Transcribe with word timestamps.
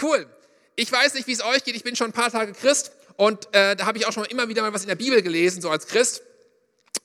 Cool. 0.00 0.26
Ich 0.76 0.90
weiß 0.90 1.14
nicht, 1.14 1.26
wie 1.26 1.32
es 1.32 1.44
euch 1.44 1.64
geht. 1.64 1.76
Ich 1.76 1.84
bin 1.84 1.96
schon 1.96 2.08
ein 2.08 2.12
paar 2.12 2.30
Tage 2.30 2.52
Christ 2.52 2.92
und 3.16 3.46
äh, 3.54 3.76
da 3.76 3.86
habe 3.86 3.98
ich 3.98 4.06
auch 4.06 4.12
schon 4.12 4.24
immer 4.24 4.48
wieder 4.48 4.62
mal 4.62 4.72
was 4.72 4.82
in 4.82 4.88
der 4.88 4.96
Bibel 4.96 5.22
gelesen, 5.22 5.62
so 5.62 5.70
als 5.70 5.86
Christ. 5.86 6.22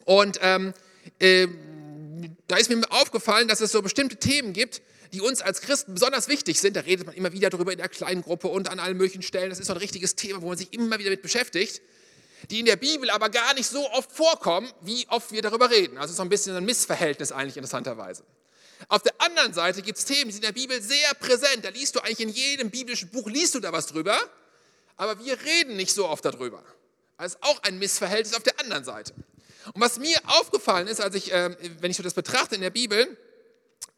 Und 0.06 0.40
ähm, 0.42 0.74
äh, 1.20 1.48
da 2.48 2.58
ist 2.58 2.70
mir 2.70 2.82
aufgefallen, 2.90 3.48
dass 3.48 3.62
es 3.62 3.72
so 3.72 3.82
bestimmte 3.82 4.16
Themen 4.16 4.54
gibt, 4.54 4.82
die 5.14 5.22
uns 5.22 5.42
als 5.42 5.62
Christen 5.62 5.94
besonders 5.94 6.28
wichtig 6.28 6.60
sind. 6.60 6.76
Da 6.76 6.82
redet 6.82 7.06
man 7.06 7.16
immer 7.16 7.32
wieder 7.32 7.50
darüber 7.50 7.72
in 7.72 7.78
der 7.78 7.90
kleinen 7.90 8.24
Gruppe 8.24 8.48
und 8.48 8.70
an 8.70 8.80
allen 8.80 8.98
möglichen 8.98 9.22
Stellen. 9.22 9.50
Das 9.50 9.60
ist 9.60 9.68
so 9.68 9.74
ein 9.74 9.78
richtiges 9.78 10.16
Thema, 10.16 10.42
wo 10.42 10.48
man 10.48 10.58
sich 10.58 10.74
immer 10.74 10.98
wieder 11.00 11.10
mit 11.12 11.22
beschäftigt, 11.22 11.82
die 12.50 12.60
in 12.60 12.66
der 12.66 12.76
Bibel 12.76 13.10
aber 13.10 13.30
gar 13.30 13.54
nicht 13.54 13.68
so 13.68 13.90
oft 13.92 14.12
vorkommen, 14.12 14.72
wie 14.82 15.06
oft 15.10 15.32
wir 15.32 15.42
darüber 15.42 15.70
reden. 15.70 15.98
Also 15.98 16.14
so 16.14 16.22
ein 16.22 16.30
bisschen 16.30 16.56
ein 16.56 16.66
Missverhältnis 16.66 17.32
eigentlich 17.32 17.58
interessanterweise. 17.58 18.24
Auf 18.88 19.02
der 19.02 19.14
anderen 19.20 19.54
Seite 19.54 19.82
gibt 19.82 19.98
es 19.98 20.06
Themen, 20.06 20.26
die 20.26 20.32
sind 20.32 20.46
in 20.46 20.54
der 20.54 20.60
Bibel 20.60 20.82
sehr 20.82 21.14
präsent. 21.20 21.66
Da 21.66 21.70
liest 21.70 21.96
du 21.96 22.00
eigentlich 22.00 22.22
in 22.22 22.30
jedem 22.30 22.70
biblischen 22.70 23.10
Buch, 23.10 23.28
liest 23.28 23.56
du 23.56 23.60
da 23.60 23.72
was 23.72 23.88
drüber, 23.88 24.18
aber 24.96 25.24
wir 25.24 25.40
reden 25.42 25.76
nicht 25.76 25.94
so 25.94 26.08
oft 26.08 26.24
darüber. 26.24 26.64
Das 27.18 27.34
ist 27.34 27.44
auch 27.44 27.62
ein 27.64 27.78
Missverhältnis 27.80 28.36
auf 28.36 28.44
der 28.44 28.60
anderen 28.60 28.84
Seite. 28.84 29.14
Und 29.74 29.82
was 29.82 30.00
mir 30.00 30.18
aufgefallen 30.26 30.88
ist, 30.88 31.02
als 31.02 31.16
ich, 31.16 31.32
äh, 31.32 31.56
wenn 31.80 31.92
ich 31.92 31.98
so 31.98 32.04
das 32.04 32.14
betrachte 32.14 32.56
in 32.56 32.62
der 32.62 32.70
Bibel, 32.70 33.18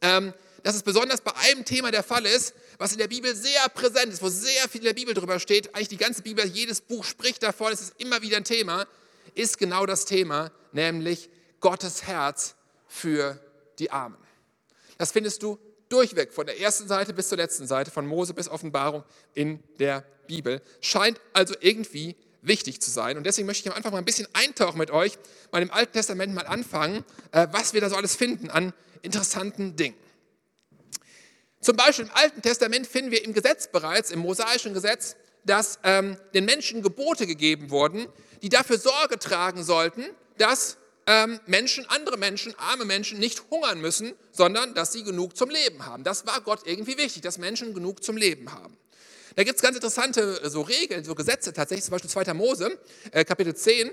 ähm, 0.01 0.33
dass 0.63 0.75
es 0.75 0.83
besonders 0.83 1.21
bei 1.21 1.35
einem 1.35 1.65
Thema 1.65 1.91
der 1.91 2.03
Fall 2.03 2.25
ist, 2.25 2.53
was 2.77 2.91
in 2.91 2.97
der 2.97 3.07
Bibel 3.07 3.35
sehr 3.35 3.67
präsent 3.69 4.13
ist, 4.13 4.21
wo 4.21 4.29
sehr 4.29 4.67
viel 4.69 4.81
in 4.81 4.85
der 4.85 4.93
Bibel 4.93 5.13
drüber 5.13 5.39
steht, 5.39 5.73
eigentlich 5.75 5.87
die 5.87 5.97
ganze 5.97 6.21
Bibel, 6.21 6.45
jedes 6.45 6.81
Buch 6.81 7.03
spricht 7.03 7.43
davon, 7.43 7.71
es 7.71 7.81
ist 7.81 7.93
immer 7.99 8.21
wieder 8.21 8.37
ein 8.37 8.43
Thema, 8.43 8.87
ist 9.33 9.57
genau 9.57 9.85
das 9.85 10.05
Thema, 10.05 10.51
nämlich 10.71 11.29
Gottes 11.59 12.03
Herz 12.03 12.55
für 12.87 13.39
die 13.79 13.91
Armen. 13.91 14.17
Das 15.01 15.11
findest 15.11 15.41
du 15.41 15.57
durchweg, 15.89 16.31
von 16.31 16.45
der 16.45 16.61
ersten 16.61 16.87
Seite 16.87 17.11
bis 17.11 17.27
zur 17.27 17.39
letzten 17.39 17.65
Seite, 17.65 17.89
von 17.89 18.05
Mose 18.05 18.35
bis 18.35 18.47
Offenbarung 18.47 19.03
in 19.33 19.59
der 19.79 20.05
Bibel. 20.27 20.61
Scheint 20.79 21.19
also 21.33 21.55
irgendwie 21.59 22.15
wichtig 22.43 22.79
zu 22.81 22.91
sein. 22.91 23.17
Und 23.17 23.23
deswegen 23.23 23.47
möchte 23.47 23.67
ich 23.67 23.71
am 23.71 23.75
Anfang 23.75 23.93
mal 23.93 23.97
ein 23.97 24.05
bisschen 24.05 24.27
eintauchen 24.33 24.77
mit 24.77 24.91
euch, 24.91 25.17
mal 25.51 25.59
im 25.59 25.71
Alten 25.71 25.93
Testament 25.93 26.35
mal 26.35 26.45
anfangen, 26.45 27.03
äh, 27.31 27.47
was 27.49 27.73
wir 27.73 27.81
da 27.81 27.89
so 27.89 27.95
alles 27.95 28.15
finden 28.15 28.51
an 28.51 28.73
interessanten 29.01 29.75
Dingen. 29.75 29.97
Zum 31.61 31.75
Beispiel 31.75 32.05
im 32.05 32.11
Alten 32.13 32.43
Testament 32.43 32.85
finden 32.85 33.09
wir 33.09 33.25
im 33.25 33.33
Gesetz 33.33 33.71
bereits, 33.71 34.11
im 34.11 34.19
mosaischen 34.19 34.75
Gesetz, 34.75 35.15
dass 35.45 35.79
ähm, 35.83 36.15
den 36.35 36.45
Menschen 36.45 36.83
Gebote 36.83 37.25
gegeben 37.25 37.71
wurden, 37.71 38.05
die 38.43 38.49
dafür 38.49 38.77
Sorge 38.77 39.17
tragen 39.17 39.63
sollten, 39.63 40.05
dass 40.37 40.77
Menschen, 41.47 41.85
andere 41.89 42.17
Menschen, 42.17 42.53
arme 42.57 42.85
Menschen 42.85 43.19
nicht 43.19 43.43
hungern 43.49 43.81
müssen, 43.81 44.13
sondern 44.31 44.73
dass 44.73 44.93
sie 44.93 45.03
genug 45.03 45.35
zum 45.35 45.49
Leben 45.49 45.85
haben. 45.85 46.03
Das 46.03 46.25
war 46.27 46.41
Gott 46.41 46.61
irgendwie 46.65 46.97
wichtig, 46.97 47.21
dass 47.21 47.37
Menschen 47.37 47.73
genug 47.73 48.03
zum 48.03 48.17
Leben 48.17 48.51
haben. 48.53 48.77
Da 49.35 49.43
gibt 49.43 49.55
es 49.55 49.61
ganz 49.61 49.75
interessante 49.75 50.41
äh, 50.43 50.49
so 50.49 50.61
Regeln, 50.61 51.03
so 51.03 51.15
Gesetze 51.15 51.53
tatsächlich, 51.53 51.85
zum 51.85 51.93
Beispiel 51.93 52.09
2. 52.09 52.33
Mose, 52.33 52.77
äh, 53.11 53.23
Kapitel 53.23 53.55
10, 53.55 53.89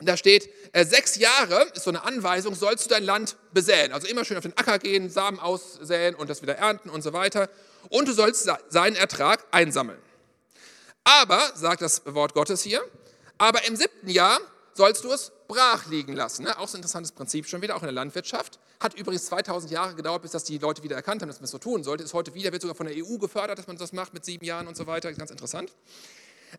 da 0.00 0.16
steht, 0.16 0.50
äh, 0.72 0.84
sechs 0.84 1.16
Jahre 1.16 1.66
ist 1.74 1.84
so 1.84 1.90
eine 1.90 2.04
Anweisung, 2.04 2.54
sollst 2.54 2.86
du 2.86 2.90
dein 2.90 3.04
Land 3.04 3.36
besäen. 3.52 3.92
Also 3.92 4.06
immer 4.06 4.24
schön 4.24 4.36
auf 4.36 4.42
den 4.42 4.56
Acker 4.56 4.78
gehen, 4.78 5.10
Samen 5.10 5.38
aussäen 5.38 6.14
und 6.14 6.28
das 6.28 6.42
wieder 6.42 6.56
ernten 6.56 6.90
und 6.90 7.02
so 7.02 7.12
weiter. 7.12 7.48
Und 7.90 8.08
du 8.08 8.12
sollst 8.12 8.48
seinen 8.68 8.96
Ertrag 8.96 9.44
einsammeln. 9.50 9.98
Aber, 11.04 11.52
sagt 11.54 11.82
das 11.82 12.02
Wort 12.06 12.34
Gottes 12.34 12.62
hier, 12.62 12.82
aber 13.36 13.64
im 13.66 13.76
siebten 13.76 14.08
Jahr 14.08 14.40
sollst 14.72 15.04
du 15.04 15.12
es 15.12 15.32
brach 15.46 15.86
liegen 15.86 16.14
lassen. 16.14 16.44
Ne? 16.44 16.58
Auch 16.58 16.68
so 16.68 16.76
ein 16.76 16.80
interessantes 16.80 17.12
Prinzip 17.12 17.46
schon 17.46 17.62
wieder, 17.62 17.76
auch 17.76 17.82
in 17.82 17.86
der 17.86 17.92
Landwirtschaft. 17.92 18.58
Hat 18.80 18.94
übrigens 18.94 19.26
2000 19.26 19.72
Jahre 19.72 19.94
gedauert, 19.94 20.22
bis 20.22 20.32
das 20.32 20.44
die 20.44 20.58
Leute 20.58 20.82
wieder 20.82 20.96
erkannt 20.96 21.22
haben, 21.22 21.28
dass 21.28 21.38
man 21.38 21.44
es 21.44 21.50
so 21.50 21.58
tun 21.58 21.84
sollte. 21.84 22.04
Ist 22.04 22.14
heute 22.14 22.34
wieder, 22.34 22.52
wird 22.52 22.62
sogar 22.62 22.74
von 22.74 22.86
der 22.86 22.96
EU 22.96 23.18
gefördert, 23.18 23.58
dass 23.58 23.66
man 23.66 23.76
das 23.76 23.92
macht 23.92 24.14
mit 24.14 24.24
sieben 24.24 24.44
Jahren 24.44 24.66
und 24.66 24.76
so 24.76 24.86
weiter. 24.86 25.12
Ganz 25.12 25.30
interessant. 25.30 25.72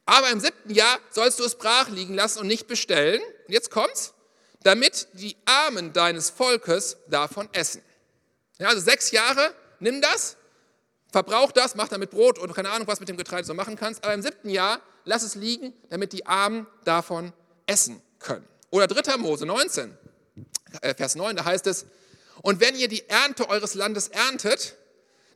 Aber 0.05 0.29
im 0.29 0.39
siebten 0.39 0.73
Jahr 0.73 0.99
sollst 1.09 1.39
du 1.39 1.43
es 1.43 1.55
brach 1.55 1.89
liegen 1.89 2.13
lassen 2.13 2.39
und 2.39 2.47
nicht 2.47 2.67
bestellen. 2.67 3.21
Und 3.47 3.53
jetzt 3.53 3.71
kommt's, 3.71 4.13
damit 4.63 5.07
die 5.13 5.37
Armen 5.45 5.93
deines 5.93 6.29
Volkes 6.29 6.97
davon 7.07 7.47
essen. 7.53 7.81
Ja, 8.57 8.69
also 8.69 8.81
sechs 8.81 9.11
Jahre, 9.11 9.53
nimm 9.79 10.01
das, 10.01 10.37
verbrauch 11.11 11.51
das, 11.51 11.75
mach 11.75 11.87
damit 11.87 12.11
Brot 12.11 12.39
und 12.39 12.53
keine 12.53 12.69
Ahnung, 12.71 12.87
was 12.87 12.99
mit 12.99 13.09
dem 13.09 13.17
Getreide 13.17 13.45
so 13.45 13.53
machen 13.53 13.75
kannst. 13.75 14.03
Aber 14.03 14.13
im 14.13 14.21
siebten 14.21 14.49
Jahr 14.49 14.81
lass 15.05 15.23
es 15.23 15.35
liegen, 15.35 15.73
damit 15.89 16.13
die 16.13 16.25
Armen 16.25 16.67
davon 16.83 17.31
essen 17.67 18.01
können. 18.19 18.47
Oder 18.75 18.87
3. 18.87 19.15
Mose 19.15 19.45
19, 19.45 19.97
äh, 20.81 20.93
Vers 20.93 21.15
9, 21.15 21.37
da 21.37 21.45
heißt 21.45 21.65
es, 21.67 21.85
und 22.41 22.59
wenn 22.59 22.75
ihr 22.75 22.89
die 22.89 23.07
Ernte 23.07 23.47
eures 23.47 23.73
Landes 23.73 24.09
erntet, 24.09 24.75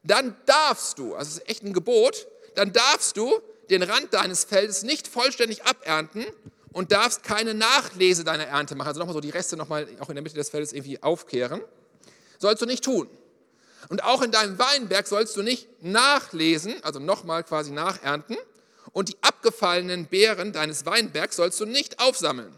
dann 0.03 0.35
darfst 0.45 0.99
du, 0.99 1.15
also 1.15 1.29
es 1.29 1.37
ist 1.37 1.49
echt 1.49 1.63
ein 1.63 1.71
Gebot, 1.71 2.27
dann 2.55 2.73
darfst 2.73 3.15
du 3.15 3.31
den 3.69 3.81
Rand 3.81 4.13
deines 4.13 4.43
Feldes 4.43 4.83
nicht 4.83 5.07
vollständig 5.07 5.63
abernten 5.63 6.25
und 6.73 6.91
darfst 6.91 7.23
keine 7.23 7.53
Nachlese 7.53 8.25
deiner 8.25 8.43
Ernte 8.43 8.75
machen. 8.75 8.89
Also 8.89 8.99
nochmal 8.99 9.13
so 9.13 9.21
die 9.21 9.29
Reste 9.29 9.55
nochmal 9.55 9.87
auch 10.01 10.09
in 10.09 10.15
der 10.15 10.21
Mitte 10.21 10.35
des 10.35 10.49
Feldes 10.49 10.73
irgendwie 10.73 11.01
aufkehren. 11.01 11.61
Sollst 12.39 12.61
du 12.61 12.65
nicht 12.65 12.83
tun. 12.83 13.09
Und 13.87 14.03
auch 14.03 14.21
in 14.21 14.31
deinem 14.31 14.59
Weinberg 14.59 15.07
sollst 15.07 15.37
du 15.37 15.43
nicht 15.43 15.81
nachlesen, 15.81 16.75
also 16.83 16.99
nochmal 16.99 17.45
quasi 17.45 17.71
nachernten. 17.71 18.35
Und 18.91 19.07
die 19.07 19.15
abgefallenen 19.21 20.07
Beeren 20.07 20.51
deines 20.51 20.85
Weinbergs 20.85 21.37
sollst 21.37 21.57
du 21.61 21.65
nicht 21.65 22.01
aufsammeln. 22.01 22.53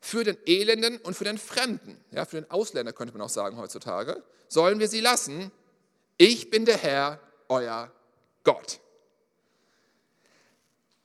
Für 0.00 0.24
den 0.24 0.38
Elenden 0.46 0.98
und 0.98 1.14
für 1.14 1.24
den 1.24 1.38
Fremden, 1.38 2.02
ja, 2.12 2.24
für 2.24 2.40
den 2.40 2.50
Ausländer 2.50 2.92
könnte 2.92 3.12
man 3.12 3.22
auch 3.22 3.30
sagen 3.30 3.56
heutzutage, 3.56 4.22
sollen 4.48 4.78
wir 4.78 4.88
sie 4.88 5.00
lassen. 5.00 5.50
Ich 6.16 6.50
bin 6.50 6.64
der 6.64 6.76
Herr, 6.76 7.20
euer 7.48 7.90
Gott. 8.44 8.80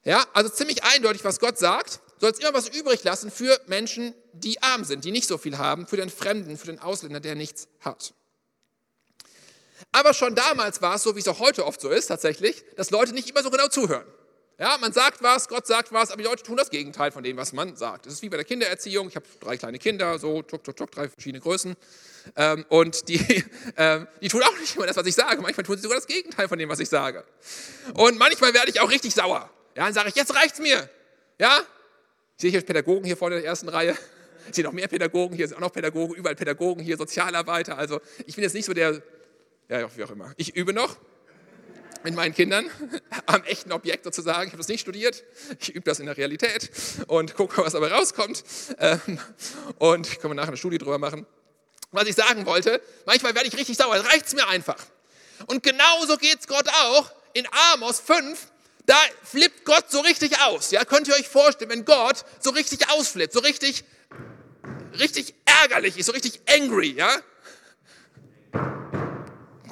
Ja, 0.03 0.25
also 0.33 0.49
ziemlich 0.49 0.83
eindeutig, 0.83 1.23
was 1.23 1.39
Gott 1.39 1.57
sagt. 1.57 2.01
Du 2.19 2.27
sollst 2.27 2.41
immer 2.41 2.53
was 2.53 2.69
übrig 2.69 3.03
lassen 3.03 3.31
für 3.31 3.59
Menschen, 3.67 4.13
die 4.33 4.61
arm 4.61 4.83
sind, 4.83 5.05
die 5.05 5.11
nicht 5.11 5.27
so 5.27 5.37
viel 5.37 5.57
haben, 5.57 5.87
für 5.87 5.97
den 5.97 6.09
Fremden, 6.09 6.57
für 6.57 6.67
den 6.67 6.79
Ausländer, 6.79 7.19
der 7.19 7.35
nichts 7.35 7.67
hat. 7.81 8.13
Aber 9.91 10.13
schon 10.13 10.35
damals 10.35 10.81
war 10.81 10.95
es 10.95 11.03
so, 11.03 11.15
wie 11.15 11.19
es 11.19 11.27
auch 11.27 11.39
heute 11.39 11.65
oft 11.65 11.81
so 11.81 11.89
ist, 11.89 12.07
tatsächlich, 12.07 12.63
dass 12.75 12.91
Leute 12.91 13.13
nicht 13.13 13.29
immer 13.29 13.43
so 13.43 13.49
genau 13.49 13.67
zuhören. 13.67 14.05
Ja, 14.59 14.77
man 14.79 14.93
sagt 14.93 15.23
was, 15.23 15.47
Gott 15.47 15.65
sagt 15.65 15.91
was, 15.91 16.11
aber 16.11 16.21
die 16.21 16.27
Leute 16.27 16.43
tun 16.43 16.57
das 16.57 16.69
Gegenteil 16.69 17.11
von 17.11 17.23
dem, 17.23 17.37
was 17.37 17.53
man 17.53 17.75
sagt. 17.75 18.05
Das 18.05 18.13
ist 18.13 18.21
wie 18.21 18.29
bei 18.29 18.37
der 18.37 18.45
Kindererziehung. 18.45 19.07
Ich 19.07 19.15
habe 19.15 19.25
drei 19.39 19.57
kleine 19.57 19.79
Kinder, 19.79 20.19
so, 20.19 20.43
tuk, 20.43 20.63
tuk, 20.63 20.75
tuk, 20.75 20.91
drei 20.91 21.09
verschiedene 21.09 21.41
Größen. 21.41 21.75
Ähm, 22.35 22.63
und 22.69 23.09
die, 23.09 23.43
ähm, 23.77 24.07
die 24.21 24.27
tun 24.27 24.43
auch 24.43 24.59
nicht 24.59 24.75
immer 24.75 24.85
das, 24.85 24.95
was 24.95 25.07
ich 25.07 25.15
sage. 25.15 25.41
Manchmal 25.41 25.65
tun 25.65 25.75
sie 25.75 25.81
sogar 25.81 25.97
das 25.97 26.05
Gegenteil 26.05 26.47
von 26.47 26.59
dem, 26.59 26.69
was 26.69 26.79
ich 26.79 26.89
sage. 26.89 27.23
Und 27.95 28.19
manchmal 28.19 28.53
werde 28.53 28.69
ich 28.69 28.79
auch 28.79 28.91
richtig 28.91 29.15
sauer. 29.15 29.49
Ja, 29.75 29.85
dann 29.85 29.93
sage 29.93 30.09
ich, 30.09 30.15
jetzt 30.15 30.35
reicht's 30.35 30.59
mir. 30.59 30.87
Ja? 31.39 31.61
Ich 32.37 32.41
sehe 32.41 32.51
hier 32.51 32.61
Pädagogen 32.61 33.05
hier 33.05 33.17
vorne 33.17 33.37
in 33.37 33.41
der 33.41 33.49
ersten 33.49 33.69
Reihe. 33.69 33.97
Ich 34.49 34.55
sehe 34.55 34.63
noch 34.63 34.73
mehr 34.73 34.87
Pädagogen, 34.87 35.35
hier 35.35 35.47
sind 35.47 35.57
auch 35.57 35.61
noch 35.61 35.73
Pädagogen, 35.73 36.15
überall 36.15 36.35
Pädagogen, 36.35 36.83
hier 36.83 36.97
Sozialarbeiter. 36.97 37.77
Also 37.77 38.01
ich 38.25 38.35
bin 38.35 38.43
jetzt 38.43 38.53
nicht 38.53 38.65
so 38.65 38.73
der, 38.73 39.01
ja, 39.69 39.97
wie 39.97 40.03
auch 40.03 40.11
immer. 40.11 40.33
Ich 40.37 40.55
übe 40.55 40.73
noch 40.73 40.97
mit 42.03 42.15
meinen 42.15 42.33
Kindern 42.33 42.69
am 43.25 43.43
echten 43.43 43.71
Objekt 43.71 44.03
sozusagen. 44.03 44.47
Ich 44.47 44.53
habe 44.53 44.57
das 44.57 44.67
nicht 44.67 44.81
studiert, 44.81 45.23
ich 45.59 45.69
übe 45.69 45.81
das 45.81 45.99
in 45.99 46.05
der 46.05 46.17
Realität 46.17 46.69
und 47.07 47.35
gucke, 47.35 47.63
was 47.63 47.73
dabei 47.73 47.91
rauskommt. 47.91 48.43
Ähm, 48.79 49.19
und 49.79 50.19
können 50.19 50.31
wir 50.31 50.35
nachher 50.35 50.49
eine 50.49 50.57
Studie 50.57 50.77
drüber 50.77 50.97
machen. 50.97 51.25
Was 51.91 52.07
ich 52.07 52.15
sagen 52.15 52.45
wollte, 52.45 52.81
manchmal 53.05 53.35
werde 53.35 53.47
ich 53.47 53.55
richtig 53.55 53.77
sauer, 53.77 53.95
reicht 53.95 54.27
es 54.27 54.33
mir 54.33 54.47
einfach. 54.47 54.77
Und 55.47 55.63
genauso 55.63 56.17
geht 56.17 56.39
es 56.39 56.47
Gott 56.47 56.67
auch. 56.69 57.11
In 57.33 57.47
Amos 57.73 57.99
5 57.99 58.47
da 58.85 58.97
flippt 59.23 59.63
Gott 59.65 59.89
so 59.89 60.01
richtig 60.01 60.39
aus. 60.41 60.71
Ja, 60.71 60.83
könnt 60.83 61.07
ihr 61.07 61.13
euch 61.15 61.27
vorstellen, 61.27 61.71
wenn 61.71 61.85
Gott 61.85 62.25
so 62.39 62.49
richtig 62.49 62.89
ausflippt, 62.89 63.33
so 63.33 63.39
richtig, 63.39 63.85
richtig 64.99 65.35
ärgerlich 65.45 65.97
ist, 65.97 66.07
so 66.07 66.11
richtig 66.11 66.41
angry, 66.49 66.91
ja? 66.91 67.09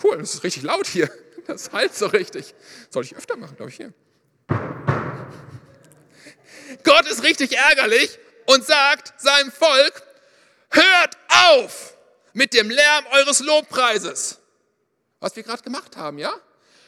Cool, 0.01 0.17
das 0.17 0.33
ist 0.35 0.43
richtig 0.43 0.63
laut 0.63 0.87
hier. 0.87 1.09
Das 1.47 1.71
heilt 1.71 1.95
so 1.95 2.07
richtig. 2.07 2.53
Soll 2.89 3.03
ich 3.03 3.15
öfter 3.15 3.37
machen, 3.37 3.55
glaube 3.55 3.71
ich, 3.71 3.77
hier. 3.77 3.93
Gott 6.83 7.07
ist 7.07 7.23
richtig 7.23 7.57
ärgerlich 7.57 8.17
und 8.45 8.65
sagt 8.65 9.19
seinem 9.19 9.51
Volk, 9.51 10.03
hört 10.69 11.17
auf 11.27 11.97
mit 12.33 12.53
dem 12.53 12.69
Lärm 12.69 13.05
eures 13.11 13.39
Lobpreises. 13.39 14.39
Was 15.19 15.35
wir 15.35 15.43
gerade 15.43 15.61
gemacht 15.61 15.97
haben, 15.97 16.17
ja? 16.17 16.33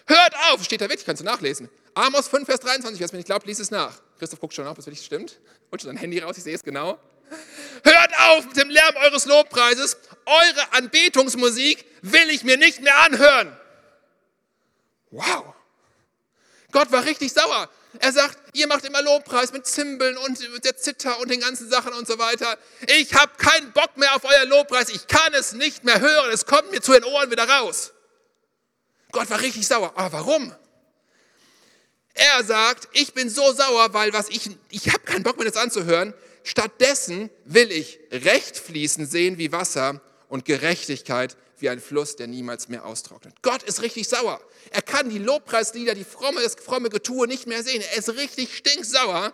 Hört 0.08 0.36
auf, 0.52 0.64
steht 0.64 0.82
da 0.82 0.90
wirklich, 0.90 1.06
kannst 1.06 1.22
du 1.22 1.26
nachlesen. 1.26 1.70
Amos 1.94 2.28
5, 2.28 2.46
Vers 2.46 2.60
23, 2.62 3.00
wer 3.00 3.06
es 3.06 3.12
mir 3.12 3.18
nicht 3.18 3.28
glaubt, 3.28 3.46
lies 3.46 3.60
es 3.60 3.72
nach. 3.72 4.02
Christoph 4.18 4.40
guckt 4.40 4.54
schon 4.54 4.66
auf, 4.66 4.78
was 4.78 4.86
wirklich 4.86 5.06
stimmt. 5.06 5.40
Holt 5.72 5.82
schon 5.82 5.90
sein 5.90 5.98
Handy 5.98 6.20
raus, 6.20 6.38
ich 6.38 6.44
sehe 6.44 6.56
es 6.56 6.64
genau. 6.64 7.00
Hört 7.84 8.12
auf 8.30 8.46
mit 8.46 8.58
dem 8.58 8.70
Lärm 8.70 8.96
eures 9.04 9.26
Lobpreises. 9.26 9.98
Eure 10.26 10.74
Anbetungsmusik 10.74 11.86
will 12.02 12.30
ich 12.30 12.44
mir 12.44 12.58
nicht 12.58 12.82
mehr 12.82 12.98
anhören. 13.02 13.56
Wow. 15.14 15.54
Gott 16.72 16.92
war 16.92 17.06
richtig 17.06 17.32
sauer. 17.32 17.70
Er 18.00 18.12
sagt, 18.12 18.36
ihr 18.54 18.66
macht 18.66 18.84
immer 18.84 19.04
Lobpreis 19.04 19.54
mit 19.54 19.68
Zimbeln 19.68 20.18
und 20.18 20.40
der 20.66 20.76
Zither 20.76 21.20
und 21.20 21.30
den 21.30 21.40
ganzen 21.40 21.70
Sachen 21.70 21.94
und 21.94 22.08
so 22.08 22.18
weiter. 22.18 22.58
Ich 22.88 23.14
habe 23.14 23.32
keinen 23.38 23.72
Bock 23.74 23.96
mehr 23.96 24.16
auf 24.16 24.26
euer 24.26 24.46
Lobpreis. 24.46 24.90
Ich 24.90 25.06
kann 25.06 25.32
es 25.36 25.54
nicht 25.54 25.84
mehr 25.84 26.00
hören. 26.00 26.32
Es 26.32 26.48
kommt 26.48 26.72
mir 26.72 26.82
zu 26.82 26.94
den 26.94 27.04
Ohren 27.04 27.30
wieder 27.30 27.48
raus. 27.48 27.94
Gott 29.12 29.30
war 29.30 29.40
richtig 29.42 29.68
sauer. 29.68 29.94
Aber 29.96 30.14
warum? 30.14 30.56
Er 32.16 32.44
sagt, 32.44 32.88
ich 32.94 33.14
bin 33.14 33.30
so 33.30 33.54
sauer, 33.54 33.94
weil 33.94 34.14
was 34.14 34.30
ich, 34.30 34.50
ich 34.72 34.92
habe 34.92 35.04
keinen 35.04 35.22
Bock 35.22 35.38
mir 35.38 35.46
das 35.46 35.58
anzuhören. 35.58 36.16
Stattdessen 36.44 37.30
will 37.46 37.72
ich 37.72 38.00
Recht 38.12 38.58
fließen 38.58 39.06
sehen 39.06 39.38
wie 39.38 39.52
Wasser 39.52 40.02
und 40.28 40.46
Gerechtigkeit 40.46 41.38
wie 41.64 41.70
ein 41.70 41.80
Fluss, 41.80 42.18
der 42.18 42.28
niemals 42.28 42.68
mehr 42.68 42.86
austrocknet. 42.86 43.42
Gott 43.42 43.64
ist 43.64 43.82
richtig 43.82 44.10
sauer. 44.10 44.42
Er 44.70 44.82
kann 44.82 45.10
die 45.10 45.18
Lobpreislieder, 45.18 45.96
die 45.96 46.04
fromme, 46.04 46.42
das 46.42 46.56
fromme 46.56 46.90
Getue 46.90 47.26
nicht 47.26 47.48
mehr 47.48 47.64
sehen. 47.64 47.82
Er 47.94 47.98
ist 47.98 48.10
richtig 48.10 48.58
stinksauer 48.58 49.32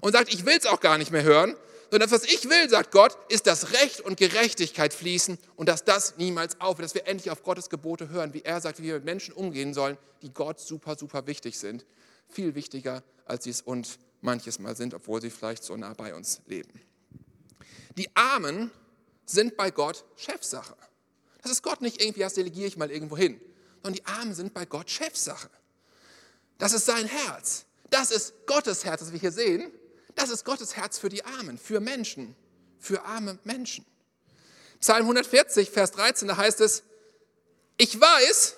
und 0.00 0.12
sagt, 0.12 0.32
ich 0.32 0.46
will 0.46 0.56
es 0.56 0.64
auch 0.64 0.80
gar 0.80 0.96
nicht 0.96 1.10
mehr 1.10 1.22
hören, 1.22 1.54
sondern 1.90 2.08
das, 2.08 2.22
was 2.22 2.32
ich 2.32 2.48
will, 2.48 2.70
sagt 2.70 2.92
Gott, 2.92 3.18
ist, 3.28 3.46
dass 3.46 3.74
Recht 3.74 4.00
und 4.00 4.16
Gerechtigkeit 4.16 4.94
fließen 4.94 5.36
und 5.56 5.68
dass 5.68 5.84
das 5.84 6.16
niemals 6.16 6.58
aufhört, 6.62 6.86
dass 6.86 6.94
wir 6.94 7.06
endlich 7.06 7.30
auf 7.30 7.42
Gottes 7.42 7.68
Gebote 7.68 8.08
hören, 8.08 8.32
wie 8.32 8.40
er 8.40 8.62
sagt, 8.62 8.78
wie 8.78 8.84
wir 8.84 8.94
mit 8.94 9.04
Menschen 9.04 9.34
umgehen 9.34 9.74
sollen, 9.74 9.98
die 10.22 10.32
Gott 10.32 10.60
super, 10.60 10.96
super 10.96 11.26
wichtig 11.26 11.58
sind. 11.58 11.84
Viel 12.30 12.54
wichtiger, 12.54 13.02
als 13.26 13.44
sie 13.44 13.50
es 13.50 13.60
uns 13.60 13.98
manches 14.22 14.58
Mal 14.60 14.76
sind, 14.76 14.94
obwohl 14.94 15.20
sie 15.20 15.28
vielleicht 15.30 15.62
so 15.62 15.76
nah 15.76 15.92
bei 15.92 16.14
uns 16.14 16.40
leben. 16.46 16.80
Die 17.98 18.08
Armen 18.16 18.70
sind 19.26 19.58
bei 19.58 19.70
Gott 19.70 20.04
Chefsache. 20.16 20.74
Das 21.42 21.52
ist 21.52 21.62
Gott 21.62 21.80
nicht 21.80 22.02
irgendwie, 22.02 22.20
das 22.20 22.34
delegiere 22.34 22.66
ich 22.66 22.76
mal 22.76 22.90
irgendwo 22.90 23.16
hin, 23.16 23.40
sondern 23.82 23.94
die 23.94 24.06
Armen 24.06 24.34
sind 24.34 24.54
bei 24.54 24.66
Gott 24.66 24.90
Chefsache. 24.90 25.50
Das 26.58 26.72
ist 26.72 26.86
sein 26.86 27.06
Herz. 27.06 27.64
Das 27.88 28.10
ist 28.10 28.34
Gottes 28.46 28.84
Herz, 28.84 29.00
das 29.00 29.12
wir 29.12 29.18
hier 29.18 29.32
sehen. 29.32 29.72
Das 30.14 30.30
ist 30.30 30.44
Gottes 30.44 30.76
Herz 30.76 30.98
für 30.98 31.08
die 31.08 31.24
Armen, 31.24 31.58
für 31.58 31.80
Menschen, 31.80 32.36
für 32.78 33.04
arme 33.04 33.38
Menschen. 33.44 33.86
Psalm 34.80 35.02
140, 35.02 35.70
Vers 35.70 35.92
13, 35.92 36.28
da 36.28 36.36
heißt 36.36 36.60
es, 36.60 36.82
ich 37.76 37.98
weiß, 37.98 38.56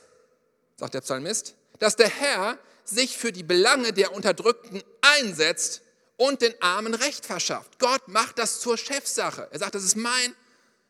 sagt 0.76 0.94
der 0.94 1.00
Psalmist, 1.00 1.54
dass 1.78 1.96
der 1.96 2.08
Herr 2.08 2.58
sich 2.84 3.16
für 3.16 3.32
die 3.32 3.42
Belange 3.42 3.92
der 3.92 4.12
Unterdrückten 4.12 4.82
einsetzt 5.00 5.82
und 6.16 6.42
den 6.42 6.54
Armen 6.60 6.94
Recht 6.94 7.26
verschafft. 7.26 7.78
Gott 7.78 8.08
macht 8.08 8.38
das 8.38 8.60
zur 8.60 8.76
Chefsache. 8.76 9.48
Er 9.50 9.58
sagt, 9.58 9.74
das 9.74 9.84
ist 9.84 9.96
mein, 9.96 10.34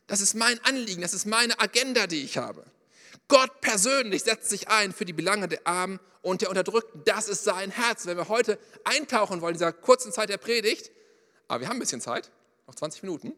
das 0.06 0.20
ist 0.20 0.34
mein 0.34 0.62
Anliegen, 0.64 1.02
das 1.02 1.14
ist 1.14 1.26
meine 1.26 1.58
Agenda, 1.60 2.06
die 2.06 2.22
ich 2.22 2.38
habe. 2.38 2.64
Gott 3.28 3.60
persönlich 3.60 4.24
setzt 4.24 4.50
sich 4.50 4.68
ein 4.68 4.92
für 4.92 5.04
die 5.04 5.12
Belange 5.12 5.48
der 5.48 5.66
Armen 5.66 6.00
und 6.20 6.42
der 6.42 6.50
Unterdrückten. 6.50 7.02
Das 7.04 7.28
ist 7.28 7.44
sein 7.44 7.70
Herz. 7.70 8.06
Wenn 8.06 8.16
wir 8.16 8.28
heute 8.28 8.58
eintauchen 8.84 9.40
wollen 9.40 9.54
in 9.54 9.58
dieser 9.58 9.72
kurzen 9.72 10.12
Zeit 10.12 10.28
der 10.28 10.38
Predigt, 10.38 10.90
aber 11.48 11.60
wir 11.60 11.68
haben 11.68 11.76
ein 11.76 11.80
bisschen 11.80 12.00
Zeit, 12.00 12.30
noch 12.66 12.74
20 12.74 13.02
Minuten, 13.02 13.32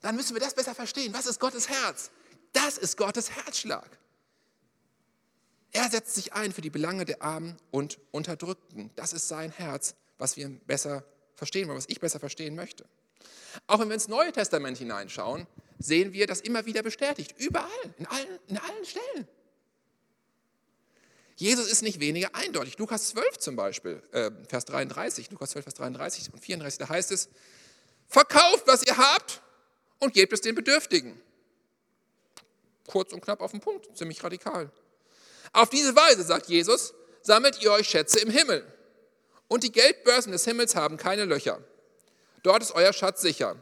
dann 0.00 0.16
müssen 0.16 0.34
wir 0.34 0.40
das 0.40 0.54
besser 0.54 0.74
verstehen. 0.74 1.12
Was 1.14 1.26
ist 1.26 1.40
Gottes 1.40 1.68
Herz? 1.68 2.10
Das 2.52 2.78
ist 2.78 2.96
Gottes 2.96 3.30
Herzschlag. 3.30 3.98
Er 5.72 5.90
setzt 5.90 6.14
sich 6.14 6.32
ein 6.32 6.52
für 6.52 6.62
die 6.62 6.70
Belange 6.70 7.04
der 7.04 7.22
Armen 7.22 7.56
und 7.70 7.98
Unterdrückten. 8.10 8.90
Das 8.96 9.12
ist 9.12 9.28
sein 9.28 9.50
Herz, 9.50 9.94
was 10.16 10.36
wir 10.36 10.48
besser 10.48 11.04
verstehen 11.34 11.68
was 11.68 11.84
ich 11.88 12.00
besser 12.00 12.18
verstehen 12.18 12.56
möchte. 12.56 12.84
Auch 13.66 13.80
wenn 13.80 13.88
wir 13.88 13.94
ins 13.94 14.08
Neue 14.08 14.32
Testament 14.32 14.78
hineinschauen, 14.78 15.46
sehen 15.78 16.12
wir 16.12 16.26
das 16.26 16.40
immer 16.40 16.66
wieder 16.66 16.82
bestätigt. 16.82 17.34
Überall, 17.38 17.68
in 17.98 18.06
allen, 18.06 18.38
in 18.48 18.58
allen 18.58 18.84
Stellen. 18.84 19.28
Jesus 21.36 21.70
ist 21.70 21.82
nicht 21.82 22.00
weniger 22.00 22.34
eindeutig. 22.34 22.78
Lukas 22.78 23.10
12 23.10 23.38
zum 23.38 23.54
Beispiel, 23.54 24.02
äh, 24.10 24.30
Vers 24.48 24.64
33, 24.64 25.30
Lukas 25.30 25.50
12, 25.50 25.64
Vers 25.64 25.74
33 25.74 26.32
und 26.32 26.40
34, 26.40 26.78
da 26.78 26.88
heißt 26.88 27.12
es, 27.12 27.28
verkauft, 28.08 28.64
was 28.66 28.84
ihr 28.84 28.96
habt 28.96 29.40
und 30.00 30.14
gebt 30.14 30.32
es 30.32 30.40
den 30.40 30.56
Bedürftigen. 30.56 31.20
Kurz 32.88 33.12
und 33.12 33.20
knapp 33.20 33.40
auf 33.40 33.52
den 33.52 33.60
Punkt, 33.60 33.96
ziemlich 33.96 34.22
radikal. 34.24 34.72
Auf 35.52 35.70
diese 35.70 35.94
Weise, 35.94 36.24
sagt 36.24 36.48
Jesus, 36.48 36.92
sammelt 37.22 37.62
ihr 37.62 37.70
euch 37.70 37.88
Schätze 37.88 38.18
im 38.18 38.30
Himmel. 38.30 38.66
Und 39.46 39.62
die 39.62 39.72
Geldbörsen 39.72 40.32
des 40.32 40.44
Himmels 40.44 40.74
haben 40.74 40.96
keine 40.96 41.24
Löcher. 41.24 41.62
Dort 42.42 42.62
ist 42.62 42.72
euer 42.72 42.92
Schatz 42.92 43.20
sicher. 43.20 43.56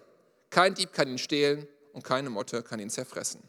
Kein 0.50 0.74
Dieb 0.74 0.92
kann 0.92 1.08
ihn 1.08 1.18
stehlen 1.18 1.66
und 1.92 2.04
keine 2.04 2.30
Motte 2.30 2.62
kann 2.62 2.78
ihn 2.78 2.90
zerfressen. 2.90 3.42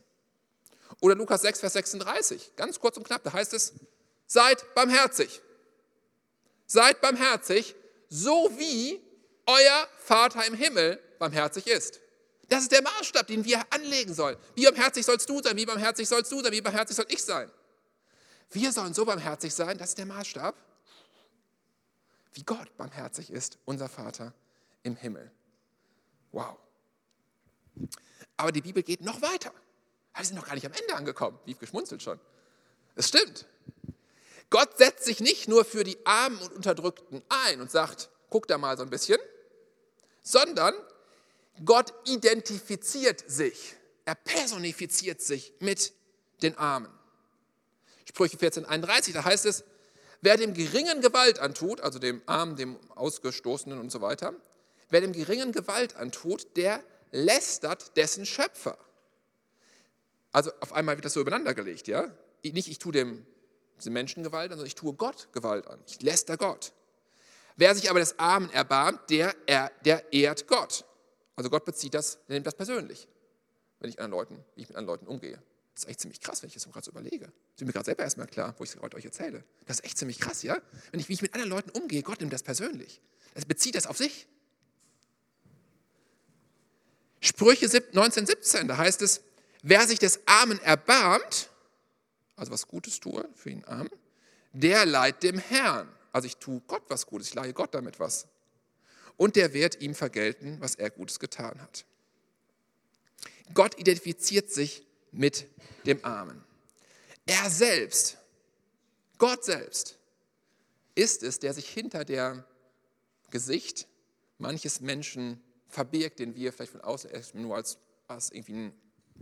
Oder 1.02 1.16
Lukas 1.16 1.42
6, 1.42 1.60
Vers 1.60 1.74
36, 1.74 2.56
ganz 2.56 2.80
kurz 2.80 2.98
und 2.98 3.06
knapp, 3.06 3.24
da 3.24 3.34
heißt 3.34 3.54
es, 3.54 3.74
seid 4.26 4.74
barmherzig. 4.74 5.42
Seid 6.66 7.02
barmherzig, 7.02 7.76
so 8.10 8.52
wie 8.58 9.02
euer 9.46 9.88
Vater 10.00 10.46
im 10.46 10.54
Himmel 10.54 11.00
barmherzig 11.20 11.68
ist. 11.68 12.00
Das 12.50 12.64
ist 12.64 12.72
der 12.72 12.82
Maßstab, 12.82 13.28
den 13.28 13.44
wir 13.44 13.62
anlegen 13.72 14.14
sollen. 14.14 14.38
Wie 14.56 14.64
barmherzig 14.64 15.06
sollst 15.06 15.30
du 15.30 15.42
sein? 15.42 15.58
Wie 15.58 15.66
barmherzig 15.66 16.08
sollst 16.08 16.32
du 16.32 16.42
sein? 16.42 16.52
Wie 16.52 16.62
barmherzig 16.62 16.96
soll 16.96 17.06
ich 17.10 17.24
sein? 17.24 17.52
Wir 18.52 18.72
sollen 18.72 18.94
so 18.94 19.06
barmherzig 19.06 19.54
sein, 19.54 19.78
das 19.78 19.90
ist 19.90 19.98
der 19.98 20.06
Maßstab, 20.06 20.56
wie 22.34 22.44
Gott 22.44 22.76
barmherzig 22.78 23.30
ist, 23.30 23.58
unser 23.66 23.90
Vater 23.90 24.34
im 24.88 24.96
Himmel. 24.96 25.32
Wow. 26.32 26.58
Aber 28.38 28.52
die 28.52 28.62
Bibel 28.62 28.84
geht 28.84 29.02
noch 29.02 29.22
weiter. 29.22 29.52
Wir 30.16 30.26
sind 30.26 30.36
noch 30.36 30.48
gar 30.48 30.56
nicht 30.56 30.66
am 30.66 30.74
Ende 30.74 30.96
angekommen. 30.96 31.40
Wie 31.46 31.54
geschmunzelt 31.54 32.02
schon. 32.02 32.20
Es 32.96 33.10
stimmt. 33.10 33.46
Gott 34.50 34.78
setzt 34.78 35.06
sich 35.06 35.20
nicht 35.20 35.48
nur 35.48 35.66
für 35.66 35.84
die 35.84 35.98
Armen 36.06 36.40
und 36.40 36.54
Unterdrückten 36.54 37.22
ein 37.30 37.62
und 37.62 37.70
sagt, 37.70 38.10
guck 38.30 38.48
da 38.48 38.58
mal 38.58 38.78
so 38.78 38.84
ein 38.84 38.90
bisschen, 38.90 39.20
sondern 40.22 40.74
Gott 41.66 41.94
identifiziert 42.06 43.24
sich. 43.30 43.76
Er 44.06 44.16
personifiziert 44.16 45.22
sich 45.22 45.54
mit 45.60 45.94
den 46.42 46.58
Armen. 46.58 46.90
Sprüche 48.06 48.38
14, 48.38 48.66
31, 48.66 49.14
da 49.14 49.26
heißt 49.26 49.46
es, 49.46 49.66
wer 50.22 50.38
dem 50.38 50.54
Geringen 50.54 51.02
Gewalt 51.02 51.40
antut, 51.40 51.82
also 51.82 52.00
dem 52.00 52.22
Armen, 52.26 52.56
dem 52.56 52.78
Ausgestoßenen 52.96 53.80
und 53.80 53.92
so 53.92 54.02
weiter, 54.02 54.34
wer 54.90 55.02
dem 55.02 55.14
Geringen 55.14 55.52
Gewalt 55.52 55.96
antut, 55.96 56.56
der 56.58 56.84
lästert 57.12 57.96
dessen 57.98 58.26
Schöpfer. 58.26 58.78
Also 60.32 60.52
auf 60.60 60.74
einmal 60.74 60.96
wird 60.96 61.06
das 61.06 61.14
so 61.14 61.22
übereinander 61.22 61.54
gelegt, 61.54 61.88
ja? 61.88 62.12
Nicht 62.44 62.68
ich 62.68 62.80
tue 62.80 62.92
dem, 62.92 63.26
dem 63.84 63.94
Menschen 63.94 64.24
Gewalt 64.24 64.52
an, 64.52 64.58
sondern 64.58 64.68
ich 64.68 64.76
tue 64.76 64.94
Gott 64.94 65.30
Gewalt 65.34 65.68
an. 65.68 65.80
Ich 65.88 66.02
läster 66.02 66.38
Gott. 66.38 66.74
Wer 67.56 67.74
sich 67.74 67.90
aber 67.90 68.00
des 68.00 68.20
Armen 68.20 68.50
erbarmt, 68.52 69.10
der, 69.10 69.36
er, 69.48 69.72
der 69.84 70.14
ehrt 70.14 70.48
Gott. 70.48 70.86
Also 71.36 71.50
Gott 71.50 71.66
bezieht 71.66 71.94
das, 71.94 72.20
der 72.28 72.36
nimmt 72.36 72.48
das 72.48 72.56
persönlich, 72.56 73.08
wenn 73.80 73.90
ich, 73.90 74.00
anderen 74.00 74.12
Leuten, 74.12 74.46
wie 74.56 74.62
ich 74.62 74.68
mit 74.70 74.78
anderen 74.78 75.00
Leuten 75.00 75.08
umgehe. 75.08 75.42
Das 75.74 75.84
ist 75.84 75.90
echt 75.90 76.00
ziemlich 76.02 76.22
krass, 76.22 76.42
wenn 76.42 76.48
ich 76.48 76.56
das 76.56 76.64
so 76.64 76.70
gerade 76.70 76.86
so 76.86 76.92
überlege. 76.92 77.26
Das 77.26 77.62
ist 77.62 77.66
mir 77.66 77.74
gerade 77.74 77.86
selber 77.86 78.04
erstmal 78.04 78.28
klar, 78.28 78.56
wo 78.58 78.64
ich 78.64 78.72
es 78.72 78.82
heute 78.82 78.98
euch 78.98 79.06
erzähle. 79.06 79.44
Das 79.66 79.80
ist 79.80 79.86
echt 79.86 79.98
ziemlich 79.98 80.20
krass, 80.20 80.42
ja? 80.44 80.58
Wenn 80.92 81.00
ich, 81.00 81.10
wie 81.10 81.14
ich 81.14 81.22
mit 81.22 81.34
anderen 81.34 81.52
Leuten 81.52 81.70
umgehe, 81.72 82.02
Gott 82.02 82.20
nimmt 82.20 82.34
das 82.34 82.42
persönlich. 82.42 83.02
Er 83.36 83.46
bezieht 83.46 83.76
das 83.76 83.86
auf 83.86 83.98
sich. 83.98 84.28
Sprüche 87.20 87.66
1917, 87.66 88.68
da 88.68 88.78
heißt 88.78 89.02
es, 89.02 89.22
wer 89.64 89.88
sich 89.88 90.00
des 90.00 90.20
Armen 90.26 90.60
erbarmt, 90.62 91.50
also 92.36 92.52
was 92.52 92.68
Gutes 92.68 93.00
tue 93.00 93.28
für 93.36 93.50
ihn 93.50 93.64
arm, 93.66 93.90
der 94.54 94.86
leiht 94.86 95.24
dem 95.24 95.40
Herrn. 95.40 95.90
Also 96.12 96.28
ich 96.28 96.38
tue 96.38 96.62
Gott 96.68 96.84
was 96.90 97.06
Gutes, 97.06 97.30
ich 97.30 97.34
leihe 97.34 97.54
Gott 97.54 97.74
damit 97.74 98.00
was. 98.00 98.28
Und 99.18 99.36
der 99.36 99.54
wird 99.54 99.82
ihm 99.82 99.96
vergelten, 99.96 100.58
was 100.62 100.76
er 100.76 100.90
Gutes 100.90 101.20
getan 101.20 101.60
hat. 101.62 101.86
Gott 103.54 103.80
identifiziert 103.80 104.52
sich 104.52 104.86
mit 105.12 105.48
dem 105.86 106.04
Armen. 106.06 106.44
Er 107.26 107.50
selbst, 107.50 108.18
Gott 109.18 109.44
selbst, 109.44 109.98
ist 110.96 111.24
es, 111.24 111.40
der 111.40 111.54
sich 111.54 111.68
hinter 111.68 112.06
der 112.06 112.46
Gesicht 113.30 113.88
manches 114.38 114.82
Menschen 114.82 115.42
verbirgt, 115.70 116.20
den 116.20 116.36
wir 116.36 116.54
vielleicht 116.54 116.72
von 116.72 116.82
außen 116.82 117.10
nur 117.34 117.56
als, 117.56 117.78
als 118.08 118.32
irgendwie 118.32 118.54
ein, 118.54 118.74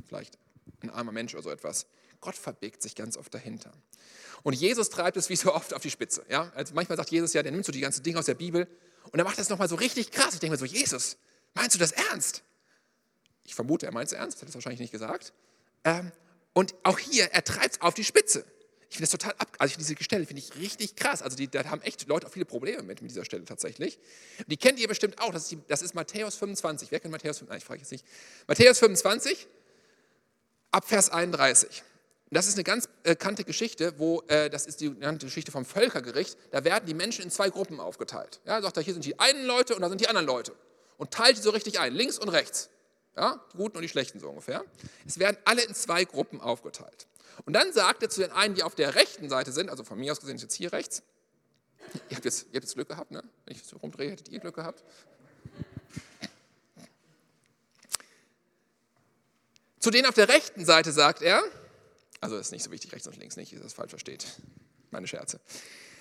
vielleicht 0.06 0.38
ein 0.82 0.90
armer 0.90 1.12
Mensch 1.12 1.34
oder 1.34 1.44
so 1.44 1.50
etwas. 1.50 1.88
Gott 2.22 2.36
verbirgt 2.36 2.82
sich 2.82 2.96
ganz 2.96 3.18
oft 3.18 3.34
dahinter. 3.34 3.72
Und 4.44 4.54
Jesus 4.54 4.90
treibt 4.90 5.18
es 5.18 5.30
wie 5.30 5.36
so 5.36 5.54
oft 5.54 5.74
auf 5.74 5.82
die 5.82 5.90
Spitze. 5.90 6.26
Ja? 6.30 6.52
Also 6.56 6.74
manchmal 6.74 6.98
sagt 6.98 7.12
Jesus 7.12 7.34
ja, 7.34 7.44
der 7.44 7.52
nimmt 7.52 7.66
so 7.66 7.72
die 7.72 7.82
ganzen 7.82 8.04
Dinge 8.04 8.20
aus 8.20 8.26
der 8.26 8.36
Bibel 8.36 8.68
und 9.12 9.20
er 9.20 9.26
macht 9.26 9.38
das 9.38 9.50
nochmal 9.50 9.70
so 9.70 9.76
richtig 9.76 10.12
krass. 10.12 10.34
Ich 10.34 10.40
denke 10.40 10.54
mir 10.54 10.58
so, 10.58 10.66
Jesus, 10.66 11.18
meinst 11.54 11.76
du 11.76 11.80
das 11.80 11.92
ernst? 11.92 12.44
Ich 13.44 13.56
vermute, 13.56 13.86
er 13.86 13.92
meint 13.92 14.08
es 14.08 14.14
ernst, 14.14 14.42
hat 14.42 14.50
es 14.50 14.56
wahrscheinlich 14.56 14.80
nicht 14.80 14.92
gesagt. 14.92 15.34
Ähm, 15.84 16.12
und 16.54 16.74
auch 16.84 16.98
hier, 16.98 17.26
er 17.32 17.44
treibt 17.44 17.74
es 17.74 17.82
auf 17.82 17.94
die 17.94 18.04
Spitze. 18.04 18.46
Ich 18.90 18.98
finde 18.98 19.10
das 19.10 19.12
total 19.12 19.34
ab, 19.38 19.48
also 19.58 19.78
diese 19.78 19.96
Stelle 20.02 20.26
finde 20.26 20.42
ich 20.42 20.56
richtig 20.56 20.96
krass. 20.96 21.22
Also 21.22 21.36
die, 21.36 21.48
da 21.48 21.64
haben 21.66 21.82
echt 21.82 22.08
Leute 22.08 22.28
auch 22.28 22.32
viele 22.32 22.46
Probleme 22.46 22.84
mit, 22.84 23.02
mit 23.02 23.12
dieser 23.12 23.26
Stelle 23.26 23.44
tatsächlich. 23.44 24.00
Die 24.48 24.58
kennt 24.58 24.80
ihr 24.80 24.88
bestimmt 24.88 25.20
auch, 25.22 25.32
das 25.32 25.44
ist, 25.44 25.52
die, 25.52 25.60
das 25.68 25.82
ist 25.82 25.96
Matthäus 25.96 26.36
25. 26.36 26.92
Wer 26.92 27.00
kennt 27.00 27.12
Matthäus 27.12 27.40
25? 27.40 27.64
Ich 27.64 27.68
frage 27.68 27.80
jetzt 27.82 27.92
nicht. 27.92 28.06
Matthäus 28.48 28.80
25, 28.80 29.48
ab 30.72 30.88
Vers 30.88 31.10
31. 31.10 31.84
Das 32.32 32.48
ist 32.48 32.56
eine 32.56 32.64
ganz 32.64 32.90
bekannte 33.04 33.44
Geschichte, 33.44 33.98
wo 33.98 34.22
äh, 34.28 34.50
das 34.50 34.66
ist 34.66 34.82
die 34.82 34.90
genannte 34.90 35.28
Geschichte 35.28 35.52
vom 35.52 35.64
Völkergericht. 35.64 36.38
Da 36.52 36.64
werden 36.64 36.86
die 36.86 36.94
Menschen 36.94 37.24
in 37.24 37.32
zwei 37.32 37.50
Gruppen 37.50 37.80
aufgeteilt. 37.80 38.42
Ja, 38.46 38.62
sagt 38.62 38.78
er, 38.78 38.84
hier 38.84 38.94
sind 38.94 39.06
die 39.06 39.20
einen 39.20 39.46
Leute 39.46 39.76
und 39.76 39.82
da 39.82 39.90
sind 39.90 40.02
die 40.02 40.08
anderen 40.08 40.28
Leute. 40.28 40.54
Und 40.98 41.12
teilt 41.12 41.38
die 41.38 41.42
so 41.42 41.52
richtig 41.52 41.80
ein, 41.80 41.94
links 41.94 42.18
und 42.18 42.30
rechts. 42.30 42.70
Ja, 43.16 43.42
die 43.54 43.58
Guten 43.58 43.78
und 43.78 43.84
die 43.84 43.90
Schlechten 43.90 44.20
so 44.20 44.30
ungefähr. 44.30 44.64
Es 45.06 45.20
werden 45.20 45.38
alle 45.46 45.64
in 45.64 45.74
zwei 45.74 46.04
Gruppen 46.04 46.42
aufgeteilt. 46.42 47.08
Und 47.46 47.54
dann 47.54 47.74
sagt 47.74 48.02
er 48.04 48.10
zu 48.10 48.22
den 48.22 48.32
einen, 48.32 48.56
die 48.56 48.64
auf 48.64 48.76
der 48.76 48.96
rechten 48.96 49.30
Seite 49.30 49.52
sind, 49.52 49.70
also 49.70 49.84
von 49.84 50.00
mir 50.00 50.12
aus 50.12 50.20
gesehen 50.20 50.38
ist 50.38 50.44
jetzt 50.44 50.56
hier 50.56 50.72
rechts, 50.72 51.04
Ihr 52.10 52.16
habt 52.16 52.26
jetzt, 52.26 52.44
ihr 52.52 52.56
habt 52.56 52.64
jetzt 52.64 52.76
Glück 52.76 52.90
gehabt, 52.90 53.12
ne? 53.12 53.24
Wenn 53.46 53.56
ich 53.56 53.64
so 53.64 53.78
rumdrehe, 53.78 54.12
hättet 54.12 54.30
ihr 54.30 54.40
Glück 54.40 54.56
gehabt. 54.56 54.84
Zu 59.80 59.92
denen 59.92 60.08
auf 60.08 60.16
der 60.16 60.28
rechten 60.30 60.66
Seite 60.66 60.92
sagt 60.92 61.22
er, 61.22 61.44
also 62.20 62.38
ist 62.38 62.52
nicht 62.52 62.64
so 62.64 62.72
wichtig, 62.72 62.92
rechts 62.92 63.08
und 63.08 63.18
links 63.18 63.36
nicht, 63.36 63.54
ihr 63.54 63.60
das 63.60 63.74
falsch 63.74 63.92
versteht. 63.92 64.26
Meine 64.90 65.08
Scherze. 65.08 65.40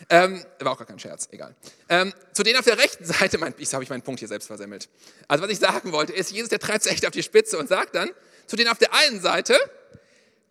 Ähm, 0.09 0.45
war 0.61 0.73
auch 0.73 0.79
gar 0.79 0.87
kein 0.87 0.99
Scherz, 0.99 1.29
egal. 1.31 1.55
Ähm, 1.88 2.12
zu 2.33 2.43
denen 2.43 2.59
auf 2.59 2.64
der 2.64 2.79
rechten 2.79 3.05
Seite, 3.05 3.38
mein, 3.38 3.55
ich 3.59 3.73
habe 3.75 3.85
ich 3.85 3.91
meinen 3.91 4.03
Punkt 4.03 4.21
hier 4.21 4.29
selbst 4.29 4.47
versemmelt. 4.47 4.88
Also 5.29 5.45
was 5.45 5.50
ich 5.50 5.59
sagen 5.59 5.93
wollte, 5.93 6.12
ist, 6.12 6.31
Jesus, 6.31 6.49
der 6.49 6.59
treibt 6.59 6.85
es 6.85 6.87
echt 6.87 7.07
auf 7.07 7.12
die 7.12 7.23
Spitze 7.23 7.59
und 7.59 7.69
sagt 7.69 7.95
dann, 7.95 8.11
zu 8.47 8.57
denen 8.57 8.71
auf 8.71 8.79
der 8.79 8.93
einen 8.95 9.21
Seite, 9.21 9.57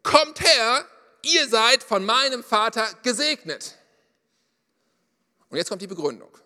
kommt 0.03 0.41
her, 0.41 0.85
ihr 1.23 1.47
seid 1.47 1.83
von 1.83 2.05
meinem 2.05 2.43
Vater 2.43 2.87
gesegnet. 3.03 3.75
Und 5.49 5.57
jetzt 5.57 5.69
kommt 5.69 5.81
die 5.81 5.87
Begründung. 5.87 6.37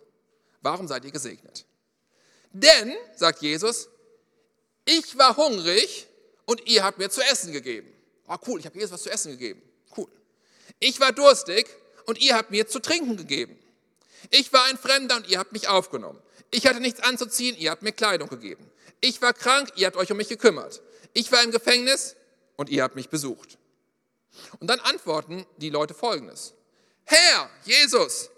Warum 0.62 0.88
seid 0.88 1.06
ihr 1.06 1.12
gesegnet? 1.12 1.66
Denn, 2.52 2.96
sagt 3.16 3.42
Jesus, 3.42 3.90
ich 4.86 5.18
war 5.18 5.36
hungrig 5.38 6.08
und 6.46 6.66
ihr 6.68 6.84
habt 6.84 6.98
mir 6.98 7.10
zu 7.10 7.22
essen 7.22 7.52
gegeben. 7.52 7.92
Oh 8.28 8.38
cool, 8.48 8.60
ich 8.60 8.66
habe 8.66 8.76
Jesus 8.76 8.92
was 8.92 9.04
zu 9.04 9.10
essen 9.10 9.32
gegeben. 9.32 9.62
Cool. 9.96 10.08
Ich 10.80 11.00
war 11.00 11.12
durstig 11.12 11.68
und 12.06 12.20
ihr 12.20 12.36
habt 12.36 12.52
mir 12.52 12.68
zu 12.68 12.80
trinken 12.80 13.18
gegeben. 13.18 13.58
Ich 14.30 14.52
war 14.54 14.66
ein 14.66 14.78
Fremder 14.78 15.18
und 15.18 15.28
ihr 15.28 15.40
habt 15.40 15.52
mich 15.52 15.68
aufgenommen. 15.68 16.22
Ich 16.52 16.66
hatte 16.66 16.80
nichts 16.80 17.02
anzuziehen, 17.02 17.58
ihr 17.58 17.72
habt 17.72 17.82
mir 17.82 17.92
Kleidung 17.92 18.30
gegeben. 18.30 18.70
Ich 19.02 19.22
war 19.22 19.34
krank, 19.34 19.72
ihr 19.76 19.88
habt 19.88 19.98
euch 19.98 20.12
um 20.12 20.18
mich 20.18 20.30
gekümmert. 20.30 20.82
Ich 21.14 21.32
war 21.32 21.44
im 21.44 21.52
Gefängnis 21.52 22.16
und 22.58 22.70
ihr 22.70 22.84
habt 22.84 22.96
mich 22.96 23.10
besucht. 23.10 23.58
Und 24.60 24.68
dann 24.68 24.80
antworten 24.82 25.46
die 25.58 25.70
Leute 25.70 25.94
folgendes. 25.94 26.54
Herr, 27.06 27.50
Jesus, 27.64 28.30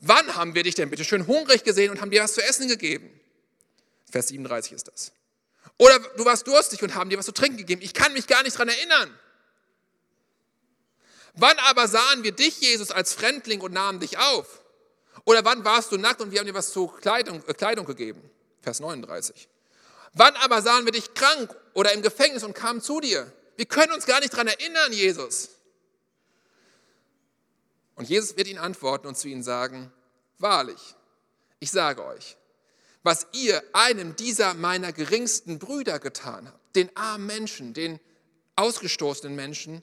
wann 0.00 0.36
haben 0.36 0.54
wir 0.54 0.62
dich 0.62 0.74
denn 0.74 0.90
bitte 0.90 1.04
schön 1.04 1.26
hungrig 1.26 1.64
gesehen 1.64 1.90
und 1.90 2.00
haben 2.00 2.10
dir 2.10 2.22
was 2.22 2.34
zu 2.34 2.42
essen 2.42 2.68
gegeben? 2.68 3.18
Vers 4.10 4.28
37 4.28 4.72
ist 4.72 4.88
das. 4.88 5.12
Oder 5.78 5.98
du 6.16 6.24
warst 6.24 6.46
durstig 6.46 6.82
und 6.82 6.94
haben 6.94 7.08
dir 7.08 7.18
was 7.18 7.26
zu 7.26 7.32
trinken 7.32 7.56
gegeben. 7.58 7.82
Ich 7.82 7.94
kann 7.94 8.12
mich 8.12 8.26
gar 8.26 8.42
nicht 8.42 8.54
daran 8.54 8.68
erinnern. 8.68 9.18
Wann 11.34 11.56
aber 11.60 11.86
sahen 11.86 12.24
wir 12.24 12.32
dich, 12.32 12.60
Jesus, 12.60 12.90
als 12.90 13.14
Fremdling 13.14 13.60
und 13.60 13.72
nahmen 13.72 14.00
dich 14.00 14.18
auf? 14.18 14.64
Oder 15.24 15.44
wann 15.44 15.64
warst 15.64 15.92
du 15.92 15.96
nackt 15.96 16.20
und 16.20 16.32
wir 16.32 16.40
haben 16.40 16.46
dir 16.46 16.54
was 16.54 16.72
zur 16.72 16.96
Kleidung, 17.00 17.44
äh, 17.46 17.54
Kleidung 17.54 17.86
gegeben? 17.86 18.28
Vers 18.60 18.80
39. 18.80 19.48
Wann 20.14 20.34
aber 20.36 20.62
sahen 20.62 20.84
wir 20.84 20.92
dich 20.92 21.14
krank 21.14 21.54
oder 21.74 21.92
im 21.92 22.02
Gefängnis 22.02 22.42
und 22.42 22.54
kamen 22.54 22.80
zu 22.80 23.00
dir? 23.00 23.32
Wir 23.58 23.66
können 23.66 23.92
uns 23.92 24.06
gar 24.06 24.20
nicht 24.20 24.32
daran 24.32 24.46
erinnern, 24.46 24.92
Jesus. 24.92 25.48
Und 27.96 28.08
Jesus 28.08 28.36
wird 28.36 28.46
ihnen 28.46 28.60
antworten 28.60 29.08
und 29.08 29.18
zu 29.18 29.26
ihnen 29.26 29.42
sagen, 29.42 29.92
wahrlich, 30.38 30.94
ich 31.58 31.72
sage 31.72 32.04
euch, 32.04 32.36
was 33.02 33.26
ihr 33.32 33.60
einem 33.72 34.14
dieser 34.14 34.54
meiner 34.54 34.92
geringsten 34.92 35.58
Brüder 35.58 35.98
getan 35.98 36.46
habt, 36.46 36.76
den 36.76 36.96
armen 36.96 37.26
Menschen, 37.26 37.74
den 37.74 37.98
ausgestoßenen 38.54 39.34
Menschen, 39.34 39.82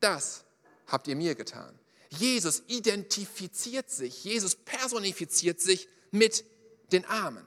das 0.00 0.44
habt 0.86 1.06
ihr 1.06 1.16
mir 1.16 1.34
getan. 1.34 1.78
Jesus 2.08 2.62
identifiziert 2.66 3.90
sich, 3.90 4.24
Jesus 4.24 4.54
personifiziert 4.54 5.60
sich 5.60 5.86
mit 6.12 6.46
den 6.92 7.04
Armen. 7.04 7.46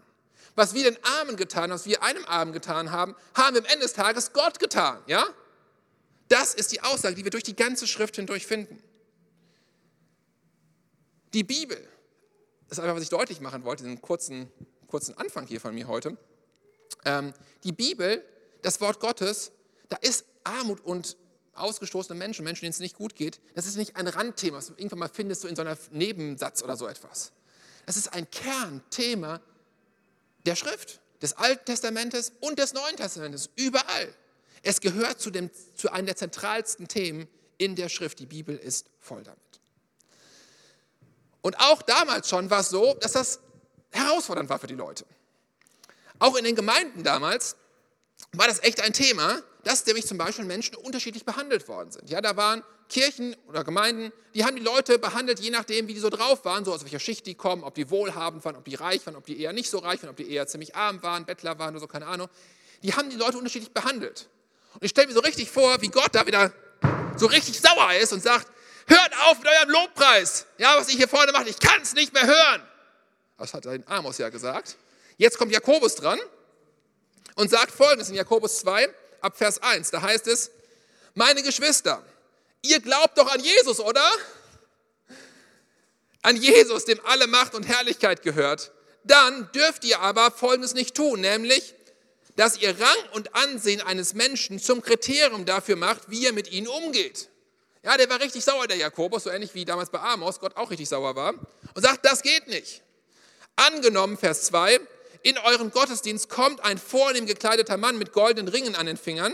Was 0.54 0.76
wir 0.76 0.84
den 0.84 1.04
Armen 1.04 1.38
getan, 1.38 1.72
was 1.72 1.86
wir 1.88 2.04
einem 2.04 2.26
Armen 2.26 2.54
getan 2.54 2.92
haben, 2.92 3.16
haben 3.34 3.56
wir 3.56 3.64
am 3.64 3.68
Ende 3.68 3.86
des 3.86 3.94
Tages 3.94 4.34
Gott 4.34 4.60
getan. 4.60 5.02
Ja? 5.08 5.26
Das 6.30 6.54
ist 6.54 6.72
die 6.72 6.82
Aussage, 6.82 7.16
die 7.16 7.24
wir 7.24 7.32
durch 7.32 7.44
die 7.44 7.56
ganze 7.56 7.88
Schrift 7.88 8.16
hindurch 8.16 8.48
finden. 8.48 8.82
Die 11.34 11.44
Bibel, 11.44 11.78
das 12.68 12.78
ist 12.78 12.84
einfach, 12.84 12.96
was 12.96 13.04
ich 13.04 13.10
deutlich 13.10 13.42
machen 13.42 13.64
wollte, 13.64 13.84
diesen 13.84 14.02
kurzen, 14.02 14.52
kurzen 14.88 15.18
Anfang 15.18 15.46
hier 15.48 15.60
von 15.60 15.76
mir 15.76 15.88
heute. 15.88 16.18
Ähm, 17.06 17.34
die 17.64 17.72
Bibel, 17.72 18.24
das 18.62 18.80
Wort 18.80 19.00
Gottes, 19.00 19.52
da 19.90 19.98
ist 19.98 20.26
Armut 20.44 20.82
und 20.82 21.18
ausgestoßene 21.54 22.18
Menschen, 22.18 22.46
Menschen, 22.46 22.62
denen 22.62 22.72
es 22.72 22.80
nicht 22.80 22.96
gut 22.96 23.16
geht, 23.16 23.42
das 23.56 23.66
ist 23.66 23.76
nicht 23.76 23.96
ein 23.96 24.08
Randthema, 24.08 24.58
was 24.58 24.68
du 24.68 24.74
irgendwann 24.74 25.00
mal 25.00 25.10
findest, 25.10 25.42
so 25.42 25.48
in 25.48 25.56
so 25.56 25.62
einem 25.62 25.78
Nebensatz 25.92 26.64
oder 26.64 26.78
so 26.78 26.88
etwas. 26.88 27.32
Das 27.86 27.98
ist 27.98 28.14
ein 28.14 28.30
Kernthema 28.30 29.42
der 30.46 30.56
Schrift, 30.56 31.02
des 31.22 31.34
Alten 31.34 31.66
Testamentes 31.66 32.32
und 32.40 32.60
des 32.60 32.74
Neuen 32.74 32.96
Testamentes, 32.96 33.50
überall. 33.56 34.14
Es 34.64 34.82
gehört 34.82 35.20
zu, 35.20 35.30
dem, 35.30 35.50
zu 35.76 35.92
einem 35.92 36.06
der 36.06 36.16
zentralsten 36.16 36.88
Themen 36.88 37.28
in 37.58 37.76
der 37.76 37.90
Schrift. 37.90 38.20
Die 38.20 38.26
Bibel 38.26 38.56
ist 38.58 38.88
voll 39.00 39.24
damit. 39.24 39.40
Und 41.42 41.60
auch 41.60 41.82
damals 41.82 42.30
schon 42.30 42.50
war 42.50 42.62
es 42.62 42.70
so, 42.70 42.96
dass 42.96 43.14
das 43.14 43.40
herausfordernd 43.92 44.50
war 44.50 44.60
für 44.60 44.68
die 44.68 44.76
Leute. 44.76 45.06
Auch 46.20 46.36
in 46.36 46.44
den 46.44 46.56
Gemeinden 46.56 47.04
damals 47.04 47.56
war 48.34 48.48
das 48.48 48.62
echt 48.62 48.82
ein 48.82 48.94
Thema, 48.94 49.42
dass 49.64 49.86
nämlich 49.86 50.06
zum 50.06 50.18
Beispiel 50.18 50.46
Menschen 50.46 50.76
unterschiedlich 50.76 51.26
behandelt 51.26 51.68
worden 51.68 51.92
sind. 51.92 52.10
Ja, 52.10 52.22
da 52.22 52.36
waren 52.36 52.64
Kirchen 52.90 53.36
oder 53.48 53.64
Gemeinden, 53.64 54.12
die 54.34 54.44
haben 54.44 54.56
die 54.56 54.64
Leute 54.64 55.00
behandelt, 55.00 55.40
je 55.40 55.52
nachdem, 55.52 55.88
wie 55.88 55.94
die 55.94 56.00
so 56.00 56.10
drauf 56.10 56.44
waren, 56.44 56.66
so 56.66 56.74
aus 56.74 56.84
welcher 56.84 57.00
Schicht 57.00 57.26
die 57.26 57.36
kommen, 57.36 57.64
ob 57.64 57.76
die 57.76 57.90
wohlhabend 57.90 58.44
waren, 58.44 58.56
ob 58.56 58.66
die 58.66 58.76
reich 58.76 59.06
waren, 59.06 59.16
ob 59.16 59.26
die 59.26 59.40
eher 59.40 59.54
nicht 59.54 59.70
so 59.70 59.78
reich 59.78 60.02
waren, 60.02 60.10
ob 60.10 60.18
die 60.18 60.30
eher 60.30 60.48
ziemlich 60.48 60.76
arm 60.76 61.02
waren, 61.04 61.26
Bettler 61.26 61.60
waren 61.60 61.72
oder 61.72 61.82
so, 61.82 61.88
keine 61.88 62.08
Ahnung. 62.08 62.28
Die 62.84 62.94
haben 62.94 63.10
die 63.10 63.16
Leute 63.16 63.38
unterschiedlich 63.38 63.74
behandelt. 63.74 64.28
Und 64.74 64.84
ich 64.84 64.92
stelle 64.92 65.08
mir 65.08 65.14
so 65.14 65.22
richtig 65.22 65.50
vor, 65.50 65.82
wie 65.82 65.90
Gott 65.90 66.14
da 66.14 66.26
wieder 66.26 66.54
so 67.18 67.26
richtig 67.26 67.60
sauer 67.60 67.94
ist 67.96 68.14
und 68.14 68.22
sagt, 68.22 68.48
hört 68.88 69.14
auf 69.26 69.40
mit 69.40 69.48
eurem 69.48 69.70
Lobpreis. 69.70 70.46
Ja, 70.58 70.78
was 70.78 70.90
ich 70.90 70.96
hier 70.96 71.08
vorne 71.08 71.32
mache, 71.32 71.50
ich 71.50 71.60
kann 71.60 71.82
es 71.82 71.94
nicht 71.94 72.14
mehr 72.14 72.26
hören. 72.26 72.64
Das 73.38 73.54
hat 73.54 73.68
ein 73.68 73.88
Amos 73.88 74.18
ja 74.18 74.30
gesagt. 74.30 74.76
Jetzt 75.18 75.38
kommt 75.38 75.52
Jakobus 75.52 75.96
dran 75.96 76.20
und 77.36 77.50
sagt 77.50 77.72
folgendes 77.72 78.10
in 78.10 78.16
Jakobus 78.16 78.60
2, 78.60 78.90
ab 79.22 79.38
Vers 79.38 79.62
1. 79.62 79.92
Da 79.92 80.02
heißt 80.02 80.28
es, 80.28 80.52
meine 81.14 81.44
Geschwister, 81.44 82.04
ihr 82.62 82.80
glaubt 82.80 83.18
doch 83.18 83.32
an 83.32 83.40
Jesus, 83.40 83.80
oder? 83.80 84.10
An 86.22 86.36
Jesus, 86.36 86.86
dem 86.86 87.00
alle 87.06 87.28
Macht 87.28 87.56
und 87.56 87.64
Herrlichkeit 87.64 88.22
gehört. 88.24 88.72
Dann 89.04 89.50
dürft 89.54 89.86
ihr 89.86 90.00
aber 90.00 90.32
Folgendes 90.32 90.74
nicht 90.74 90.96
tun, 90.96 91.22
nämlich, 91.22 91.76
dass 92.40 92.58
ihr 92.58 92.70
Rang 92.70 92.98
und 93.12 93.36
Ansehen 93.36 93.82
eines 93.82 94.14
Menschen 94.14 94.60
zum 94.60 94.82
Kriterium 94.82 95.44
dafür 95.44 95.76
macht, 95.76 96.10
wie 96.10 96.26
er 96.26 96.32
mit 96.32 96.50
ihnen 96.50 96.70
umgeht. 96.70 97.28
Ja, 97.84 97.98
der 97.98 98.10
war 98.10 98.22
richtig 98.22 98.46
sauer, 98.46 98.66
der 98.66 98.78
Jakobus, 98.78 99.26
so 99.26 99.30
ähnlich 99.30 99.54
wie 99.56 99.66
damals 99.66 99.90
bei 99.90 100.00
Amos, 100.00 100.40
Gott 100.40 100.56
auch 100.56 100.72
richtig 100.72 100.88
sauer 100.88 101.18
war, 101.18 101.34
und 101.34 101.82
sagt, 101.82 102.06
das 102.06 102.22
geht 102.22 102.48
nicht. 102.48 102.82
Angenommen, 103.58 104.18
Vers 104.18 104.44
2, 104.44 104.80
in 105.22 105.38
euren 105.40 105.70
Gottesdienst 105.70 106.30
kommt 106.30 106.64
ein 106.64 106.78
vornehm 106.78 107.26
gekleideter 107.26 107.76
Mann 107.76 107.98
mit 107.98 108.14
goldenen 108.14 108.48
Ringen 108.48 108.74
an 108.76 108.86
den 108.86 108.96
Fingern, 108.96 109.34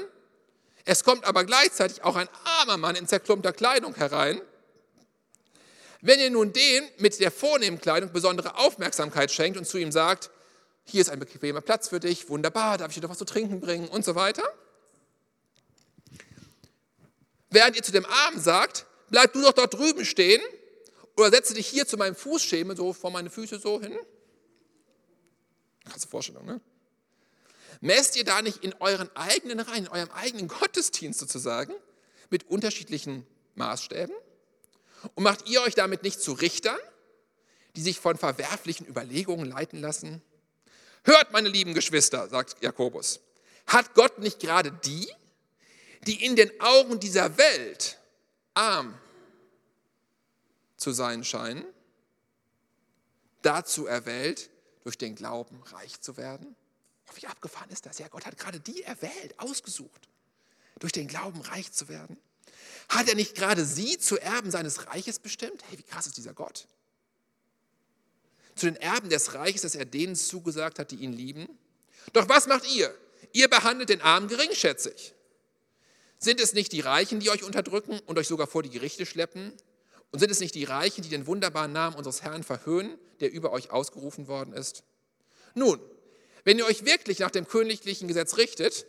es 0.83 1.03
kommt 1.03 1.25
aber 1.25 1.43
gleichzeitig 1.43 2.03
auch 2.03 2.15
ein 2.15 2.29
armer 2.43 2.77
Mann 2.77 2.95
in 2.95 3.07
zerklumpter 3.07 3.53
Kleidung 3.53 3.93
herein. 3.93 4.41
Wenn 6.01 6.19
ihr 6.19 6.31
nun 6.31 6.53
dem 6.53 6.85
mit 6.97 7.19
der 7.19 7.29
vornehmen 7.29 7.79
Kleidung 7.79 8.11
besondere 8.11 8.57
Aufmerksamkeit 8.57 9.31
schenkt 9.31 9.59
und 9.59 9.67
zu 9.67 9.77
ihm 9.77 9.91
sagt, 9.91 10.31
hier 10.85 11.01
ist 11.01 11.09
ein 11.09 11.19
bequemer 11.19 11.61
Platz 11.61 11.89
für 11.89 11.99
dich, 11.99 12.29
wunderbar, 12.29 12.77
darf 12.77 12.89
ich 12.89 12.95
dir 12.95 13.01
doch 13.01 13.09
was 13.09 13.17
zu 13.17 13.25
trinken 13.25 13.59
bringen 13.59 13.87
und 13.87 14.05
so 14.05 14.15
weiter. 14.15 14.43
Während 17.49 17.75
ihr 17.75 17.83
zu 17.83 17.91
dem 17.91 18.05
Armen 18.05 18.39
sagt, 18.39 18.85
bleib 19.09 19.33
du 19.33 19.41
doch 19.41 19.53
dort 19.53 19.73
drüben 19.73 20.05
stehen 20.05 20.41
oder 21.17 21.29
setze 21.29 21.53
dich 21.53 21.67
hier 21.67 21.87
zu 21.87 21.97
meinem 21.97 22.15
Fußschemel, 22.15 22.75
so 22.77 22.93
vor 22.93 23.11
meine 23.11 23.29
Füße 23.29 23.59
so 23.59 23.81
hin, 23.81 23.97
Krasse 25.85 26.07
Vorstellung, 26.07 26.45
ne? 26.45 26.61
Messt 27.81 28.15
ihr 28.15 28.23
da 28.23 28.41
nicht 28.41 28.63
in 28.63 28.73
euren 28.79 29.13
eigenen 29.15 29.59
Reihen, 29.59 29.85
in 29.85 29.89
eurem 29.89 30.09
eigenen 30.11 30.47
Gottesdienst 30.47 31.19
sozusagen, 31.19 31.73
mit 32.29 32.49
unterschiedlichen 32.49 33.27
Maßstäben? 33.55 34.15
Und 35.13 35.23
macht 35.23 35.47
ihr 35.47 35.61
euch 35.61 35.75
damit 35.75 36.01
nicht 36.01 36.21
zu 36.21 36.33
Richtern, 36.33 36.79
die 37.75 37.81
sich 37.81 37.99
von 37.99 38.17
verwerflichen 38.17 38.87
Überlegungen 38.87 39.45
leiten 39.45 39.79
lassen? 39.79 40.21
Hört, 41.05 41.31
meine 41.31 41.49
lieben 41.49 41.75
Geschwister, 41.75 42.27
sagt 42.27 42.63
Jakobus, 42.63 43.19
hat 43.67 43.93
Gott 43.93 44.17
nicht 44.17 44.39
gerade 44.39 44.71
die, 44.71 45.07
die 46.07 46.25
in 46.25 46.35
den 46.35 46.59
Augen 46.59 46.99
dieser 46.99 47.37
Welt 47.37 47.99
arm 48.55 48.97
zu 50.77 50.91
sein 50.91 51.23
scheinen, 51.23 51.63
dazu 53.43 53.85
erwählt, 53.85 54.49
durch 54.83 54.97
den 54.97 55.15
Glauben 55.15 55.61
reich 55.67 56.01
zu 56.01 56.17
werden? 56.17 56.55
Oh, 57.07 57.15
wie 57.15 57.27
abgefahren 57.27 57.69
ist 57.69 57.85
das? 57.85 57.99
Ja, 57.99 58.07
Gott 58.07 58.25
hat 58.25 58.37
gerade 58.39 58.59
die 58.59 58.81
erwählt, 58.81 59.39
ausgesucht, 59.39 60.09
durch 60.79 60.91
den 60.91 61.07
Glauben 61.07 61.41
reich 61.41 61.71
zu 61.71 61.87
werden. 61.87 62.17
Hat 62.89 63.07
er 63.07 63.15
nicht 63.15 63.35
gerade 63.35 63.63
sie 63.63 63.99
zu 63.99 64.19
Erben 64.19 64.49
seines 64.49 64.87
Reiches 64.87 65.19
bestimmt? 65.19 65.63
Hey, 65.69 65.77
wie 65.77 65.83
krass 65.83 66.07
ist 66.07 66.17
dieser 66.17 66.33
Gott? 66.33 66.67
Zu 68.55 68.67
den 68.67 68.77
Erben 68.77 69.09
des 69.09 69.33
Reiches, 69.33 69.61
dass 69.61 69.75
er 69.75 69.85
denen 69.85 70.15
zugesagt 70.15 70.79
hat, 70.79 70.91
die 70.91 70.97
ihn 70.97 71.13
lieben? 71.13 71.47
Doch 72.13 72.29
was 72.29 72.47
macht 72.47 72.73
ihr? 72.73 72.93
Ihr 73.33 73.49
behandelt 73.49 73.89
den 73.89 74.01
Armen 74.01 74.27
geringschätzig. 74.27 75.13
Sind 76.17 76.39
es 76.39 76.53
nicht 76.53 76.71
die 76.71 76.79
Reichen, 76.79 77.19
die 77.19 77.29
euch 77.29 77.43
unterdrücken 77.43 77.99
und 78.05 78.17
euch 78.17 78.27
sogar 78.27 78.47
vor 78.47 78.63
die 78.63 78.69
Gerichte 78.69 79.05
schleppen? 79.05 79.51
Und 80.11 80.19
sind 80.19 80.31
es 80.31 80.39
nicht 80.39 80.55
die 80.55 80.63
Reichen, 80.63 81.01
die 81.01 81.09
den 81.09 81.27
wunderbaren 81.27 81.73
Namen 81.73 81.97
unseres 81.97 82.21
Herrn 82.21 82.43
verhöhnen, 82.43 82.97
der 83.19 83.31
über 83.31 83.51
euch 83.51 83.71
ausgerufen 83.71 84.27
worden 84.27 84.53
ist? 84.53 84.83
Nun, 85.53 85.79
wenn 86.45 86.57
ihr 86.57 86.65
euch 86.65 86.85
wirklich 86.85 87.19
nach 87.19 87.31
dem 87.31 87.47
königlichen 87.47 88.07
Gesetz 88.07 88.37
richtet, 88.37 88.85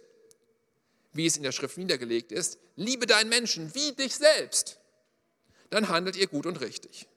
wie 1.13 1.27
es 1.27 1.37
in 1.37 1.43
der 1.43 1.53
Schrift 1.53 1.79
niedergelegt 1.79 2.31
ist, 2.31 2.59
liebe 2.77 3.07
deinen 3.07 3.29
Menschen 3.29 3.75
wie 3.75 3.93
dich 3.93 4.15
selbst, 4.15 4.79
dann 5.71 5.89
handelt 5.89 6.17
ihr 6.17 6.27
gut 6.27 6.47
und 6.47 6.61
richtig. 6.61 7.09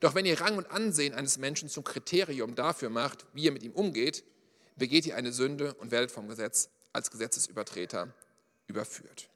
Doch 0.00 0.14
wenn 0.14 0.26
ihr 0.26 0.40
Rang 0.40 0.56
und 0.56 0.70
Ansehen 0.70 1.14
eines 1.14 1.38
Menschen 1.38 1.68
zum 1.68 1.84
Kriterium 1.84 2.54
dafür 2.54 2.90
macht, 2.90 3.26
wie 3.32 3.44
ihr 3.44 3.52
mit 3.52 3.62
ihm 3.62 3.72
umgeht, 3.72 4.24
begeht 4.76 5.06
ihr 5.06 5.16
eine 5.16 5.32
Sünde 5.32 5.74
und 5.74 5.90
werdet 5.90 6.10
vom 6.10 6.28
Gesetz 6.28 6.68
als 6.92 7.10
Gesetzesübertreter 7.10 8.12
überführt. 8.66 9.28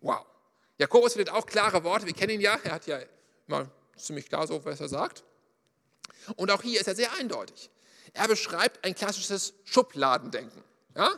Wow. 0.00 0.24
Jakobus 0.78 1.12
findet 1.12 1.30
auch 1.30 1.46
klare 1.46 1.84
Worte. 1.84 2.06
Wir 2.06 2.12
kennen 2.12 2.34
ihn 2.34 2.40
ja. 2.40 2.58
Er 2.64 2.72
hat 2.72 2.86
ja 2.86 2.98
immer 3.46 3.70
ziemlich 3.96 4.28
klar 4.28 4.46
so, 4.46 4.64
was 4.64 4.80
er 4.80 4.88
sagt. 4.88 5.22
Und 6.36 6.50
auch 6.50 6.62
hier 6.62 6.80
ist 6.80 6.88
er 6.88 6.94
sehr 6.94 7.12
eindeutig. 7.14 7.70
Er 8.12 8.28
beschreibt 8.28 8.84
ein 8.84 8.94
klassisches 8.94 9.54
Schubladendenken. 9.64 10.62
Ja? 10.96 11.10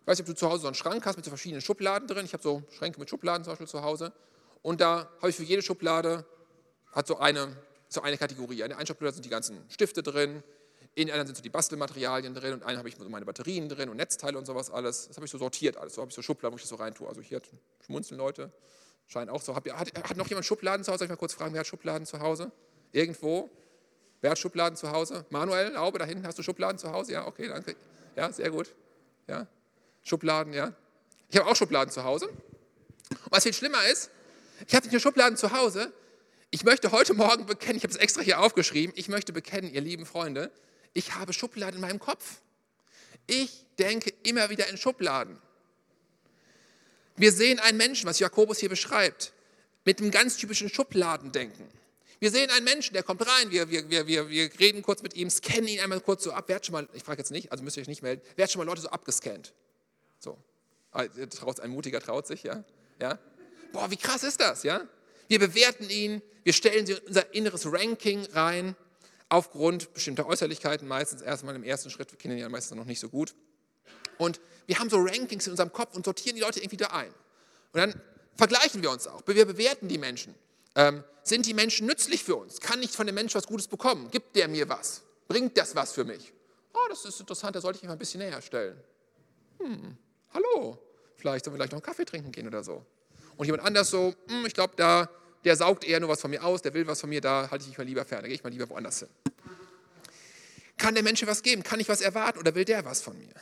Ich 0.00 0.06
weiß 0.06 0.18
nicht, 0.18 0.28
ob 0.28 0.34
du 0.34 0.38
zu 0.38 0.48
Hause 0.48 0.62
so 0.62 0.66
einen 0.68 0.74
Schrank 0.74 1.04
hast 1.06 1.16
mit 1.16 1.24
so 1.24 1.30
verschiedenen 1.30 1.62
Schubladen 1.62 2.08
drin. 2.08 2.24
Ich 2.24 2.32
habe 2.32 2.42
so 2.42 2.62
Schränke 2.76 3.00
mit 3.00 3.10
Schubladen 3.10 3.44
zum 3.44 3.52
Beispiel 3.52 3.66
zu 3.66 3.82
Hause. 3.82 4.12
Und 4.62 4.80
da 4.80 5.10
habe 5.18 5.30
ich 5.30 5.36
für 5.36 5.42
jede 5.42 5.62
Schublade 5.62 6.24
hat 6.92 7.06
so 7.06 7.18
eine, 7.18 7.56
so 7.96 8.02
eine 8.02 8.16
Kategorie. 8.16 8.60
In 8.60 8.68
der 8.68 8.78
einen 8.78 8.86
Schublade 8.86 9.14
sind 9.14 9.24
die 9.24 9.30
ganzen 9.30 9.58
Stifte 9.68 10.02
drin, 10.02 10.42
in 10.94 11.08
der 11.08 11.14
anderen 11.14 11.26
sind 11.26 11.36
so 11.36 11.42
die 11.42 11.50
Bastelmaterialien 11.50 12.34
drin 12.34 12.54
und 12.54 12.62
in 12.62 12.66
einer 12.66 12.78
habe 12.78 12.88
ich 12.88 12.98
meine 12.98 13.26
Batterien 13.26 13.68
drin 13.68 13.88
und 13.90 13.96
Netzteile 13.96 14.38
und 14.38 14.46
sowas 14.46 14.70
alles. 14.70 15.08
Das 15.08 15.16
habe 15.16 15.26
ich 15.26 15.32
so 15.32 15.36
sortiert 15.36 15.76
alles. 15.76 15.94
So 15.94 16.00
habe 16.00 16.08
ich 16.08 16.14
so 16.14 16.22
Schubladen, 16.22 16.54
wo 16.54 16.56
ich 16.56 16.62
das 16.62 16.70
so 16.70 16.76
reintue. 16.76 17.06
Also 17.06 17.20
hier 17.20 17.42
schmunzeln 17.84 18.18
Leute, 18.18 18.50
scheinen 19.06 19.28
auch 19.28 19.42
so. 19.42 19.54
Hat, 19.54 19.66
hat 19.66 20.16
noch 20.16 20.28
jemand 20.28 20.46
Schubladen 20.46 20.84
zu 20.84 20.92
Hause? 20.92 21.00
Soll 21.00 21.06
ich 21.06 21.10
mal 21.10 21.16
kurz 21.16 21.34
fragen, 21.34 21.52
wer 21.52 21.60
hat 21.60 21.66
Schubladen 21.66 22.06
zu 22.06 22.20
Hause? 22.20 22.50
Irgendwo? 22.92 23.50
Wer 24.22 24.30
hat 24.30 24.38
Schubladen 24.38 24.76
zu 24.76 24.90
Hause? 24.90 25.26
Manuel, 25.28 25.72
Laube, 25.72 25.98
da 25.98 26.06
hinten 26.06 26.26
hast 26.26 26.38
du 26.38 26.42
Schubladen 26.42 26.78
zu 26.78 26.90
Hause? 26.90 27.12
Ja, 27.12 27.26
okay, 27.26 27.48
danke. 27.48 27.76
Ja, 28.14 28.32
sehr 28.32 28.50
gut. 28.50 28.74
Ja, 29.26 29.46
Schubladen, 30.02 30.54
ja. 30.54 30.72
Ich 31.28 31.36
habe 31.36 31.50
auch 31.50 31.56
Schubladen 31.56 31.92
zu 31.92 32.04
Hause. 32.04 32.28
Was 33.30 33.42
viel 33.42 33.52
schlimmer 33.52 33.86
ist, 33.86 34.10
ich 34.66 34.74
habe 34.74 34.86
nicht 34.86 34.92
nur 34.92 35.00
Schubladen 35.00 35.36
zu 35.36 35.52
Hause. 35.52 35.92
Ich 36.50 36.64
möchte 36.64 36.92
heute 36.92 37.14
Morgen 37.14 37.46
bekennen, 37.46 37.76
ich 37.76 37.82
habe 37.82 37.92
es 37.92 37.98
extra 37.98 38.22
hier 38.22 38.40
aufgeschrieben, 38.40 38.94
ich 38.96 39.08
möchte 39.08 39.32
bekennen, 39.32 39.72
ihr 39.72 39.80
lieben 39.80 40.06
Freunde, 40.06 40.52
ich 40.92 41.14
habe 41.14 41.32
Schubladen 41.32 41.76
in 41.76 41.80
meinem 41.80 41.98
Kopf. 41.98 42.40
Ich 43.26 43.66
denke 43.78 44.12
immer 44.22 44.48
wieder 44.50 44.68
in 44.68 44.76
Schubladen. 44.76 45.38
Wir 47.16 47.32
sehen 47.32 47.58
einen 47.58 47.76
Menschen, 47.76 48.06
was 48.08 48.18
Jakobus 48.18 48.58
hier 48.58 48.68
beschreibt, 48.68 49.32
mit 49.84 50.00
einem 50.00 50.10
ganz 50.10 50.36
typischen 50.36 50.68
Schubladendenken. 50.68 51.66
Wir 52.18 52.30
sehen 52.30 52.50
einen 52.50 52.64
Menschen, 52.64 52.94
der 52.94 53.02
kommt 53.02 53.26
rein, 53.26 53.50
wir, 53.50 53.68
wir, 53.70 53.90
wir, 53.90 54.06
wir, 54.06 54.28
wir 54.30 54.50
reden 54.58 54.82
kurz 54.82 55.02
mit 55.02 55.14
ihm, 55.16 55.28
scannen 55.28 55.68
ihn 55.68 55.80
einmal 55.80 56.00
kurz 56.00 56.24
so 56.24 56.32
ab. 56.32 56.44
Wer 56.46 56.56
hat 56.56 56.66
schon 56.66 56.72
mal, 56.72 56.88
ich 56.94 57.02
frage 57.02 57.18
jetzt 57.18 57.30
nicht, 57.30 57.52
also 57.52 57.62
müsst 57.62 57.76
ihr 57.76 57.82
euch 57.82 57.88
nicht 57.88 58.02
melden, 58.02 58.22
wer 58.36 58.44
hat 58.44 58.52
schon 58.52 58.60
mal 58.60 58.66
Leute 58.66 58.82
so 58.82 58.88
abgescannt? 58.88 59.52
So, 60.18 60.38
ah, 60.92 61.04
ein 61.62 61.70
Mutiger 61.70 62.00
traut 62.00 62.26
sich, 62.26 62.44
ja? 62.44 62.64
ja? 63.00 63.18
Boah, 63.72 63.90
wie 63.90 63.96
krass 63.96 64.22
ist 64.22 64.40
das, 64.40 64.62
ja? 64.62 64.86
Wir 65.28 65.38
bewerten 65.38 65.88
ihn, 65.90 66.22
wir 66.44 66.52
stellen 66.52 66.86
sie 66.86 66.92
in 66.92 66.98
unser 67.06 67.34
inneres 67.34 67.66
Ranking 67.70 68.26
rein, 68.32 68.76
aufgrund 69.28 69.92
bestimmter 69.92 70.26
Äußerlichkeiten, 70.26 70.86
meistens 70.86 71.22
erstmal 71.22 71.56
im 71.56 71.64
ersten 71.64 71.90
Schritt, 71.90 72.12
wir 72.12 72.18
kennen 72.18 72.36
ihn 72.36 72.40
ja 72.40 72.48
meistens 72.48 72.76
noch 72.76 72.84
nicht 72.84 73.00
so 73.00 73.08
gut. 73.08 73.34
Und 74.18 74.40
wir 74.66 74.78
haben 74.78 74.88
so 74.88 74.98
Rankings 74.98 75.46
in 75.46 75.52
unserem 75.52 75.72
Kopf 75.72 75.94
und 75.94 76.04
sortieren 76.04 76.36
die 76.36 76.42
Leute 76.42 76.60
irgendwie 76.60 76.76
da 76.76 76.88
ein. 76.88 77.12
Und 77.72 77.80
dann 77.80 78.00
vergleichen 78.36 78.82
wir 78.82 78.90
uns 78.90 79.06
auch, 79.06 79.22
wir 79.26 79.46
bewerten 79.46 79.88
die 79.88 79.98
Menschen. 79.98 80.34
Ähm, 80.74 81.02
sind 81.22 81.46
die 81.46 81.54
Menschen 81.54 81.86
nützlich 81.86 82.22
für 82.22 82.36
uns? 82.36 82.60
Kann 82.60 82.82
ich 82.82 82.90
von 82.92 83.06
dem 83.06 83.14
Menschen 83.14 83.34
was 83.34 83.46
Gutes 83.46 83.66
bekommen? 83.66 84.10
Gibt 84.10 84.36
der 84.36 84.46
mir 84.46 84.68
was? 84.68 85.02
Bringt 85.26 85.56
das 85.58 85.74
was 85.74 85.92
für 85.92 86.04
mich? 86.04 86.32
Oh, 86.72 86.88
das 86.88 87.04
ist 87.04 87.18
interessant, 87.18 87.56
da 87.56 87.60
sollte 87.60 87.78
ich 87.78 87.82
mich 87.82 87.88
mal 87.88 87.94
ein 87.94 87.98
bisschen 87.98 88.20
näher 88.20 88.40
stellen. 88.42 88.78
Hm, 89.58 89.96
hallo, 90.34 90.78
vielleicht 91.16 91.44
sollen 91.44 91.54
wir 91.54 91.58
gleich 91.58 91.70
noch 91.70 91.78
einen 91.78 91.82
Kaffee 91.82 92.04
trinken 92.04 92.30
gehen 92.30 92.46
oder 92.46 92.62
so. 92.62 92.84
Und 93.36 93.46
jemand 93.46 93.64
anders 93.64 93.90
so, 93.90 94.14
hm, 94.28 94.46
ich 94.46 94.54
glaube, 94.54 94.74
da, 94.76 95.08
der 95.46 95.54
saugt 95.54 95.84
eher 95.84 96.00
nur 96.00 96.08
was 96.08 96.20
von 96.20 96.30
mir 96.30 96.44
aus, 96.44 96.60
der 96.60 96.74
will 96.74 96.86
was 96.88 97.00
von 97.00 97.08
mir, 97.08 97.20
da 97.20 97.48
halte 97.50 97.62
ich 97.62 97.68
mich 97.68 97.78
mal 97.78 97.86
lieber 97.86 98.04
fern, 98.04 98.22
da 98.22 98.26
gehe 98.26 98.34
ich 98.34 98.42
mal 98.42 98.50
lieber 98.50 98.68
woanders 98.68 98.98
hin. 98.98 99.08
Kann 100.76 100.94
der 100.94 101.04
Mensch 101.04 101.24
was 101.24 101.42
geben? 101.42 101.62
Kann 101.62 101.78
ich 101.78 101.88
was 101.88 102.00
erwarten 102.00 102.40
oder 102.40 102.54
will 102.56 102.64
der 102.64 102.84
was 102.84 103.00
von 103.00 103.16
mir? 103.16 103.32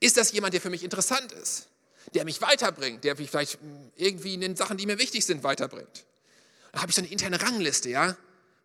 Ist 0.00 0.18
das 0.18 0.32
jemand, 0.32 0.52
der 0.52 0.60
für 0.60 0.70
mich 0.70 0.84
interessant 0.84 1.32
ist? 1.32 1.68
Der 2.14 2.26
mich 2.26 2.42
weiterbringt, 2.42 3.04
der 3.04 3.16
mich 3.16 3.30
vielleicht 3.30 3.54
hm, 3.54 3.90
irgendwie 3.96 4.34
in 4.34 4.42
den 4.42 4.54
Sachen, 4.54 4.76
die 4.76 4.84
mir 4.84 4.98
wichtig 4.98 5.24
sind, 5.24 5.42
weiterbringt? 5.42 6.04
Da 6.72 6.82
habe 6.82 6.90
ich 6.90 6.96
so 6.96 7.00
eine 7.00 7.10
interne 7.10 7.40
Rangliste, 7.40 7.88
ja. 7.88 8.14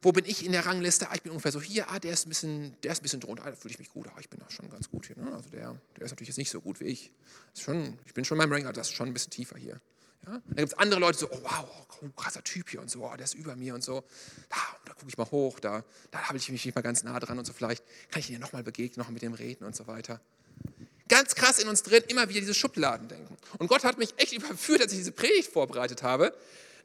Wo 0.02 0.12
bin 0.12 0.26
ich 0.26 0.46
in 0.46 0.52
der 0.52 0.66
Rangliste? 0.66 1.10
Ah, 1.10 1.16
ich 1.16 1.22
bin 1.22 1.32
ungefähr 1.32 1.54
so 1.54 1.62
hier, 1.62 1.90
ah, 1.90 1.98
der 1.98 2.12
ist 2.12 2.26
ein 2.26 2.30
bisschen, 2.30 2.76
der 2.84 2.92
ist 2.92 3.00
ein 3.00 3.04
bisschen 3.04 3.22
drunter, 3.22 3.46
ah, 3.46 3.52
da 3.52 3.56
fühle 3.56 3.72
ich 3.72 3.80
mich 3.80 3.90
gut, 3.90 4.08
ah, 4.08 4.20
ich 4.20 4.30
bin 4.30 4.42
auch 4.42 4.52
schon 4.52 4.70
ganz 4.70 4.90
gut 4.90 5.08
hier. 5.08 5.18
Ne? 5.18 5.34
Also 5.34 5.50
der, 5.50 5.80
der 5.96 6.04
ist 6.04 6.12
natürlich 6.12 6.28
jetzt 6.28 6.38
nicht 6.38 6.52
so 6.52 6.60
gut 6.60 6.82
wie 6.82 6.86
ich. 6.86 7.12
Schon, 7.58 7.98
ich 8.06 8.14
bin 8.14 8.26
schon 8.26 8.38
meinem 8.38 8.52
Ranking, 8.52 8.74
das 8.74 8.90
ist 8.90 8.94
schon 8.94 9.08
ein 9.08 9.14
bisschen 9.14 9.32
tiefer 9.32 9.58
hier. 9.58 9.80
Ja? 10.26 10.32
Dann 10.32 10.56
gibt 10.56 10.74
es 10.74 10.78
andere 10.78 11.00
Leute, 11.00 11.18
so, 11.18 11.30
oh 11.30 11.40
wow, 11.44 11.66
oh, 12.02 12.10
krasser 12.16 12.44
Typ 12.44 12.70
hier 12.70 12.82
und 12.82 12.90
so, 12.90 13.06
oh, 13.06 13.16
der 13.16 13.26
ist 13.26 13.34
über 13.34 13.56
mir 13.56 13.76
und 13.76 13.84
so. 13.84 14.04
Da, 14.50 14.58
da 14.86 14.94
gucke 14.94 15.08
ich 15.08 15.18
mal 15.18 15.30
hoch, 15.30 15.60
da, 15.60 15.84
da 16.12 16.20
habe 16.28 16.38
ich 16.38 16.50
mich 16.50 16.66
nicht 16.66 16.76
mal 16.76 16.82
ganz 16.82 17.04
nah 17.04 17.20
dran 17.20 17.38
und 17.38 17.46
so, 17.46 17.54
vielleicht 17.54 17.84
kann 18.10 18.20
ich 18.20 18.30
ihn 18.30 18.34
ja 18.34 18.40
nochmal 18.40 18.64
begegnen, 18.64 19.00
nochmal 19.00 19.14
mit 19.14 19.22
dem 19.22 19.34
reden 19.34 19.66
und 19.66 19.76
so 19.76 19.88
weiter. 19.88 20.22
Ganz 21.10 21.36
krass 21.36 21.60
in 21.60 21.68
uns 21.68 21.84
drin, 21.84 22.04
immer 22.08 22.30
wieder 22.30 22.40
diese 22.40 22.54
Schubladen 22.54 23.08
denken. 23.08 23.38
Und 23.60 23.68
Gott 23.68 23.84
hat 23.84 23.98
mich 23.98 24.14
echt 24.18 24.34
überführt, 24.38 24.82
als 24.82 24.92
ich 24.94 25.00
diese 25.00 25.12
Predigt 25.12 25.52
vorbereitet 25.52 26.04
habe, 26.04 26.34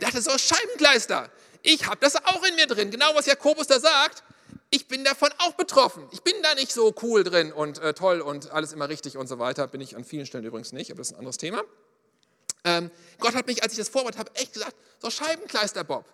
der 0.01 0.09
dachte 0.09 0.23
so, 0.23 0.37
Scheibenkleister, 0.37 1.31
ich 1.63 1.87
habe 1.87 1.99
das 2.01 2.17
auch 2.17 2.45
in 2.45 2.55
mir 2.57 2.67
drin. 2.67 2.91
Genau 2.91 3.15
was 3.15 3.27
Jakobus 3.27 3.67
da 3.67 3.81
sagt, 3.81 4.23
ich 4.71 4.87
bin 4.87 5.03
davon 5.03 5.31
auch 5.39 5.53
betroffen. 5.53 6.07
Ich 6.13 6.23
bin 6.23 6.35
da 6.43 6.55
nicht 6.55 6.73
so 6.73 6.95
cool 7.03 7.25
drin 7.25 7.53
und 7.53 7.79
äh, 7.79 7.95
toll 7.95 8.21
und 8.21 8.51
alles 8.51 8.73
immer 8.73 8.89
richtig 8.89 9.17
und 9.17 9.27
so 9.27 9.39
weiter. 9.39 9.67
Bin 9.67 9.81
ich 9.81 9.97
an 9.97 10.05
vielen 10.05 10.27
Stellen 10.27 10.45
übrigens 10.45 10.73
nicht, 10.73 10.91
aber 10.91 10.99
das 10.99 11.09
ist 11.09 11.15
ein 11.15 11.19
anderes 11.19 11.39
Thema. 11.39 11.63
Ähm, 12.69 12.91
Gott 13.19 13.35
hat 13.35 13.47
mich, 13.47 13.63
als 13.63 13.73
ich 13.73 13.79
das 13.79 13.89
vorbereitet 13.89 14.19
habe, 14.19 14.35
echt 14.37 14.53
gesagt, 14.53 14.77
so 15.01 15.11
Scheibenkleister, 15.11 15.85
Bob. 15.85 16.05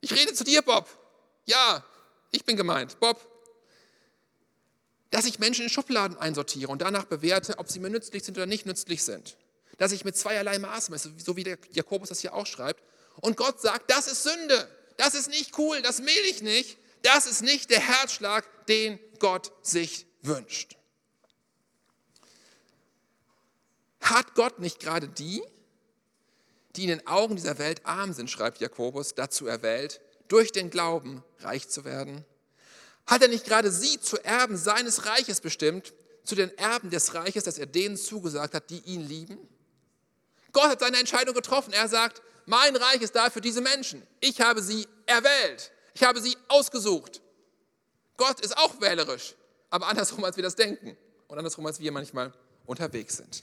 Ich 0.00 0.12
rede 0.12 0.32
zu 0.32 0.44
dir, 0.44 0.62
Bob. 0.62 0.88
Ja, 1.44 1.84
ich 2.30 2.44
bin 2.44 2.56
gemeint, 2.56 2.98
Bob. 3.00 3.20
Dass 5.10 5.26
ich 5.26 5.38
Menschen 5.38 5.64
in 5.64 5.68
Schubladen 5.68 6.16
einsortiere 6.16 6.70
und 6.70 6.80
danach 6.80 7.04
bewerte, 7.04 7.58
ob 7.58 7.70
sie 7.70 7.80
mir 7.80 7.90
nützlich 7.90 8.24
sind 8.24 8.36
oder 8.38 8.46
nicht 8.46 8.64
nützlich 8.64 9.04
sind. 9.04 9.36
Dass 9.76 9.92
ich 9.92 10.04
mit 10.04 10.16
zweierlei 10.16 10.58
Maß 10.58 10.88
messe, 10.88 11.12
so 11.18 11.36
wie 11.36 11.44
der 11.44 11.58
Jakobus 11.72 12.08
das 12.08 12.20
hier 12.20 12.34
auch 12.34 12.46
schreibt, 12.46 12.82
und 13.20 13.36
Gott 13.36 13.60
sagt, 13.60 13.90
das 13.90 14.08
ist 14.08 14.22
Sünde, 14.22 14.68
das 14.96 15.14
ist 15.14 15.28
nicht 15.28 15.56
cool, 15.58 15.82
das 15.82 16.00
will 16.00 16.24
ich 16.30 16.42
nicht, 16.42 16.78
das 17.02 17.26
ist 17.26 17.42
nicht 17.42 17.70
der 17.70 17.80
Herzschlag, 17.80 18.44
den 18.66 18.98
Gott 19.18 19.52
sich 19.62 20.06
wünscht. 20.22 20.76
Hat 24.00 24.34
Gott 24.34 24.58
nicht 24.58 24.80
gerade 24.80 25.08
die, 25.08 25.42
die 26.76 26.84
in 26.84 26.88
den 26.88 27.06
Augen 27.06 27.36
dieser 27.36 27.58
Welt 27.58 27.84
arm 27.84 28.12
sind, 28.12 28.30
schreibt 28.30 28.58
Jakobus, 28.60 29.14
dazu 29.14 29.46
erwählt, 29.46 30.00
durch 30.28 30.52
den 30.52 30.70
Glauben 30.70 31.22
reich 31.40 31.68
zu 31.68 31.84
werden? 31.84 32.24
Hat 33.06 33.22
er 33.22 33.28
nicht 33.28 33.44
gerade 33.44 33.70
sie 33.70 34.00
zu 34.00 34.22
Erben 34.24 34.56
seines 34.56 35.06
Reiches 35.06 35.40
bestimmt, 35.40 35.92
zu 36.24 36.34
den 36.34 36.56
Erben 36.56 36.90
des 36.90 37.14
Reiches, 37.14 37.44
das 37.44 37.58
er 37.58 37.66
denen 37.66 37.96
zugesagt 37.96 38.54
hat, 38.54 38.70
die 38.70 38.80
ihn 38.80 39.06
lieben? 39.06 39.38
Gott 40.52 40.68
hat 40.68 40.80
seine 40.80 40.98
Entscheidung 40.98 41.34
getroffen. 41.34 41.72
Er 41.72 41.88
sagt, 41.88 42.22
mein 42.46 42.74
Reich 42.76 43.02
ist 43.02 43.14
da 43.14 43.28
für 43.30 43.40
diese 43.40 43.60
Menschen. 43.60 44.02
Ich 44.20 44.40
habe 44.40 44.62
sie 44.62 44.86
erwählt. 45.06 45.72
Ich 45.94 46.02
habe 46.02 46.20
sie 46.20 46.36
ausgesucht. 46.48 47.20
Gott 48.16 48.40
ist 48.40 48.56
auch 48.56 48.80
wählerisch, 48.80 49.34
aber 49.70 49.88
andersrum, 49.88 50.24
als 50.24 50.36
wir 50.36 50.42
das 50.42 50.54
denken 50.54 50.96
und 51.26 51.38
andersrum, 51.38 51.66
als 51.66 51.80
wir 51.80 51.90
manchmal 51.92 52.32
unterwegs 52.64 53.16
sind. 53.16 53.42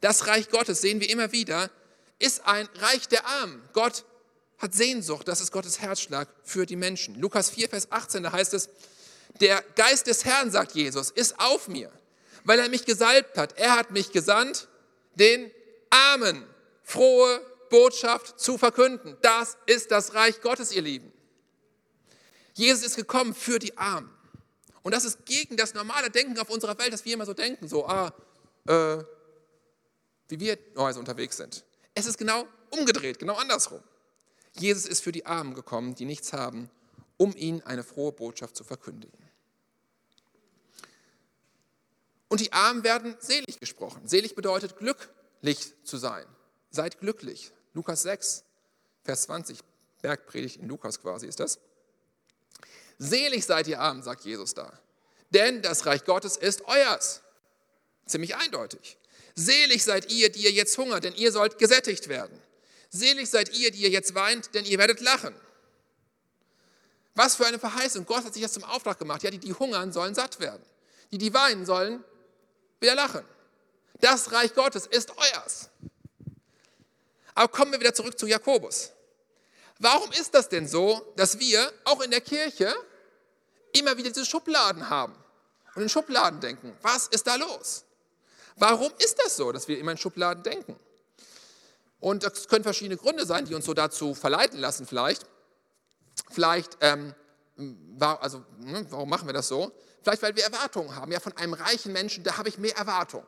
Das 0.00 0.26
Reich 0.26 0.50
Gottes 0.50 0.80
sehen 0.80 1.00
wir 1.00 1.08
immer 1.08 1.32
wieder, 1.32 1.70
ist 2.22 2.46
ein 2.46 2.68
Reich 2.76 3.08
der 3.08 3.26
Armen. 3.26 3.62
Gott 3.72 4.04
hat 4.58 4.74
Sehnsucht, 4.74 5.26
das 5.26 5.40
ist 5.40 5.50
Gottes 5.50 5.80
Herzschlag 5.80 6.28
für 6.44 6.66
die 6.66 6.76
Menschen. 6.76 7.16
Lukas 7.16 7.50
4, 7.50 7.68
Vers 7.68 7.90
18, 7.90 8.22
da 8.22 8.32
heißt 8.32 8.54
es, 8.54 8.68
der 9.40 9.62
Geist 9.74 10.06
des 10.06 10.24
Herrn, 10.24 10.50
sagt 10.50 10.72
Jesus, 10.72 11.10
ist 11.10 11.40
auf 11.40 11.66
mir, 11.66 11.90
weil 12.44 12.60
er 12.60 12.68
mich 12.68 12.84
gesalbt 12.84 13.36
hat. 13.36 13.58
Er 13.58 13.76
hat 13.76 13.90
mich 13.90 14.12
gesandt, 14.12 14.68
den 15.16 15.50
Armen 15.90 16.46
frohe 16.84 17.40
Botschaft 17.70 18.38
zu 18.38 18.56
verkünden. 18.56 19.16
Das 19.22 19.56
ist 19.66 19.90
das 19.90 20.14
Reich 20.14 20.40
Gottes, 20.42 20.70
ihr 20.70 20.82
Lieben. 20.82 21.12
Jesus 22.54 22.84
ist 22.84 22.96
gekommen 22.96 23.34
für 23.34 23.58
die 23.58 23.76
Armen. 23.76 24.10
Und 24.82 24.94
das 24.94 25.04
ist 25.04 25.26
gegen 25.26 25.56
das 25.56 25.74
normale 25.74 26.10
Denken 26.10 26.38
auf 26.38 26.50
unserer 26.50 26.78
Welt, 26.78 26.92
dass 26.92 27.04
wir 27.04 27.14
immer 27.14 27.26
so 27.26 27.34
denken, 27.34 27.66
so, 27.66 27.86
ah, 27.86 28.12
äh, 28.66 28.98
wie 30.28 30.38
wir 30.38 30.58
also 30.76 31.00
unterwegs 31.00 31.36
sind. 31.36 31.64
Es 31.94 32.06
ist 32.06 32.18
genau 32.18 32.46
umgedreht, 32.70 33.18
genau 33.18 33.34
andersrum. 33.34 33.82
Jesus 34.54 34.86
ist 34.86 35.02
für 35.02 35.12
die 35.12 35.26
Armen 35.26 35.54
gekommen, 35.54 35.94
die 35.94 36.04
nichts 36.04 36.32
haben, 36.32 36.70
um 37.16 37.34
ihnen 37.36 37.62
eine 37.62 37.82
frohe 37.82 38.12
Botschaft 38.12 38.56
zu 38.56 38.64
verkündigen. 38.64 39.18
Und 42.28 42.40
die 42.40 42.52
Armen 42.52 42.82
werden 42.82 43.16
selig 43.18 43.60
gesprochen. 43.60 44.08
Selig 44.08 44.34
bedeutet 44.34 44.78
glücklich 44.78 45.74
zu 45.84 45.98
sein. 45.98 46.24
Seid 46.70 46.98
glücklich. 46.98 47.52
Lukas 47.74 48.02
6, 48.02 48.44
Vers 49.04 49.22
20 49.24 49.58
Bergpredigt 50.02 50.56
in 50.56 50.68
Lukas 50.68 51.00
quasi 51.00 51.26
ist 51.28 51.40
das. 51.40 51.60
Selig 52.98 53.46
seid 53.46 53.68
ihr 53.68 53.80
arm, 53.80 54.02
sagt 54.02 54.24
Jesus 54.24 54.52
da, 54.52 54.78
denn 55.30 55.62
das 55.62 55.86
Reich 55.86 56.04
Gottes 56.04 56.36
ist 56.36 56.62
euers. 56.66 57.22
Ziemlich 58.06 58.36
eindeutig. 58.36 58.98
Selig 59.34 59.84
seid 59.84 60.10
ihr, 60.10 60.30
die 60.30 60.44
ihr 60.44 60.50
jetzt 60.50 60.76
hungert, 60.76 61.04
denn 61.04 61.14
ihr 61.14 61.32
sollt 61.32 61.58
gesättigt 61.58 62.08
werden. 62.08 62.40
Selig 62.90 63.30
seid 63.30 63.56
ihr, 63.56 63.70
die 63.70 63.82
ihr 63.82 63.90
jetzt 63.90 64.14
weint, 64.14 64.54
denn 64.54 64.64
ihr 64.64 64.78
werdet 64.78 65.00
lachen. 65.00 65.34
Was 67.14 67.36
für 67.36 67.46
eine 67.46 67.58
Verheißung. 67.58 68.06
Gott 68.06 68.24
hat 68.24 68.34
sich 68.34 68.42
das 68.42 68.52
zum 68.52 68.64
Auftrag 68.64 68.98
gemacht. 68.98 69.22
Ja, 69.22 69.30
die, 69.30 69.38
die 69.38 69.52
hungern, 69.52 69.92
sollen 69.92 70.14
satt 70.14 70.40
werden. 70.40 70.62
Die, 71.10 71.18
die 71.18 71.32
weinen, 71.32 71.66
sollen 71.66 72.02
wieder 72.80 72.94
lachen. 72.94 73.24
Das 74.00 74.32
Reich 74.32 74.54
Gottes 74.54 74.86
ist 74.86 75.10
euers. 75.16 75.70
Aber 77.34 77.48
kommen 77.48 77.72
wir 77.72 77.80
wieder 77.80 77.94
zurück 77.94 78.18
zu 78.18 78.26
Jakobus. 78.26 78.90
Warum 79.78 80.10
ist 80.12 80.34
das 80.34 80.48
denn 80.48 80.68
so, 80.68 81.12
dass 81.16 81.38
wir 81.38 81.72
auch 81.84 82.00
in 82.02 82.10
der 82.10 82.20
Kirche 82.20 82.74
immer 83.72 83.96
wieder 83.96 84.10
diese 84.10 84.26
Schubladen 84.26 84.88
haben 84.88 85.14
und 85.74 85.82
in 85.82 85.88
Schubladen 85.88 86.40
denken? 86.40 86.76
Was 86.82 87.08
ist 87.08 87.26
da 87.26 87.36
los? 87.36 87.84
Warum 88.56 88.92
ist 88.98 89.18
das 89.24 89.36
so, 89.36 89.52
dass 89.52 89.68
wir 89.68 89.78
immer 89.78 89.92
in 89.92 89.98
Schubladen 89.98 90.42
denken? 90.42 90.76
Und 92.00 92.24
das 92.24 92.48
können 92.48 92.64
verschiedene 92.64 92.96
Gründe 92.96 93.26
sein, 93.26 93.44
die 93.44 93.54
uns 93.54 93.64
so 93.64 93.74
dazu 93.74 94.14
verleiten 94.14 94.58
lassen 94.58 94.86
vielleicht. 94.86 95.24
Vielleicht, 96.30 96.76
ähm, 96.80 97.14
also, 97.98 98.44
ne, 98.58 98.84
warum 98.90 99.08
machen 99.08 99.28
wir 99.28 99.32
das 99.32 99.48
so? 99.48 99.72
Vielleicht, 100.02 100.22
weil 100.22 100.34
wir 100.34 100.42
Erwartungen 100.42 100.96
haben. 100.96 101.12
Ja, 101.12 101.20
von 101.20 101.36
einem 101.36 101.54
reichen 101.54 101.92
Menschen, 101.92 102.24
da 102.24 102.38
habe 102.38 102.48
ich 102.48 102.58
mehr 102.58 102.76
Erwartungen. 102.76 103.26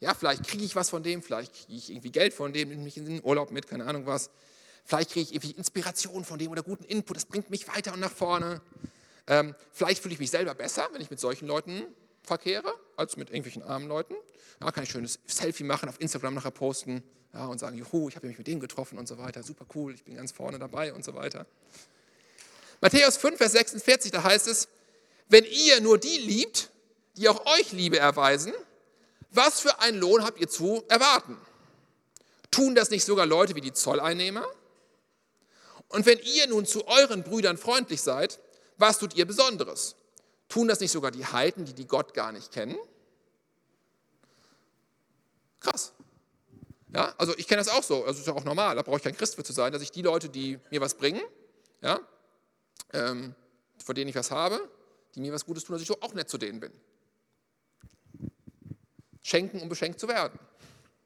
Ja, 0.00 0.14
vielleicht 0.14 0.46
kriege 0.46 0.64
ich 0.64 0.76
was 0.76 0.90
von 0.90 1.02
dem, 1.02 1.22
vielleicht 1.22 1.52
kriege 1.52 1.74
ich 1.74 1.90
irgendwie 1.90 2.10
Geld 2.10 2.34
von 2.34 2.52
dem, 2.52 2.68
nehme 2.68 2.82
mich 2.82 2.96
in 2.96 3.06
den 3.06 3.22
Urlaub 3.22 3.50
mit, 3.50 3.66
keine 3.66 3.86
Ahnung 3.86 4.06
was. 4.06 4.30
Vielleicht 4.84 5.10
kriege 5.10 5.22
ich 5.22 5.34
irgendwie 5.34 5.52
Inspiration 5.52 6.24
von 6.24 6.38
dem 6.38 6.50
oder 6.50 6.62
guten 6.62 6.84
Input, 6.84 7.16
das 7.16 7.24
bringt 7.24 7.50
mich 7.50 7.66
weiter 7.68 7.92
und 7.92 8.00
nach 8.00 8.12
vorne. 8.12 8.60
Ähm, 9.26 9.54
vielleicht 9.72 10.02
fühle 10.02 10.14
ich 10.14 10.20
mich 10.20 10.30
selber 10.30 10.54
besser, 10.54 10.88
wenn 10.92 11.00
ich 11.00 11.10
mit 11.10 11.18
solchen 11.18 11.46
Leuten 11.46 11.82
verkehre, 12.22 12.72
als 12.96 13.16
mit 13.16 13.30
irgendwelchen 13.30 13.62
armen 13.62 13.88
Leuten. 13.88 14.14
Ja, 14.60 14.70
kann 14.72 14.84
ich 14.84 14.90
schönes 14.90 15.18
Selfie 15.26 15.64
machen, 15.64 15.88
auf 15.88 16.00
Instagram 16.00 16.34
nachher 16.34 16.50
posten 16.50 17.02
ja, 17.32 17.46
und 17.46 17.58
sagen, 17.58 17.76
juhu, 17.76 18.08
ich 18.08 18.16
habe 18.16 18.26
mich 18.26 18.38
mit 18.38 18.46
dem 18.46 18.60
getroffen 18.60 18.98
und 18.98 19.06
so 19.06 19.18
weiter, 19.18 19.42
super 19.42 19.66
cool, 19.74 19.94
ich 19.94 20.04
bin 20.04 20.16
ganz 20.16 20.32
vorne 20.32 20.58
dabei 20.58 20.94
und 20.94 21.04
so 21.04 21.14
weiter. 21.14 21.46
Matthäus 22.80 23.16
5, 23.16 23.36
Vers 23.36 23.52
46, 23.52 24.10
da 24.10 24.22
heißt 24.22 24.46
es, 24.48 24.68
wenn 25.28 25.44
ihr 25.44 25.80
nur 25.80 25.98
die 25.98 26.18
liebt, 26.18 26.70
die 27.16 27.28
auch 27.28 27.44
euch 27.58 27.72
Liebe 27.72 27.98
erweisen, 27.98 28.52
was 29.30 29.60
für 29.60 29.80
einen 29.80 29.98
Lohn 29.98 30.24
habt 30.24 30.40
ihr 30.40 30.48
zu 30.48 30.84
erwarten? 30.88 31.36
Tun 32.50 32.74
das 32.74 32.90
nicht 32.90 33.04
sogar 33.04 33.26
Leute 33.26 33.54
wie 33.54 33.60
die 33.60 33.72
Zolleinnehmer? 33.72 34.46
Und 35.88 36.06
wenn 36.06 36.18
ihr 36.20 36.46
nun 36.46 36.64
zu 36.64 36.86
euren 36.86 37.22
Brüdern 37.22 37.58
freundlich 37.58 38.00
seid, 38.00 38.38
was 38.78 38.98
tut 38.98 39.14
ihr 39.14 39.26
Besonderes? 39.26 39.96
Tun 40.48 40.68
das 40.68 40.80
nicht 40.80 40.92
sogar 40.92 41.10
die 41.10 41.26
Heiden, 41.26 41.64
die 41.64 41.74
die 41.74 41.86
Gott 41.86 42.14
gar 42.14 42.32
nicht 42.32 42.52
kennen? 42.52 42.76
Krass. 45.60 45.92
Ja, 46.94 47.14
also 47.18 47.36
ich 47.36 47.48
kenne 47.48 47.60
das 47.62 47.68
auch 47.68 47.82
so, 47.82 48.04
also 48.04 48.20
ist 48.20 48.26
ja 48.26 48.32
auch 48.32 48.44
normal, 48.44 48.76
da 48.76 48.82
brauche 48.82 48.98
ich 48.98 49.02
kein 49.02 49.16
Christ 49.16 49.34
für 49.34 49.44
zu 49.44 49.52
sein, 49.52 49.72
dass 49.72 49.82
ich 49.82 49.90
die 49.90 50.02
Leute, 50.02 50.28
die 50.28 50.58
mir 50.70 50.80
was 50.80 50.94
bringen, 50.94 51.20
ja, 51.82 52.00
ähm, 52.92 53.34
vor 53.84 53.94
denen 53.94 54.08
ich 54.08 54.14
was 54.14 54.30
habe, 54.30 54.60
die 55.14 55.20
mir 55.20 55.32
was 55.32 55.44
Gutes 55.44 55.64
tun, 55.64 55.74
dass 55.74 55.82
ich 55.82 55.88
so 55.88 56.00
auch 56.00 56.14
nett 56.14 56.28
zu 56.28 56.38
denen 56.38 56.60
bin. 56.60 56.72
Schenken, 59.22 59.60
um 59.60 59.68
beschenkt 59.68 59.98
zu 59.98 60.08
werden. 60.08 60.38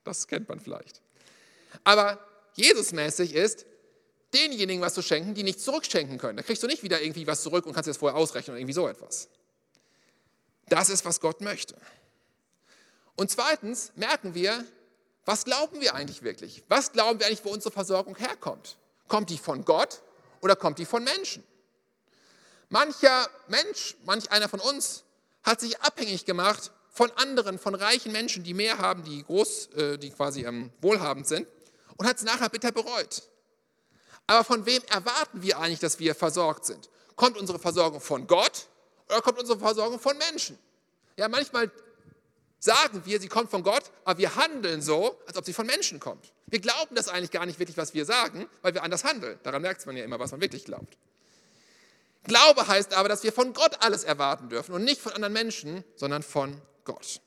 Das 0.05 0.29
kennt 0.29 0.49
man 0.49 0.61
vielleicht. 0.61 1.01
Aber 1.83 2.19
Jesusmäßig 2.55 3.35
ist, 3.35 3.67
denjenigen 4.33 4.81
was 4.81 4.95
zu 4.95 5.03
schenken, 5.03 5.35
die 5.35 5.43
nichts 5.43 5.65
zurückschenken 5.65 6.19
können. 6.19 6.37
Da 6.37 6.43
kriegst 6.43 6.63
du 6.63 6.67
nicht 6.67 6.83
wieder 6.83 7.01
irgendwie 7.01 7.27
was 7.27 7.43
zurück 7.43 7.67
und 7.67 7.73
kannst 7.73 7.89
das 7.89 7.97
vorher 7.97 8.19
ausrechnen 8.19 8.55
oder 8.55 8.61
irgendwie 8.61 8.75
so 8.75 8.89
etwas. 8.89 9.29
Das 10.69 10.89
ist, 10.89 11.05
was 11.05 11.21
Gott 11.21 11.41
möchte. 11.41 11.75
Und 13.17 13.31
zweitens 13.31 13.93
merken 13.97 14.35
wir, 14.35 14.65
was 15.25 15.45
glauben 15.45 15.81
wir 15.81 15.95
eigentlich 15.95 16.23
wirklich? 16.23 16.63
Was 16.69 16.93
glauben 16.93 17.19
wir 17.21 17.27
eigentlich, 17.27 17.45
wo 17.45 17.51
unsere 17.51 17.73
Versorgung 17.73 18.17
herkommt? 18.17 18.77
Kommt 19.09 19.31
die 19.31 19.39
von 19.39 19.65
Gott 19.65 20.01
oder 20.41 20.57
kommt 20.57 20.79
die 20.79 20.87
von 20.87 21.05
Menschen? 21.05 21.45
Mancher 22.69 23.29
Mensch, 23.49 23.97
manch 24.05 24.31
einer 24.31 24.49
von 24.49 24.61
uns 24.61 25.05
hat 25.43 25.61
sich 25.61 25.81
abhängig 25.81 26.25
gemacht 26.25 26.71
von 26.89 27.11
anderen, 27.13 27.59
von 27.59 27.75
reichen 27.75 28.13
Menschen, 28.13 28.45
die 28.45 28.55
mehr 28.55 28.79
haben, 28.79 29.05
die 29.05 29.23
groß, 29.25 29.67
äh, 29.75 29.99
die 29.99 30.11
quasi 30.11 30.45
ähm, 30.45 30.71
wohlhabend 30.81 31.27
sind 31.27 31.47
und 31.97 32.07
hat 32.07 32.17
es 32.17 32.23
nachher 32.23 32.49
bitter 32.49 32.73
bereut. 32.73 33.23
Aber 34.31 34.45
von 34.45 34.65
wem 34.65 34.81
erwarten 34.85 35.43
wir 35.43 35.59
eigentlich, 35.59 35.81
dass 35.81 35.99
wir 35.99 36.15
versorgt 36.15 36.65
sind? 36.65 36.89
Kommt 37.17 37.37
unsere 37.37 37.59
Versorgung 37.59 38.01
von 38.01 38.29
Gott 38.29 38.69
oder 39.09 39.21
kommt 39.23 39.41
unsere 39.41 39.59
Versorgung 39.59 39.99
von 39.99 40.17
Menschen? 40.19 40.57
Ja, 41.17 41.29
manchmal 41.29 41.69
sagen 42.61 43.05
wir, 43.05 43.21
sie 43.21 43.27
kommt 43.27 43.51
von 43.51 43.65
Gott, 43.65 43.83
aber 44.05 44.21
wir 44.21 44.37
handeln 44.37 44.83
so, 44.83 45.19
als 45.27 45.37
ob 45.37 45.45
sie 45.45 45.53
von 45.53 45.67
Menschen 45.67 45.99
kommt. 45.99 46.33
Wir 46.47 46.61
glauben 46.61 46.95
das 46.95 47.09
eigentlich 47.09 47.33
gar 47.33 47.45
nicht 47.45 47.59
wirklich, 47.59 47.77
was 47.77 47.93
wir 47.93 48.05
sagen, 48.05 48.49
weil 48.63 48.73
wir 48.73 48.85
anders 48.85 49.03
handeln. 49.03 49.37
Daran 49.43 49.63
merkt 49.63 49.85
man 49.85 49.97
ja 49.97 50.05
immer, 50.05 50.21
was 50.21 50.31
man 50.31 50.41
wirklich 50.41 50.65
glaubt. 50.65 50.97
Glaube 52.23 52.69
heißt 52.69 52.95
aber, 52.95 53.09
dass 53.09 53.25
wir 53.25 53.33
von 53.33 53.53
Gott 53.53 53.83
alles 53.83 54.05
erwarten 54.05 54.49
dürfen 54.49 54.77
und 54.77 54.85
nicht 54.85 55.01
von 55.01 55.11
anderen 55.11 55.33
Menschen, 55.33 55.83
sondern 55.97 56.23
von 56.23 56.57
Gott. 56.85 57.21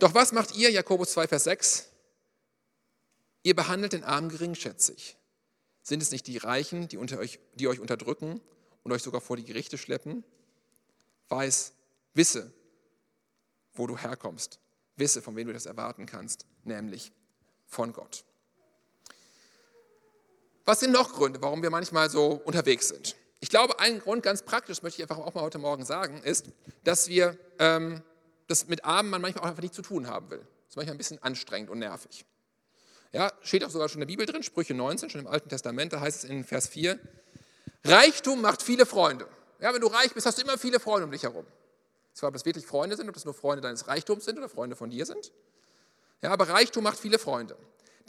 Doch 0.00 0.14
was 0.14 0.32
macht 0.32 0.56
ihr, 0.56 0.72
Jakobus 0.72 1.12
2, 1.12 1.28
Vers 1.28 1.44
6? 1.44 1.89
Ihr 3.42 3.56
behandelt 3.56 3.92
den 3.92 4.04
Armen 4.04 4.28
geringschätzig. 4.28 5.16
Sind 5.82 6.02
es 6.02 6.10
nicht 6.10 6.26
die 6.26 6.36
Reichen, 6.36 6.88
die, 6.88 6.98
unter 6.98 7.18
euch, 7.18 7.40
die 7.54 7.68
euch 7.68 7.80
unterdrücken 7.80 8.40
und 8.82 8.92
euch 8.92 9.02
sogar 9.02 9.20
vor 9.20 9.36
die 9.36 9.44
Gerichte 9.44 9.78
schleppen? 9.78 10.24
Weiß, 11.28 11.72
wisse, 12.14 12.52
wo 13.72 13.86
du 13.86 13.96
herkommst. 13.96 14.58
Wisse, 14.96 15.22
von 15.22 15.36
wem 15.36 15.46
du 15.46 15.52
das 15.52 15.66
erwarten 15.66 16.06
kannst, 16.06 16.44
nämlich 16.64 17.12
von 17.66 17.92
Gott. 17.92 18.24
Was 20.66 20.80
sind 20.80 20.92
noch 20.92 21.12
Gründe, 21.14 21.40
warum 21.40 21.62
wir 21.62 21.70
manchmal 21.70 22.10
so 22.10 22.32
unterwegs 22.44 22.88
sind? 22.88 23.16
Ich 23.40 23.48
glaube, 23.48 23.80
ein 23.80 24.00
Grund, 24.00 24.22
ganz 24.22 24.42
praktisch, 24.42 24.82
möchte 24.82 25.02
ich 25.02 25.10
einfach 25.10 25.24
auch 25.24 25.34
mal 25.34 25.40
heute 25.40 25.58
Morgen 25.58 25.84
sagen, 25.84 26.22
ist, 26.22 26.46
dass 26.84 27.08
wir 27.08 27.38
ähm, 27.58 28.02
das 28.48 28.68
mit 28.68 28.84
Armen 28.84 29.08
man 29.08 29.22
manchmal 29.22 29.44
auch 29.44 29.48
einfach 29.48 29.62
nicht 29.62 29.74
zu 29.74 29.82
tun 29.82 30.06
haben 30.06 30.30
will. 30.30 30.38
Das 30.38 30.70
ist 30.70 30.76
manchmal 30.76 30.94
ein 30.94 30.98
bisschen 30.98 31.22
anstrengend 31.22 31.70
und 31.70 31.78
nervig. 31.78 32.26
Ja, 33.12 33.32
steht 33.42 33.64
auch 33.64 33.70
sogar 33.70 33.88
schon 33.88 34.00
in 34.00 34.06
der 34.06 34.12
Bibel 34.12 34.26
drin, 34.26 34.42
Sprüche 34.42 34.74
19, 34.74 35.10
schon 35.10 35.20
im 35.22 35.26
Alten 35.26 35.48
Testament, 35.48 35.92
da 35.92 36.00
heißt 36.00 36.24
es 36.24 36.30
in 36.30 36.44
Vers 36.44 36.68
4, 36.68 36.98
Reichtum 37.84 38.40
macht 38.40 38.62
viele 38.62 38.86
Freunde. 38.86 39.26
Ja, 39.58 39.74
wenn 39.74 39.80
du 39.80 39.88
reich 39.88 40.12
bist, 40.14 40.26
hast 40.26 40.38
du 40.38 40.42
immer 40.42 40.58
viele 40.58 40.78
Freunde 40.80 41.06
um 41.06 41.10
dich 41.10 41.24
herum. 41.24 41.46
Zwar, 42.12 42.28
ob 42.28 42.34
das 42.34 42.44
wirklich 42.44 42.66
Freunde 42.66 42.96
sind, 42.96 43.08
ob 43.08 43.14
das 43.14 43.24
nur 43.24 43.34
Freunde 43.34 43.62
deines 43.62 43.88
Reichtums 43.88 44.24
sind 44.24 44.38
oder 44.38 44.48
Freunde 44.48 44.76
von 44.76 44.90
dir 44.90 45.06
sind. 45.06 45.32
Ja, 46.22 46.30
aber 46.30 46.48
Reichtum 46.48 46.84
macht 46.84 46.98
viele 46.98 47.18
Freunde. 47.18 47.56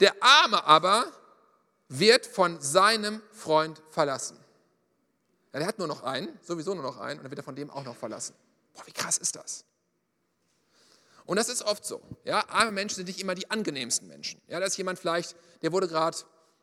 Der 0.00 0.14
Arme 0.20 0.64
aber 0.64 1.06
wird 1.88 2.26
von 2.26 2.60
seinem 2.60 3.22
Freund 3.32 3.82
verlassen. 3.90 4.38
Ja, 5.52 5.58
der 5.58 5.68
hat 5.68 5.78
nur 5.78 5.88
noch 5.88 6.02
einen, 6.02 6.38
sowieso 6.42 6.74
nur 6.74 6.82
noch 6.82 6.98
einen, 6.98 7.18
und 7.18 7.24
dann 7.24 7.30
wird 7.30 7.40
er 7.40 7.44
von 7.44 7.56
dem 7.56 7.70
auch 7.70 7.84
noch 7.84 7.96
verlassen. 7.96 8.34
Boah, 8.74 8.86
wie 8.86 8.92
krass 8.92 9.18
ist 9.18 9.36
das? 9.36 9.64
Und 11.24 11.36
das 11.36 11.48
ist 11.48 11.62
oft 11.62 11.84
so. 11.84 12.02
Ja, 12.24 12.48
arme 12.48 12.72
Menschen 12.72 12.96
sind 12.96 13.08
nicht 13.08 13.20
immer 13.20 13.34
die 13.34 13.50
angenehmsten 13.50 14.08
Menschen. 14.08 14.40
Ja, 14.48 14.60
da 14.60 14.66
ist 14.66 14.76
jemand 14.76 14.98
vielleicht, 14.98 15.36
der 15.62 15.72
wurde 15.72 15.88
gerade 15.88 16.16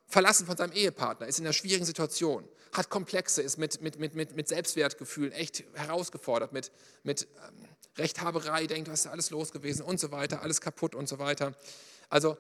verlassen 0.08 0.46
von 0.46 0.58
seinem 0.58 0.74
Ehepartner, 0.74 1.28
ist 1.28 1.40
in 1.40 1.46
einer 1.46 1.54
schwierigen 1.54 1.86
Situation, 1.86 2.48
hat 2.74 2.90
Komplexe, 2.90 3.42
ist 3.42 3.58
mit, 3.58 3.82
mit, 3.82 4.00
mit, 4.00 4.16
mit, 4.16 4.36
mit 4.36 4.48
Selbstwertgefühlen 4.48 5.32
echt 5.32 5.64
herausgefordert, 5.74 6.52
mit, 6.52 6.72
mit 7.04 7.28
ähm, 7.48 7.66
Rechthaberei, 7.98 8.68
denkt, 8.68 8.90
was 8.90 9.02
ist 9.02 9.08
alles 9.08 9.30
los 9.30 9.52
gewesen 9.52 9.84
und 9.84 10.00
so 10.00 10.12
weiter, 10.12 10.42
alles 10.42 10.62
kaputt 10.62 10.96
und 10.96 11.08
so 11.08 11.20
weiter. 11.20 11.54
Also 12.10 12.38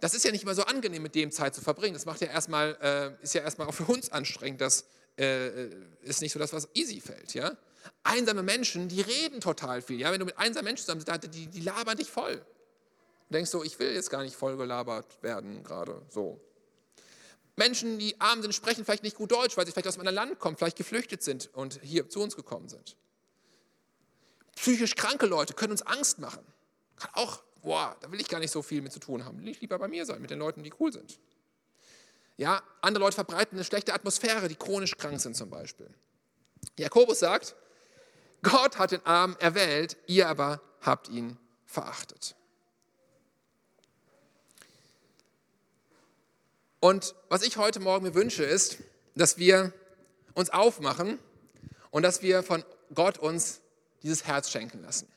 das 0.00 0.14
ist 0.14 0.24
ja 0.24 0.32
nicht 0.32 0.42
immer 0.42 0.54
so 0.54 0.64
angenehm, 0.64 1.02
mit 1.02 1.14
dem 1.14 1.30
Zeit 1.30 1.54
zu 1.54 1.60
verbringen. 1.60 1.94
Das 1.94 2.04
macht 2.04 2.20
ja 2.20 2.28
erstmal, 2.28 2.76
äh, 2.82 3.22
ist 3.22 3.34
ja 3.34 3.42
erstmal 3.42 3.68
auch 3.68 3.74
für 3.74 3.84
uns 3.84 4.10
anstrengend. 4.12 4.60
Das 4.60 4.84
äh, 5.16 5.68
ist 6.02 6.20
nicht 6.20 6.32
so 6.32 6.38
das, 6.38 6.52
was 6.52 6.68
easy 6.74 7.00
fällt. 7.00 7.32
Ja? 7.34 7.56
Einsame 8.02 8.42
Menschen, 8.42 8.88
die 8.88 9.00
reden 9.00 9.40
total 9.40 9.82
viel. 9.82 10.00
Ja? 10.00 10.12
Wenn 10.12 10.20
du 10.20 10.26
mit 10.26 10.38
einsamen 10.38 10.64
Menschen 10.64 10.84
zusammen 10.84 11.04
bist, 11.04 11.34
die, 11.34 11.46
die 11.46 11.60
labern 11.60 11.96
dich 11.96 12.10
voll. 12.10 12.36
Du 13.28 13.32
denkst 13.32 13.50
so, 13.50 13.64
ich 13.64 13.78
will 13.78 13.92
jetzt 13.92 14.10
gar 14.10 14.22
nicht 14.22 14.36
voll 14.36 14.56
gelabert 14.56 15.22
werden, 15.22 15.62
gerade 15.62 16.02
so. 16.10 16.40
Menschen, 17.56 17.98
die 17.98 18.20
arm 18.20 18.42
sind, 18.42 18.54
sprechen 18.54 18.84
vielleicht 18.84 19.04
nicht 19.04 19.16
gut 19.16 19.30
Deutsch, 19.30 19.56
weil 19.56 19.64
sie 19.64 19.72
vielleicht 19.72 19.86
aus 19.86 19.94
einem 19.94 20.08
anderen 20.08 20.28
Land 20.28 20.40
kommen, 20.40 20.56
vielleicht 20.56 20.76
geflüchtet 20.76 21.22
sind 21.22 21.50
und 21.54 21.80
hier 21.82 22.08
zu 22.08 22.20
uns 22.20 22.36
gekommen 22.36 22.68
sind. 22.68 22.96
Psychisch 24.56 24.94
kranke 24.96 25.26
Leute 25.26 25.54
können 25.54 25.72
uns 25.72 25.82
Angst 25.82 26.18
machen. 26.18 26.44
Kann 26.96 27.10
auch, 27.14 27.42
boah, 27.62 27.96
da 28.00 28.10
will 28.10 28.20
ich 28.20 28.28
gar 28.28 28.40
nicht 28.40 28.50
so 28.50 28.62
viel 28.62 28.82
mit 28.82 28.92
zu 28.92 28.98
tun 28.98 29.24
haben. 29.24 29.44
Will 29.44 29.56
lieber 29.60 29.78
bei 29.78 29.88
mir 29.88 30.04
sein, 30.04 30.20
mit 30.20 30.30
den 30.30 30.38
Leuten, 30.38 30.62
die 30.62 30.72
cool 30.80 30.92
sind. 30.92 31.18
Ja, 32.36 32.62
andere 32.80 33.04
Leute 33.04 33.14
verbreiten 33.14 33.56
eine 33.56 33.64
schlechte 33.64 33.94
Atmosphäre, 33.94 34.48
die 34.48 34.56
chronisch 34.56 34.96
krank 34.96 35.20
sind 35.20 35.36
zum 35.36 35.50
Beispiel. 35.50 35.88
Jakobus 36.76 37.20
sagt, 37.20 37.54
Gott 38.44 38.78
hat 38.78 38.92
den 38.92 39.04
Armen 39.04 39.36
erwählt, 39.40 39.96
ihr 40.06 40.28
aber 40.28 40.60
habt 40.80 41.08
ihn 41.08 41.36
verachtet. 41.66 42.36
Und 46.78 47.14
was 47.30 47.42
ich 47.42 47.56
heute 47.56 47.80
Morgen 47.80 48.04
mir 48.04 48.14
wünsche, 48.14 48.44
ist, 48.44 48.76
dass 49.14 49.38
wir 49.38 49.72
uns 50.34 50.50
aufmachen 50.50 51.18
und 51.90 52.02
dass 52.02 52.20
wir 52.22 52.42
von 52.42 52.62
Gott 52.94 53.18
uns 53.18 53.60
dieses 54.02 54.26
Herz 54.26 54.50
schenken 54.50 54.82
lassen. 54.82 55.08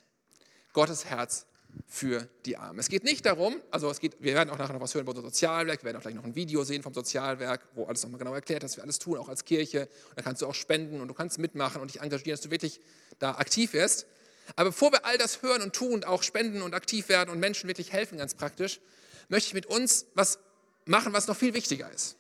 Gottes 0.71 1.05
Herz 1.05 1.45
für 1.85 2.27
die 2.45 2.57
Armen. 2.57 2.79
Es 2.79 2.89
geht 2.89 3.03
nicht 3.03 3.25
darum, 3.25 3.61
also 3.71 3.89
es 3.89 3.99
geht, 3.99 4.15
wir 4.19 4.33
werden 4.33 4.49
auch 4.49 4.57
nachher 4.57 4.73
noch 4.73 4.81
was 4.81 4.93
hören 4.93 5.03
über 5.03 5.11
unser 5.11 5.23
Sozialwerk, 5.23 5.81
wir 5.81 5.85
werden 5.85 5.97
auch 5.97 6.01
gleich 6.01 6.15
noch 6.15 6.23
ein 6.23 6.35
Video 6.35 6.63
sehen 6.63 6.83
vom 6.83 6.93
Sozialwerk, 6.93 7.67
wo 7.75 7.85
alles 7.85 8.03
nochmal 8.03 8.19
genau 8.19 8.33
erklärt, 8.33 8.63
dass 8.63 8.77
wir 8.77 8.83
alles 8.83 8.99
tun, 8.99 9.17
auch 9.17 9.29
als 9.29 9.45
Kirche. 9.45 9.81
Und 10.09 10.17
da 10.17 10.21
kannst 10.21 10.41
du 10.41 10.47
auch 10.47 10.55
spenden 10.55 11.01
und 11.01 11.07
du 11.07 11.13
kannst 11.13 11.37
mitmachen 11.39 11.81
und 11.81 11.93
dich 11.93 12.01
engagieren, 12.01 12.35
dass 12.37 12.41
du 12.41 12.51
wirklich 12.51 12.79
da 13.19 13.35
aktiv 13.35 13.73
wirst. 13.73 14.07
Aber 14.55 14.69
bevor 14.69 14.91
wir 14.91 15.05
all 15.05 15.17
das 15.17 15.41
hören 15.41 15.61
und 15.61 15.73
tun 15.73 16.03
auch 16.03 16.23
spenden 16.23 16.61
und 16.61 16.73
aktiv 16.73 17.09
werden 17.09 17.29
und 17.29 17.39
Menschen 17.39 17.67
wirklich 17.67 17.91
helfen, 17.91 18.17
ganz 18.17 18.33
praktisch, 18.33 18.79
möchte 19.29 19.47
ich 19.47 19.53
mit 19.53 19.65
uns 19.65 20.05
was 20.13 20.39
machen, 20.85 21.13
was 21.13 21.27
noch 21.27 21.35
viel 21.35 21.53
wichtiger 21.53 21.91
ist. 21.91 22.15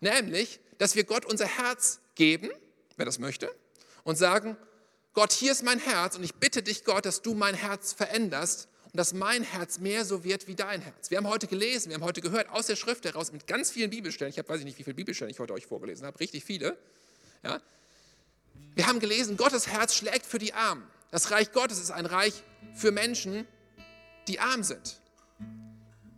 Nämlich, 0.00 0.60
dass 0.78 0.96
wir 0.96 1.04
Gott 1.04 1.24
unser 1.24 1.46
Herz 1.46 2.00
geben, 2.16 2.50
wer 2.96 3.06
das 3.06 3.18
möchte, 3.18 3.54
und 4.02 4.16
sagen, 4.16 4.56
Gott, 5.14 5.32
hier 5.32 5.52
ist 5.52 5.62
mein 5.62 5.78
Herz 5.78 6.16
und 6.16 6.24
ich 6.24 6.34
bitte 6.34 6.62
dich, 6.62 6.84
Gott, 6.84 7.04
dass 7.04 7.22
du 7.22 7.34
mein 7.34 7.54
Herz 7.54 7.92
veränderst 7.92 8.68
und 8.92 8.98
dass 8.98 9.14
mein 9.14 9.42
Herz 9.42 9.78
mehr 9.78 10.04
so 10.04 10.22
wird 10.22 10.46
wie 10.48 10.54
dein 10.54 10.82
Herz. 10.82 11.10
Wir 11.10 11.16
haben 11.16 11.26
heute 11.26 11.46
gelesen, 11.46 11.88
wir 11.88 11.94
haben 11.94 12.04
heute 12.04 12.20
gehört 12.20 12.50
aus 12.50 12.66
der 12.66 12.76
Schrift 12.76 13.06
heraus 13.06 13.32
mit 13.32 13.46
ganz 13.46 13.70
vielen 13.70 13.88
Bibelstellen. 13.88 14.30
Ich 14.30 14.38
habe, 14.38 14.48
weiß 14.50 14.58
ich 14.58 14.66
nicht, 14.66 14.78
wie 14.78 14.84
viele 14.84 14.94
Bibelstellen 14.94 15.30
ich 15.30 15.38
heute 15.38 15.54
euch 15.54 15.66
vorgelesen 15.66 16.06
habe, 16.06 16.20
richtig 16.20 16.44
viele. 16.44 16.76
Ja? 17.42 17.62
Wir 18.74 18.86
haben 18.86 19.00
gelesen, 19.00 19.38
Gottes 19.38 19.66
Herz 19.66 19.94
schlägt 19.94 20.26
für 20.26 20.38
die 20.38 20.52
Armen. 20.52 20.86
Das 21.10 21.30
Reich 21.30 21.52
Gottes 21.52 21.78
ist 21.78 21.90
ein 21.90 22.04
Reich 22.04 22.42
für 22.74 22.92
Menschen, 22.92 23.46
die 24.28 24.40
arm 24.40 24.62
sind. 24.62 25.00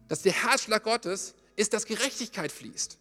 Dass 0.08 0.22
der 0.22 0.32
Herzschlag 0.32 0.82
Gottes 0.82 1.34
ist, 1.54 1.74
dass 1.74 1.86
Gerechtigkeit 1.86 2.50
fließt, 2.50 2.98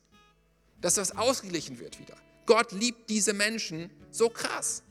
dass 0.82 0.96
das 0.96 1.18
ausgeglichen 1.18 1.80
wird 1.80 2.00
wieder. 2.00 2.16
Gott 2.46 2.72
liebt 2.74 3.10
diese 3.10 3.34
Menschen 3.34 3.90
so 4.12 4.30
krass. 4.30 4.84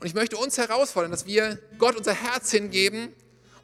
Und 0.00 0.06
ich 0.06 0.14
möchte 0.14 0.36
uns 0.36 0.58
herausfordern, 0.58 1.12
dass 1.12 1.26
wir 1.26 1.60
Gott 1.78 1.94
unser 1.94 2.12
Herz 2.12 2.50
hingeben 2.50 3.14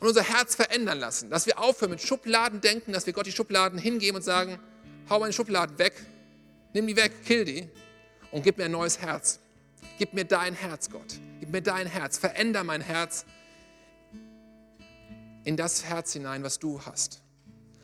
und 0.02 0.08
unser 0.08 0.24
Herz 0.24 0.56
verändern 0.56 0.98
lassen. 0.98 1.30
Dass 1.30 1.46
wir 1.46 1.60
aufhören 1.60 1.90
mit 1.90 2.00
Schubladen 2.00 2.60
denken, 2.60 2.92
dass 2.92 3.06
wir 3.06 3.12
Gott 3.12 3.26
die 3.26 3.32
Schubladen 3.32 3.78
hingeben 3.78 4.16
und 4.16 4.22
sagen, 4.22 4.58
hau 5.08 5.20
meine 5.20 5.32
Schubladen 5.32 5.78
weg, 5.78 5.94
nimm 6.74 6.88
die 6.88 6.96
weg, 6.96 7.12
kill 7.24 7.44
die 7.44 7.68
und 8.32 8.42
gib 8.42 8.58
mir 8.58 8.64
ein 8.64 8.72
neues 8.72 8.98
Herz. 8.98 9.38
Gib 9.98 10.12
mir 10.12 10.24
dein 10.24 10.54
Herz, 10.54 10.90
Gott. 10.90 11.20
Gib 11.38 11.50
mir 11.50 11.62
dein 11.62 11.86
Herz. 11.86 12.18
Veränder 12.18 12.64
mein 12.64 12.80
Herz 12.80 13.26
in 15.44 15.56
das 15.56 15.84
Herz 15.84 16.14
hinein, 16.14 16.42
was 16.42 16.58
du 16.58 16.84
hast. 16.84 17.22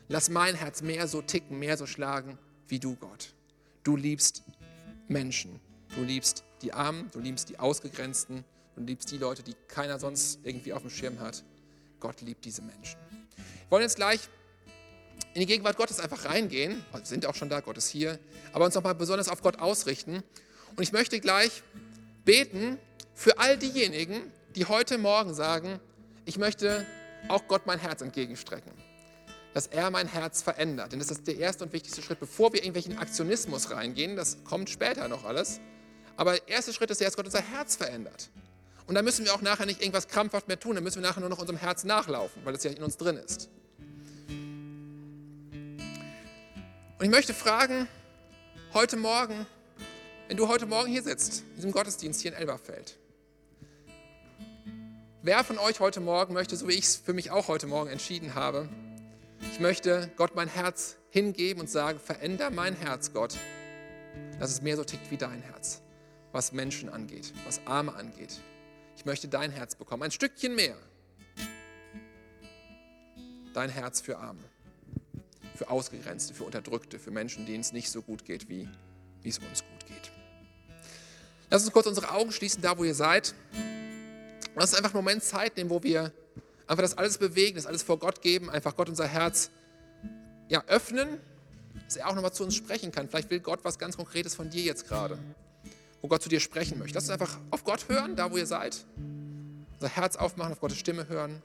Lass 0.09 0.29
mein 0.29 0.55
Herz 0.55 0.81
mehr 0.81 1.07
so 1.07 1.21
ticken, 1.21 1.57
mehr 1.57 1.77
so 1.77 1.85
schlagen 1.85 2.37
wie 2.67 2.79
du, 2.79 2.97
Gott. 2.97 3.33
Du 3.83 3.95
liebst 3.95 4.43
Menschen. 5.07 5.61
Du 5.95 6.03
liebst 6.03 6.43
die 6.63 6.73
Armen, 6.73 7.09
du 7.13 7.21
liebst 7.21 7.47
die 7.47 7.59
Ausgegrenzten, 7.59 8.43
du 8.75 8.83
liebst 8.83 9.09
die 9.09 9.17
Leute, 9.17 9.41
die 9.41 9.55
keiner 9.69 9.99
sonst 9.99 10.39
irgendwie 10.43 10.73
auf 10.73 10.81
dem 10.81 10.91
Schirm 10.91 11.21
hat. 11.21 11.45
Gott 11.99 12.21
liebt 12.21 12.45
diese 12.45 12.61
Menschen. 12.61 12.99
Wir 13.09 13.71
wollen 13.71 13.83
jetzt 13.83 13.97
gleich 13.97 14.21
in 15.33 15.41
die 15.41 15.45
Gegenwart 15.45 15.77
Gottes 15.77 15.99
einfach 15.99 16.25
reingehen. 16.25 16.83
Wir 16.91 17.05
sind 17.05 17.25
auch 17.25 17.35
schon 17.35 17.49
da, 17.49 17.59
Gott 17.59 17.77
ist 17.77 17.89
hier. 17.89 18.19
Aber 18.51 18.65
uns 18.65 18.75
nochmal 18.75 18.95
besonders 18.95 19.29
auf 19.29 19.41
Gott 19.41 19.59
ausrichten. 19.59 20.23
Und 20.75 20.83
ich 20.83 20.91
möchte 20.91 21.19
gleich 21.19 21.63
beten 22.25 22.79
für 23.13 23.37
all 23.37 23.57
diejenigen, 23.57 24.31
die 24.55 24.65
heute 24.65 24.97
Morgen 24.97 25.33
sagen, 25.33 25.79
ich 26.25 26.37
möchte 26.37 26.85
auch 27.27 27.47
Gott 27.47 27.65
mein 27.65 27.79
Herz 27.79 28.01
entgegenstrecken. 28.01 28.71
Dass 29.53 29.67
er 29.67 29.89
mein 29.91 30.07
Herz 30.07 30.41
verändert. 30.41 30.91
Denn 30.91 30.99
das 30.99 31.11
ist 31.11 31.27
der 31.27 31.37
erste 31.37 31.63
und 31.63 31.73
wichtigste 31.73 32.01
Schritt, 32.01 32.19
bevor 32.19 32.53
wir 32.53 32.59
irgendwelchen 32.59 32.97
Aktionismus 32.97 33.71
reingehen. 33.71 34.15
Das 34.15 34.43
kommt 34.43 34.69
später 34.69 35.07
noch 35.07 35.25
alles. 35.25 35.59
Aber 36.15 36.33
der 36.33 36.47
erste 36.47 36.73
Schritt 36.73 36.91
ist, 36.91 37.01
dass 37.01 37.15
Gott 37.15 37.25
unser 37.25 37.41
Herz 37.41 37.75
verändert. 37.75 38.29
Und 38.89 38.95
da 38.95 39.03
müssen 39.03 39.23
wir 39.23 39.35
auch 39.35 39.41
nachher 39.43 39.67
nicht 39.67 39.81
irgendwas 39.81 40.07
krampfhaft 40.07 40.47
mehr 40.47 40.59
tun. 40.59 40.73
Dann 40.73 40.83
müssen 40.83 40.99
wir 40.99 41.07
nachher 41.07 41.19
nur 41.19 41.29
noch 41.29 41.37
unserem 41.37 41.59
Herz 41.59 41.83
nachlaufen, 41.83 42.43
weil 42.43 42.55
es 42.55 42.63
ja 42.63 42.71
in 42.71 42.81
uns 42.81 42.97
drin 42.97 43.17
ist. 43.17 43.47
Und 46.97 47.05
ich 47.05 47.11
möchte 47.11 47.35
fragen, 47.35 47.87
heute 48.73 48.97
Morgen, 48.97 49.45
wenn 50.27 50.37
du 50.37 50.47
heute 50.47 50.65
Morgen 50.65 50.89
hier 50.89 51.03
sitzt, 51.03 51.43
in 51.49 51.55
diesem 51.57 51.71
Gottesdienst 51.71 52.19
hier 52.19 52.31
in 52.31 52.37
Elberfeld, 52.39 52.97
wer 55.21 55.43
von 55.43 55.59
euch 55.59 55.79
heute 55.79 55.99
Morgen 55.99 56.33
möchte, 56.33 56.55
so 56.55 56.67
wie 56.67 56.73
ich 56.73 56.85
es 56.85 56.95
für 56.95 57.13
mich 57.13 57.29
auch 57.29 57.47
heute 57.47 57.67
Morgen 57.67 57.91
entschieden 57.91 58.33
habe, 58.33 58.67
ich 59.51 59.59
möchte 59.59 60.09
Gott 60.15 60.33
mein 60.33 60.47
Herz 60.47 60.95
hingeben 61.11 61.61
und 61.61 61.69
sagen, 61.69 61.99
veränder 61.99 62.49
mein 62.49 62.73
Herz, 62.73 63.13
Gott, 63.13 63.37
dass 64.39 64.49
es 64.49 64.63
mehr 64.63 64.77
so 64.77 64.83
tickt 64.83 65.11
wie 65.11 65.17
dein 65.17 65.43
Herz, 65.43 65.83
was 66.31 66.53
Menschen 66.53 66.89
angeht, 66.89 67.33
was 67.45 67.61
Arme 67.67 67.93
angeht. 67.93 68.39
Ich 68.99 69.05
möchte 69.05 69.29
dein 69.29 69.49
Herz 69.51 69.75
bekommen, 69.75 70.03
ein 70.03 70.11
Stückchen 70.11 70.55
mehr. 70.55 70.75
Dein 73.53 73.69
Herz 73.69 74.01
für 74.01 74.17
Arme, 74.17 74.43
für 75.55 75.69
Ausgegrenzte, 75.69 76.33
für 76.33 76.43
Unterdrückte, 76.43 76.99
für 76.99 77.09
Menschen, 77.09 77.45
denen 77.45 77.61
es 77.61 77.71
nicht 77.71 77.89
so 77.89 78.01
gut 78.01 78.25
geht, 78.25 78.49
wie, 78.49 78.67
wie 79.21 79.29
es 79.29 79.37
uns 79.37 79.63
gut 79.63 79.87
geht. 79.87 80.11
Lass 81.49 81.63
uns 81.63 81.71
kurz 81.71 81.87
unsere 81.87 82.11
Augen 82.11 82.33
schließen, 82.33 82.61
da 82.61 82.77
wo 82.77 82.83
ihr 82.83 82.93
seid. 82.93 83.33
Lass 84.55 84.71
uns 84.71 84.75
einfach 84.75 84.93
einen 84.93 85.05
Moment 85.05 85.23
Zeit 85.23 85.55
nehmen, 85.55 85.69
wo 85.69 85.81
wir 85.81 86.11
einfach 86.67 86.83
das 86.83 86.97
alles 86.97 87.17
bewegen, 87.17 87.55
das 87.55 87.67
alles 87.67 87.83
vor 87.83 87.99
Gott 87.99 88.21
geben, 88.21 88.49
einfach 88.49 88.75
Gott 88.75 88.89
unser 88.89 89.07
Herz 89.07 89.49
ja, 90.49 90.61
öffnen, 90.67 91.21
dass 91.85 91.95
er 91.95 92.09
auch 92.09 92.15
nochmal 92.15 92.33
zu 92.33 92.43
uns 92.43 92.53
sprechen 92.53 92.91
kann. 92.91 93.07
Vielleicht 93.07 93.29
will 93.29 93.39
Gott 93.39 93.63
was 93.63 93.79
ganz 93.79 93.95
Konkretes 93.95 94.35
von 94.35 94.49
dir 94.49 94.63
jetzt 94.63 94.89
gerade, 94.89 95.17
wo 96.01 96.07
Gott 96.07 96.21
zu 96.21 96.29
dir 96.29 96.39
sprechen 96.39 96.79
möchte. 96.79 96.95
Lass 96.95 97.05
uns 97.05 97.11
einfach 97.11 97.39
auf 97.51 97.63
Gott 97.63 97.89
hören, 97.89 98.15
da 98.15 98.31
wo 98.31 98.37
ihr 98.37 98.45
seid. 98.45 98.85
Unser 99.73 99.89
Herz 99.89 100.15
aufmachen, 100.15 100.53
auf 100.53 100.59
Gottes 100.59 100.77
Stimme 100.77 101.07
hören, 101.07 101.41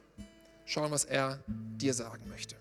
schauen, 0.65 0.91
was 0.91 1.05
er 1.05 1.39
dir 1.47 1.95
sagen 1.95 2.29
möchte. 2.29 2.57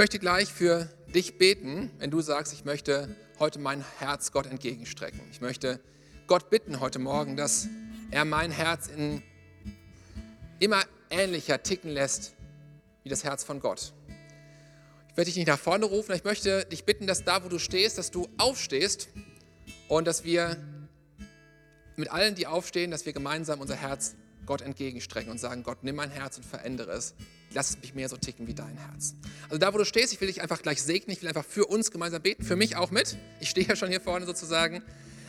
Möchte 0.00 0.18
gleich 0.18 0.50
für 0.50 0.88
dich 1.14 1.36
beten, 1.36 1.90
wenn 1.98 2.10
du 2.10 2.22
sagst, 2.22 2.54
ich 2.54 2.64
möchte 2.64 3.14
heute 3.38 3.58
mein 3.58 3.84
Herz 3.98 4.32
Gott 4.32 4.46
entgegenstrecken. 4.46 5.20
Ich 5.30 5.42
möchte 5.42 5.78
Gott 6.26 6.48
bitten 6.48 6.80
heute 6.80 6.98
Morgen, 6.98 7.36
dass 7.36 7.68
er 8.10 8.24
mein 8.24 8.50
Herz 8.50 8.86
in 8.86 9.22
immer 10.58 10.82
ähnlicher 11.10 11.62
ticken 11.62 11.90
lässt 11.90 12.32
wie 13.02 13.10
das 13.10 13.24
Herz 13.24 13.44
von 13.44 13.60
Gott. 13.60 13.92
Ich 15.10 15.18
werde 15.18 15.26
dich 15.26 15.36
nicht 15.36 15.48
nach 15.48 15.58
vorne 15.58 15.84
rufen, 15.84 16.14
ich 16.14 16.24
möchte 16.24 16.64
dich 16.64 16.86
bitten, 16.86 17.06
dass 17.06 17.24
da, 17.24 17.44
wo 17.44 17.50
du 17.50 17.58
stehst, 17.58 17.98
dass 17.98 18.10
du 18.10 18.26
aufstehst 18.38 19.10
und 19.88 20.06
dass 20.06 20.24
wir 20.24 20.56
mit 21.96 22.10
allen, 22.10 22.34
die 22.34 22.46
aufstehen, 22.46 22.90
dass 22.90 23.04
wir 23.04 23.12
gemeinsam 23.12 23.60
unser 23.60 23.76
Herz 23.76 24.14
Gott 24.46 24.62
entgegenstrecken 24.62 25.30
und 25.30 25.36
sagen, 25.36 25.62
Gott, 25.62 25.84
nimm 25.84 25.96
mein 25.96 26.10
Herz 26.10 26.38
und 26.38 26.46
verändere 26.46 26.92
es. 26.92 27.14
Lass 27.52 27.76
mich 27.80 27.94
mehr 27.94 28.08
so 28.08 28.16
ticken 28.16 28.46
wie 28.46 28.54
dein 28.54 28.76
Herz. 28.76 29.14
Also 29.44 29.58
da, 29.58 29.74
wo 29.74 29.78
du 29.78 29.84
stehst, 29.84 30.12
ich 30.12 30.20
will 30.20 30.28
dich 30.28 30.40
einfach 30.40 30.62
gleich 30.62 30.82
segnen. 30.82 31.16
Ich 31.16 31.22
will 31.22 31.28
einfach 31.28 31.44
für 31.44 31.66
uns 31.66 31.90
gemeinsam 31.90 32.22
beten, 32.22 32.44
für 32.44 32.56
mich 32.56 32.76
auch 32.76 32.90
mit. 32.90 33.16
Ich 33.40 33.50
stehe 33.50 33.66
ja 33.66 33.74
schon 33.74 33.88
hier 33.88 34.00
vorne 34.00 34.24
sozusagen. 34.24 34.82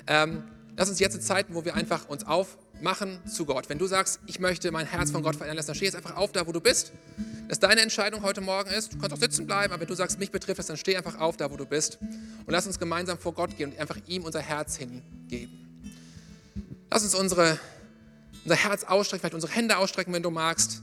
Ähm, 0.06 0.44
lass 0.78 0.90
uns 0.90 1.00
jetzt 1.00 1.22
Zeiten, 1.24 1.56
wo 1.56 1.66
wir 1.66 1.74
einfach 1.74 2.08
uns 2.10 2.26
auf, 2.26 2.58
machen 2.82 3.20
zu 3.28 3.46
Gott. 3.46 3.70
Wenn 3.70 3.80
du 3.80 3.88
sagst, 3.88 4.20
ich 4.28 4.40
möchte 4.40 4.72
mein 4.72 4.86
Herz 4.86 5.12
von 5.12 5.24
Gott 5.24 5.36
verändern 5.36 5.58
lassen, 5.58 5.68
dann 5.68 5.76
steh 5.76 5.86
jetzt 5.86 5.96
einfach 5.96 6.16
auf, 6.16 6.32
da 6.32 6.46
wo 6.46 6.52
du 6.52 6.62
bist. 6.62 6.92
Das 7.48 7.58
ist 7.58 7.64
deine 7.64 7.82
Entscheidung 7.82 8.22
heute 8.22 8.42
Morgen 8.42 8.70
ist. 8.70 8.94
Du 8.94 8.98
kannst 8.98 9.14
auch 9.14 9.20
sitzen 9.20 9.46
bleiben, 9.46 9.74
aber 9.74 9.82
wenn 9.82 9.88
du 9.88 9.96
sagst, 9.96 10.20
mich 10.20 10.32
betrifft 10.32 10.60
es, 10.60 10.68
dann 10.68 10.78
steh 10.78 10.96
einfach 10.96 11.20
auf, 11.20 11.38
da 11.38 11.52
wo 11.52 11.58
du 11.58 11.66
bist. 11.66 11.98
Und 12.02 12.52
lass 12.52 12.68
uns 12.68 12.80
gemeinsam 12.80 13.18
vor 13.18 13.34
Gott 13.34 13.58
gehen 13.58 13.72
und 13.72 13.80
einfach 13.80 13.98
ihm 14.08 14.24
unser 14.24 14.42
Herz 14.42 14.78
hingeben. 14.78 15.62
Lass 16.92 17.04
uns 17.04 17.16
unsere, 17.16 17.60
unser 18.44 18.56
Herz 18.56 18.84
ausstrecken, 18.84 19.22
vielleicht 19.22 19.36
unsere 19.36 19.54
Hände 19.54 19.78
ausstrecken, 19.78 20.14
wenn 20.14 20.24
du 20.24 20.30
magst. 20.30 20.82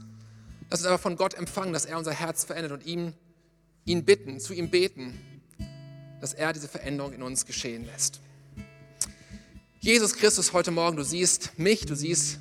Lass 0.71 0.81
uns 0.81 0.87
aber 0.87 0.99
von 0.99 1.15
Gott 1.15 1.33
empfangen, 1.33 1.73
dass 1.73 1.85
er 1.85 1.97
unser 1.97 2.13
Herz 2.13 2.43
verändert 2.43 2.71
und 2.71 2.85
ihm, 2.85 3.13
ihn 3.85 4.05
bitten, 4.05 4.39
zu 4.39 4.53
ihm 4.53 4.69
beten, 4.69 5.19
dass 6.21 6.33
er 6.33 6.53
diese 6.53 6.67
Veränderung 6.67 7.13
in 7.13 7.23
uns 7.23 7.45
geschehen 7.47 7.85
lässt. 7.85 8.19
Jesus 9.79 10.13
Christus 10.13 10.53
heute 10.53 10.69
Morgen, 10.69 10.95
du 10.95 11.03
siehst 11.03 11.57
mich, 11.57 11.85
du 11.87 11.95
siehst 11.95 12.37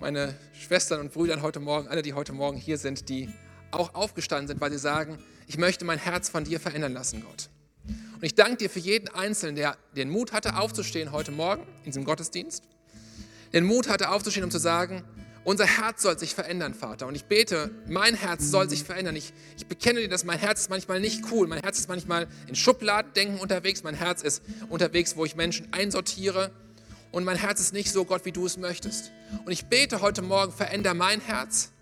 meine 0.00 0.34
Schwestern 0.52 1.00
und 1.00 1.12
Brüder 1.12 1.40
heute 1.40 1.60
Morgen, 1.60 1.88
alle, 1.88 2.02
die 2.02 2.12
heute 2.12 2.34
Morgen 2.34 2.58
hier 2.58 2.76
sind, 2.76 3.08
die 3.08 3.30
auch 3.70 3.94
aufgestanden 3.94 4.48
sind, 4.48 4.60
weil 4.60 4.70
sie 4.70 4.78
sagen, 4.78 5.18
ich 5.46 5.56
möchte 5.56 5.86
mein 5.86 5.98
Herz 5.98 6.28
von 6.28 6.44
dir 6.44 6.60
verändern 6.60 6.92
lassen, 6.92 7.22
Gott. 7.22 7.48
Und 7.86 8.22
ich 8.22 8.34
danke 8.34 8.58
dir 8.58 8.68
für 8.68 8.80
jeden 8.80 9.08
Einzelnen, 9.08 9.56
der 9.56 9.78
den 9.96 10.10
Mut 10.10 10.32
hatte, 10.32 10.56
aufzustehen 10.56 11.12
heute 11.12 11.32
Morgen 11.32 11.62
in 11.84 11.92
diesem 11.92 12.04
Gottesdienst, 12.04 12.64
den 13.54 13.64
Mut 13.64 13.88
hatte, 13.88 14.10
aufzustehen, 14.10 14.44
um 14.44 14.50
zu 14.50 14.58
sagen, 14.58 15.04
unser 15.50 15.66
Herz 15.66 16.02
soll 16.02 16.16
sich 16.16 16.34
verändern, 16.34 16.74
Vater. 16.74 17.08
Und 17.08 17.16
ich 17.16 17.24
bete, 17.24 17.72
mein 17.88 18.14
Herz 18.14 18.50
soll 18.50 18.70
sich 18.70 18.84
verändern. 18.84 19.16
Ich, 19.16 19.32
ich 19.56 19.66
bekenne 19.66 20.00
dir, 20.00 20.08
dass 20.08 20.22
mein 20.22 20.38
Herz 20.38 20.60
ist 20.60 20.70
manchmal 20.70 21.00
nicht 21.00 21.24
cool. 21.32 21.48
Mein 21.48 21.60
Herz 21.60 21.80
ist 21.80 21.88
manchmal 21.88 22.28
in 22.46 22.54
Schubladendenken 22.54 23.40
unterwegs. 23.40 23.82
Mein 23.82 23.96
Herz 23.96 24.22
ist 24.22 24.42
unterwegs, 24.68 25.16
wo 25.16 25.24
ich 25.24 25.34
Menschen 25.34 25.66
einsortiere. 25.72 26.52
Und 27.10 27.24
mein 27.24 27.36
Herz 27.36 27.58
ist 27.58 27.72
nicht 27.72 27.90
so, 27.90 28.04
Gott, 28.04 28.24
wie 28.24 28.30
du 28.30 28.46
es 28.46 28.58
möchtest. 28.58 29.10
Und 29.44 29.50
ich 29.50 29.66
bete 29.66 30.00
heute 30.00 30.22
Morgen, 30.22 30.52
veränder 30.52 30.94
mein 30.94 31.20
Herz. 31.20 31.72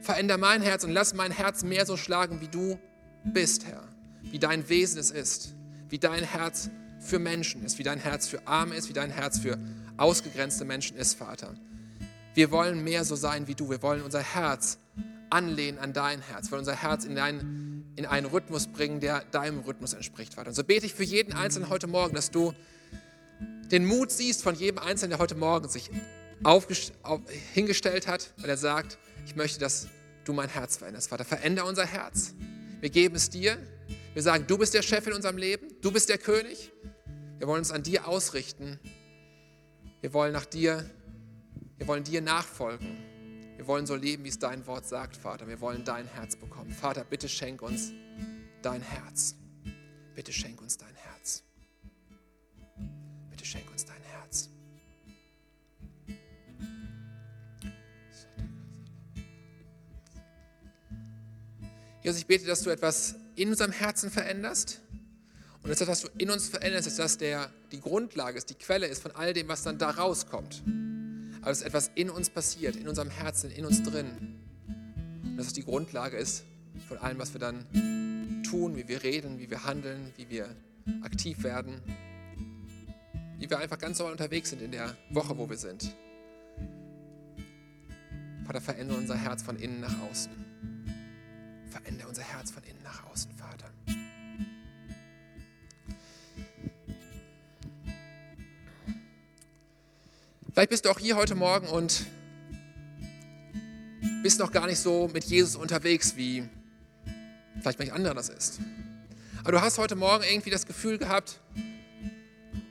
Veränder 0.00 0.38
mein 0.38 0.62
Herz 0.62 0.84
und 0.84 0.92
lass 0.92 1.12
mein 1.12 1.32
Herz 1.32 1.64
mehr 1.64 1.84
so 1.86 1.96
schlagen, 1.96 2.40
wie 2.40 2.46
du 2.46 2.78
bist, 3.24 3.66
Herr. 3.66 3.82
Wie 4.22 4.38
dein 4.38 4.68
Wesen 4.68 5.00
es 5.00 5.10
ist. 5.10 5.54
Wie 5.88 5.98
dein 5.98 6.22
Herz 6.22 6.70
für 7.00 7.18
Menschen 7.18 7.64
ist. 7.64 7.80
Wie 7.80 7.82
dein 7.82 7.98
Herz 7.98 8.28
für 8.28 8.46
Arme 8.46 8.76
ist. 8.76 8.88
Wie 8.88 8.92
dein 8.92 9.10
Herz 9.10 9.40
für 9.40 9.58
ausgegrenzte 9.96 10.64
Menschen 10.64 10.96
ist, 10.96 11.14
Vater. 11.14 11.52
Wir 12.34 12.50
wollen 12.50 12.82
mehr 12.82 13.04
so 13.04 13.14
sein 13.14 13.46
wie 13.46 13.54
du. 13.54 13.68
Wir 13.68 13.82
wollen 13.82 14.02
unser 14.02 14.22
Herz 14.22 14.78
anlehnen 15.28 15.78
an 15.78 15.92
dein 15.92 16.20
Herz. 16.20 16.46
Wir 16.46 16.52
wollen 16.52 16.60
unser 16.60 16.76
Herz 16.76 17.04
in, 17.04 17.14
dein, 17.14 17.84
in 17.96 18.06
einen 18.06 18.26
Rhythmus 18.26 18.68
bringen, 18.68 19.00
der 19.00 19.24
deinem 19.24 19.60
Rhythmus 19.60 19.92
entspricht. 19.92 20.36
Und 20.38 20.54
so 20.54 20.64
bete 20.64 20.86
ich 20.86 20.94
für 20.94 21.04
jeden 21.04 21.34
Einzelnen 21.34 21.68
heute 21.68 21.86
Morgen, 21.86 22.14
dass 22.14 22.30
du 22.30 22.54
den 23.70 23.84
Mut 23.84 24.10
siehst 24.10 24.42
von 24.42 24.54
jedem 24.54 24.78
Einzelnen, 24.78 25.10
der 25.10 25.18
heute 25.18 25.34
Morgen 25.34 25.68
sich 25.68 25.90
auf, 26.42 26.66
hingestellt 27.52 28.06
hat, 28.06 28.32
weil 28.38 28.50
er 28.50 28.56
sagt, 28.56 28.98
ich 29.26 29.36
möchte, 29.36 29.60
dass 29.60 29.88
du 30.24 30.32
mein 30.32 30.48
Herz 30.48 30.78
veränderst. 30.78 31.08
Vater, 31.08 31.24
veränder 31.24 31.66
unser 31.66 31.86
Herz. 31.86 32.34
Wir 32.80 32.90
geben 32.90 33.14
es 33.16 33.28
dir. 33.28 33.58
Wir 34.14 34.22
sagen, 34.22 34.46
du 34.46 34.58
bist 34.58 34.74
der 34.74 34.82
Chef 34.82 35.06
in 35.06 35.12
unserem 35.12 35.36
Leben. 35.36 35.68
Du 35.82 35.92
bist 35.92 36.08
der 36.08 36.18
König. 36.18 36.72
Wir 37.38 37.46
wollen 37.46 37.60
uns 37.60 37.72
an 37.72 37.82
dir 37.82 38.08
ausrichten. 38.08 38.78
Wir 40.00 40.12
wollen 40.12 40.32
nach 40.32 40.46
dir 40.46 40.84
wir 41.82 41.88
wollen 41.88 42.04
dir 42.04 42.20
nachfolgen. 42.20 42.96
Wir 43.56 43.66
wollen 43.66 43.86
so 43.86 43.96
leben, 43.96 44.22
wie 44.22 44.28
es 44.28 44.38
dein 44.38 44.64
Wort 44.68 44.86
sagt, 44.86 45.16
Vater. 45.16 45.48
Wir 45.48 45.60
wollen 45.60 45.84
dein 45.84 46.06
Herz 46.06 46.36
bekommen. 46.36 46.70
Vater, 46.70 47.02
bitte 47.02 47.28
schenk 47.28 47.60
uns 47.60 47.90
dein 48.62 48.80
Herz. 48.82 49.34
Bitte 50.14 50.32
schenk 50.32 50.62
uns 50.62 50.78
dein 50.78 50.94
Herz. 50.94 51.42
Bitte 53.30 53.44
schenk 53.44 53.68
uns 53.68 53.84
dein 53.84 54.00
Herz. 54.00 54.48
Jesus, 62.04 62.20
ich 62.20 62.26
bete, 62.28 62.46
dass 62.46 62.62
du 62.62 62.70
etwas 62.70 63.16
in 63.34 63.48
unserem 63.48 63.72
Herzen 63.72 64.08
veränderst. 64.08 64.82
Und 65.64 65.70
das, 65.70 65.84
was 65.88 66.02
du 66.02 66.08
in 66.16 66.30
uns 66.30 66.48
veränderst, 66.48 66.86
ist, 66.86 67.00
dass 67.00 67.18
der, 67.18 67.50
die 67.72 67.80
Grundlage 67.80 68.38
ist, 68.38 68.50
die 68.50 68.54
Quelle 68.54 68.86
ist 68.86 69.02
von 69.02 69.10
all 69.16 69.32
dem, 69.32 69.48
was 69.48 69.64
dann 69.64 69.78
da 69.78 69.90
rauskommt 69.90 70.62
aber 71.42 71.50
dass 71.50 71.62
etwas 71.62 71.90
in 71.96 72.08
uns 72.08 72.30
passiert, 72.30 72.76
in 72.76 72.88
unserem 72.88 73.10
Herzen, 73.10 73.50
in 73.50 73.66
uns 73.66 73.82
drin. 73.82 74.38
Und 75.24 75.36
dass 75.36 75.48
es 75.48 75.52
die 75.52 75.64
Grundlage 75.64 76.16
ist 76.16 76.44
von 76.88 76.98
allem, 76.98 77.18
was 77.18 77.34
wir 77.34 77.40
dann 77.40 77.66
tun, 78.44 78.76
wie 78.76 78.86
wir 78.86 79.02
reden, 79.02 79.38
wie 79.40 79.50
wir 79.50 79.64
handeln, 79.64 80.12
wie 80.16 80.30
wir 80.30 80.48
aktiv 81.02 81.42
werden, 81.42 81.80
wie 83.38 83.50
wir 83.50 83.58
einfach 83.58 83.78
ganz 83.78 83.98
normal 83.98 84.12
unterwegs 84.12 84.50
sind 84.50 84.62
in 84.62 84.70
der 84.70 84.96
Woche, 85.10 85.36
wo 85.36 85.50
wir 85.50 85.56
sind. 85.56 85.96
Vater, 88.44 88.60
verändere 88.60 88.98
unser 88.98 89.16
Herz 89.16 89.42
von 89.42 89.56
innen 89.56 89.80
nach 89.80 90.00
außen. 90.10 90.32
Verändere 91.70 92.08
unser 92.08 92.22
Herz 92.22 92.52
von 92.52 92.62
innen 92.62 92.82
nach 92.84 93.04
außen, 93.10 93.31
Vielleicht 100.52 100.68
bist 100.68 100.84
du 100.84 100.90
auch 100.90 100.98
hier 100.98 101.16
heute 101.16 101.34
Morgen 101.34 101.66
und 101.66 102.04
bist 104.22 104.38
noch 104.38 104.52
gar 104.52 104.66
nicht 104.66 104.80
so 104.80 105.08
mit 105.10 105.24
Jesus 105.24 105.56
unterwegs, 105.56 106.14
wie 106.16 106.46
vielleicht 107.58 107.78
manch 107.78 107.90
anderer 107.90 108.12
das 108.12 108.28
ist. 108.28 108.60
Aber 109.40 109.52
du 109.52 109.62
hast 109.62 109.78
heute 109.78 109.96
Morgen 109.96 110.24
irgendwie 110.24 110.50
das 110.50 110.66
Gefühl 110.66 110.98
gehabt, 110.98 111.40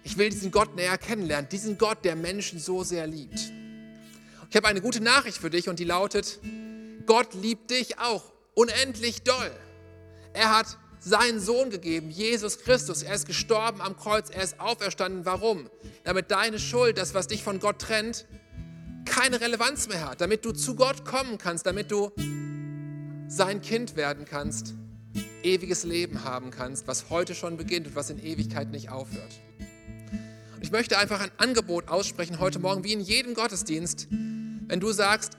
ich 0.04 0.16
will 0.16 0.30
diesen 0.30 0.52
Gott 0.52 0.76
näher 0.76 0.96
kennenlernen, 1.00 1.50
diesen 1.50 1.80
Gott, 1.80 2.06
der 2.06 2.16
Menschen 2.16 2.60
so 2.60 2.84
sehr 2.84 3.08
liebt. 3.08 3.52
Ich 4.52 4.56
habe 4.56 4.68
eine 4.68 4.82
gute 4.82 5.02
Nachricht 5.02 5.40
für 5.40 5.50
dich 5.50 5.68
und 5.68 5.80
die 5.80 5.84
lautet, 5.84 6.40
Gott 7.08 7.34
liebt 7.34 7.72
dich 7.72 7.98
auch 7.98 8.32
unendlich 8.54 9.24
doll. 9.24 9.52
Er 10.34 10.56
hat 10.56 10.78
seinen 11.04 11.40
Sohn 11.40 11.72
gegeben, 11.72 12.12
Jesus 12.12 12.60
Christus. 12.60 13.02
Er 13.02 13.16
ist 13.16 13.26
gestorben 13.26 13.82
am 13.82 13.98
Kreuz, 13.98 14.30
er 14.30 14.44
ist 14.44 14.60
auferstanden. 14.60 15.26
Warum? 15.26 15.70
Damit 16.04 16.32
deine 16.32 16.60
Schuld, 16.60 16.98
das, 16.98 17.14
was 17.14 17.28
dich 17.28 17.44
von 17.44 17.60
Gott 17.60 17.80
trennt, 17.80 18.28
keine 19.06 19.42
Relevanz 19.42 19.88
mehr 19.90 20.08
hat. 20.08 20.22
Damit 20.22 20.46
du 20.46 20.52
zu 20.52 20.76
Gott 20.76 21.04
kommen 21.04 21.38
kannst, 21.40 21.66
damit 21.66 21.92
du 21.92 22.12
sein 23.28 23.62
Kind 23.62 23.96
werden 23.96 24.26
kannst, 24.26 24.76
ewiges 25.42 25.84
Leben 25.84 26.24
haben 26.24 26.52
kannst, 26.52 26.88
was 26.88 27.10
heute 27.10 27.34
schon 27.34 27.58
beginnt 27.58 27.88
und 27.88 27.96
was 27.96 28.12
in 28.12 28.24
Ewigkeit 28.24 28.70
nicht 28.70 28.90
aufhört. 28.90 29.40
Und 30.56 30.62
ich 30.62 30.72
möchte 30.72 31.00
einfach 31.00 31.20
ein 31.20 31.32
Angebot 31.38 31.88
aussprechen 31.88 32.40
heute 32.40 32.60
Morgen, 32.60 32.84
wie 32.84 32.94
in 32.94 33.00
jedem 33.00 33.34
Gottesdienst, 33.34 34.08
wenn 34.12 34.80
du 34.80 34.92
sagst, 34.92 35.34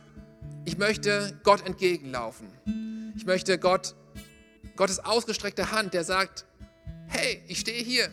ich 0.65 0.77
möchte 0.77 1.39
Gott 1.45 1.65
entgegenlaufen. 1.65 2.49
Ich 3.17 3.27
möchte 3.27 3.59
Gott 3.59 3.95
Gottes 4.77 4.99
ausgestreckte 5.01 5.71
Hand, 5.71 5.95
der 5.95 6.05
sagt, 6.05 6.47
hey, 7.09 7.43
ich 7.49 7.61
stehe 7.61 7.83
hier, 7.83 8.13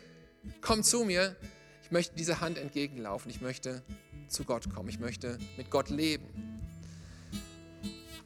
komm 0.62 0.84
zu 0.84 1.04
mir. 1.04 1.36
Ich 1.84 1.92
möchte 1.92 2.16
diese 2.16 2.42
Hand 2.42 2.58
entgegenlaufen. 2.58 3.32
Ich 3.32 3.42
möchte 3.42 3.82
zu 4.28 4.44
Gott 4.44 4.74
kommen. 4.74 4.90
Ich 4.90 5.00
möchte 5.00 5.38
mit 5.58 5.70
Gott 5.70 5.90
leben. 5.90 6.60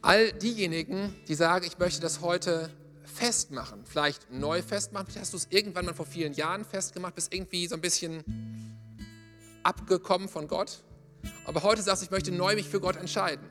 All 0.02 0.32
diejenigen, 0.32 1.14
die 1.28 1.34
sagen, 1.34 1.64
ich 1.64 1.78
möchte 1.78 2.00
das 2.00 2.20
heute 2.20 2.70
festmachen, 3.14 3.84
vielleicht 3.86 4.30
neu 4.30 4.60
festmachen, 4.60 5.06
vielleicht 5.06 5.20
hast 5.20 5.32
du 5.32 5.36
es 5.38 5.46
irgendwann 5.50 5.86
mal 5.86 5.94
vor 5.94 6.04
vielen 6.04 6.34
Jahren 6.34 6.64
festgemacht, 6.64 7.14
bist 7.14 7.32
irgendwie 7.32 7.66
so 7.66 7.76
ein 7.76 7.80
bisschen 7.80 8.24
abgekommen 9.62 10.28
von 10.28 10.48
Gott, 10.48 10.82
aber 11.46 11.62
heute 11.62 11.80
sagst 11.80 12.02
du, 12.02 12.04
ich 12.06 12.10
möchte 12.10 12.32
neu 12.32 12.54
mich 12.54 12.68
für 12.68 12.80
Gott 12.80 12.96
entscheiden. 12.96 13.46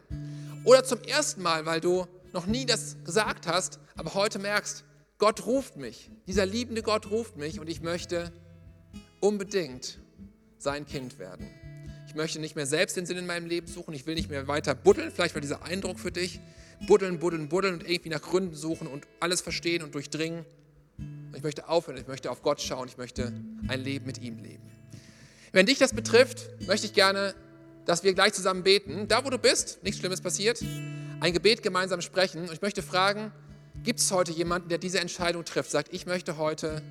Oder 0.64 0.84
zum 0.84 1.02
ersten 1.02 1.42
Mal, 1.42 1.66
weil 1.66 1.82
du 1.82 2.06
noch 2.34 2.48
nie 2.48 2.66
das 2.66 2.98
gesagt 3.06 3.48
hast, 3.48 3.80
aber 3.96 4.14
heute 4.16 4.40
merkst, 4.40 4.84
Gott 5.20 5.46
ruft 5.46 5.78
mich, 5.78 6.10
dieser 6.28 6.46
liebende 6.46 6.82
Gott 6.82 7.10
ruft 7.12 7.38
mich 7.38 7.60
und 7.60 7.70
ich 7.70 7.82
möchte 7.82 8.34
unbedingt 9.20 10.00
sein 10.58 10.86
Kind 10.86 11.20
werden. 11.20 11.48
Ich 12.08 12.16
möchte 12.16 12.40
nicht 12.40 12.56
mehr 12.56 12.66
selbst 12.66 12.98
den 12.98 13.06
Sinn 13.06 13.18
in 13.18 13.26
meinem 13.26 13.46
Leben 13.46 13.68
suchen, 13.68 13.94
ich 13.94 14.06
will 14.06 14.16
nicht 14.16 14.30
mehr 14.30 14.48
weiter 14.48 14.76
buddeln, 14.76 15.12
vielleicht 15.12 15.36
war 15.36 15.42
dieser 15.42 15.64
Eindruck 15.64 16.00
für 16.00 16.12
dich, 16.12 16.40
buddeln, 16.88 17.20
buddeln, 17.20 17.48
buddeln 17.48 17.76
und 17.76 17.90
irgendwie 17.90 18.10
nach 18.10 18.22
Gründen 18.22 18.56
suchen 18.56 18.88
und 18.88 19.08
alles 19.20 19.42
verstehen 19.42 19.84
und 19.84 19.94
durchdringen. 19.96 20.46
Ich 21.36 21.44
möchte 21.44 21.70
aufhören, 21.70 21.98
ich 21.98 22.08
möchte 22.08 22.30
auf 22.30 22.42
Gott 22.42 22.62
schauen, 22.62 22.88
ich 22.88 22.98
möchte 22.98 23.34
ein 23.68 23.82
Leben 23.82 24.06
mit 24.06 24.22
ihm 24.22 24.38
leben. 24.38 24.64
Wenn 25.52 25.66
dich 25.68 25.78
das 25.78 25.94
betrifft, 25.94 26.50
möchte 26.68 26.88
ich 26.88 26.94
gerne, 26.94 27.36
dass 27.86 28.04
wir 28.04 28.14
gleich 28.14 28.34
zusammen 28.34 28.64
beten. 28.64 29.08
Da, 29.08 29.24
wo 29.24 29.30
du 29.30 29.38
bist, 29.38 29.84
nichts 29.84 30.00
Schlimmes 30.00 30.22
passiert 30.22 30.64
ein 31.24 31.32
Gebet 31.32 31.64
gemeinsam 31.64 32.02
sprechen. 32.02 32.42
Und 32.42 32.52
ich 32.52 32.62
möchte 32.62 32.84
fragen, 32.84 33.32
gibt 33.82 34.02
es 34.02 34.12
heute 34.12 34.34
jemanden, 34.34 34.68
der 34.68 34.78
diese 34.78 35.00
Entscheidung 35.00 35.46
trifft, 35.46 35.72
sagt, 35.72 35.94
ich 35.94 36.06
möchte 36.06 36.38
heute 36.38 36.82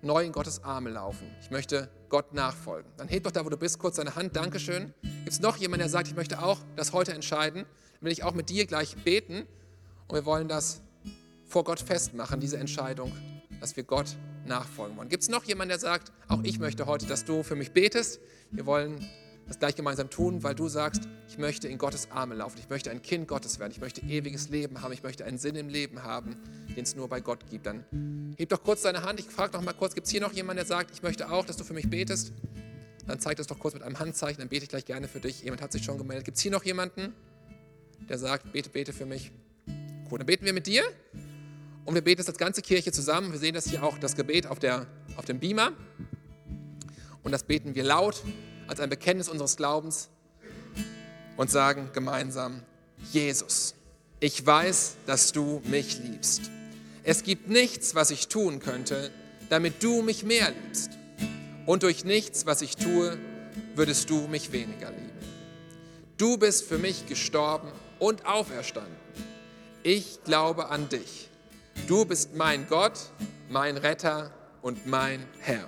neu 0.00 0.24
in 0.24 0.30
Gottes 0.30 0.62
Arme 0.62 0.90
laufen. 0.90 1.26
Ich 1.42 1.50
möchte 1.50 1.90
Gott 2.08 2.32
nachfolgen. 2.32 2.88
Dann 2.98 3.08
heb 3.08 3.24
doch 3.24 3.32
da, 3.32 3.44
wo 3.44 3.48
du 3.48 3.56
bist, 3.56 3.80
kurz 3.80 3.96
deine 3.96 4.14
Hand. 4.14 4.36
Dankeschön. 4.36 4.94
Gibt 5.02 5.32
es 5.32 5.40
noch 5.40 5.56
jemanden, 5.56 5.80
der 5.80 5.88
sagt, 5.88 6.06
ich 6.06 6.14
möchte 6.14 6.40
auch 6.40 6.60
das 6.76 6.92
heute 6.92 7.12
entscheiden? 7.14 7.64
Dann 7.64 8.02
will 8.02 8.12
ich 8.12 8.22
auch 8.22 8.32
mit 8.32 8.48
dir 8.48 8.64
gleich 8.64 8.94
beten. 8.94 9.44
Und 10.06 10.14
wir 10.14 10.24
wollen 10.24 10.46
das 10.46 10.82
vor 11.44 11.64
Gott 11.64 11.80
festmachen, 11.80 12.38
diese 12.38 12.58
Entscheidung, 12.58 13.12
dass 13.60 13.76
wir 13.76 13.82
Gott 13.82 14.16
nachfolgen 14.46 14.96
wollen. 14.96 15.08
Gibt 15.08 15.24
es 15.24 15.28
noch 15.28 15.42
jemanden, 15.42 15.70
der 15.70 15.80
sagt, 15.80 16.12
auch 16.28 16.44
ich 16.44 16.60
möchte 16.60 16.86
heute, 16.86 17.06
dass 17.06 17.24
du 17.24 17.42
für 17.42 17.56
mich 17.56 17.72
betest? 17.72 18.20
Wir 18.52 18.66
wollen 18.66 19.04
das 19.50 19.58
gleich 19.58 19.74
gemeinsam 19.74 20.08
tun, 20.10 20.44
weil 20.44 20.54
du 20.54 20.68
sagst, 20.68 21.08
ich 21.28 21.36
möchte 21.36 21.66
in 21.66 21.76
Gottes 21.76 22.12
Arme 22.12 22.36
laufen, 22.36 22.56
ich 22.60 22.70
möchte 22.70 22.88
ein 22.88 23.02
Kind 23.02 23.26
Gottes 23.26 23.58
werden, 23.58 23.72
ich 23.72 23.80
möchte 23.80 24.00
ewiges 24.02 24.48
Leben 24.48 24.80
haben, 24.80 24.92
ich 24.92 25.02
möchte 25.02 25.24
einen 25.24 25.38
Sinn 25.38 25.56
im 25.56 25.68
Leben 25.68 26.04
haben, 26.04 26.36
den 26.76 26.84
es 26.84 26.94
nur 26.94 27.08
bei 27.08 27.20
Gott 27.20 27.50
gibt. 27.50 27.66
Dann 27.66 27.84
heb 28.38 28.48
doch 28.50 28.62
kurz 28.62 28.82
deine 28.82 29.02
Hand, 29.02 29.18
ich 29.18 29.26
frage 29.26 29.54
noch 29.54 29.62
mal 29.62 29.72
kurz, 29.72 29.96
gibt 29.96 30.06
es 30.06 30.12
hier 30.12 30.20
noch 30.20 30.32
jemanden, 30.32 30.58
der 30.58 30.66
sagt, 30.66 30.92
ich 30.92 31.02
möchte 31.02 31.28
auch, 31.32 31.44
dass 31.44 31.56
du 31.56 31.64
für 31.64 31.74
mich 31.74 31.90
betest? 31.90 32.32
Dann 33.08 33.18
zeig 33.18 33.38
das 33.38 33.48
doch 33.48 33.58
kurz 33.58 33.74
mit 33.74 33.82
einem 33.82 33.98
Handzeichen, 33.98 34.38
dann 34.38 34.48
bete 34.48 34.62
ich 34.62 34.68
gleich 34.68 34.84
gerne 34.84 35.08
für 35.08 35.18
dich. 35.18 35.42
Jemand 35.42 35.62
hat 35.62 35.72
sich 35.72 35.82
schon 35.82 35.98
gemeldet. 35.98 36.26
Gibt 36.26 36.36
es 36.36 36.44
hier 36.44 36.52
noch 36.52 36.62
jemanden, 36.62 37.12
der 38.08 38.18
sagt, 38.18 38.52
bete, 38.52 38.70
bete 38.70 38.92
für 38.92 39.04
mich? 39.04 39.32
Cool, 40.08 40.18
dann 40.18 40.26
beten 40.26 40.44
wir 40.44 40.52
mit 40.52 40.68
dir 40.68 40.84
und 41.84 41.94
wir 41.94 42.02
beten 42.02 42.18
das 42.18 42.28
als 42.28 42.38
ganze 42.38 42.62
Kirche 42.62 42.92
zusammen. 42.92 43.32
Wir 43.32 43.40
sehen 43.40 43.54
das 43.54 43.68
hier 43.68 43.82
auch, 43.82 43.98
das 43.98 44.14
Gebet 44.14 44.46
auf, 44.46 44.60
der, 44.60 44.86
auf 45.16 45.24
dem 45.24 45.40
Beamer. 45.40 45.72
Und 47.24 47.32
das 47.32 47.42
beten 47.42 47.74
wir 47.74 47.82
laut 47.82 48.22
als 48.70 48.78
ein 48.78 48.88
Bekenntnis 48.88 49.28
unseres 49.28 49.56
Glaubens 49.56 50.10
und 51.36 51.50
sagen 51.50 51.90
gemeinsam, 51.92 52.62
Jesus, 53.10 53.74
ich 54.20 54.46
weiß, 54.46 54.94
dass 55.06 55.32
du 55.32 55.60
mich 55.64 55.98
liebst. 55.98 56.42
Es 57.02 57.24
gibt 57.24 57.48
nichts, 57.48 57.96
was 57.96 58.12
ich 58.12 58.28
tun 58.28 58.60
könnte, 58.60 59.10
damit 59.48 59.82
du 59.82 60.02
mich 60.02 60.22
mehr 60.22 60.52
liebst. 60.52 60.90
Und 61.66 61.82
durch 61.82 62.04
nichts, 62.04 62.46
was 62.46 62.62
ich 62.62 62.76
tue, 62.76 63.18
würdest 63.74 64.08
du 64.08 64.28
mich 64.28 64.52
weniger 64.52 64.92
lieben. 64.92 65.10
Du 66.16 66.38
bist 66.38 66.64
für 66.64 66.78
mich 66.78 67.06
gestorben 67.06 67.72
und 67.98 68.24
auferstanden. 68.24 68.94
Ich 69.82 70.22
glaube 70.22 70.68
an 70.68 70.88
dich. 70.88 71.28
Du 71.88 72.04
bist 72.04 72.36
mein 72.36 72.68
Gott, 72.68 73.00
mein 73.48 73.76
Retter 73.76 74.30
und 74.62 74.86
mein 74.86 75.26
Herr. 75.40 75.66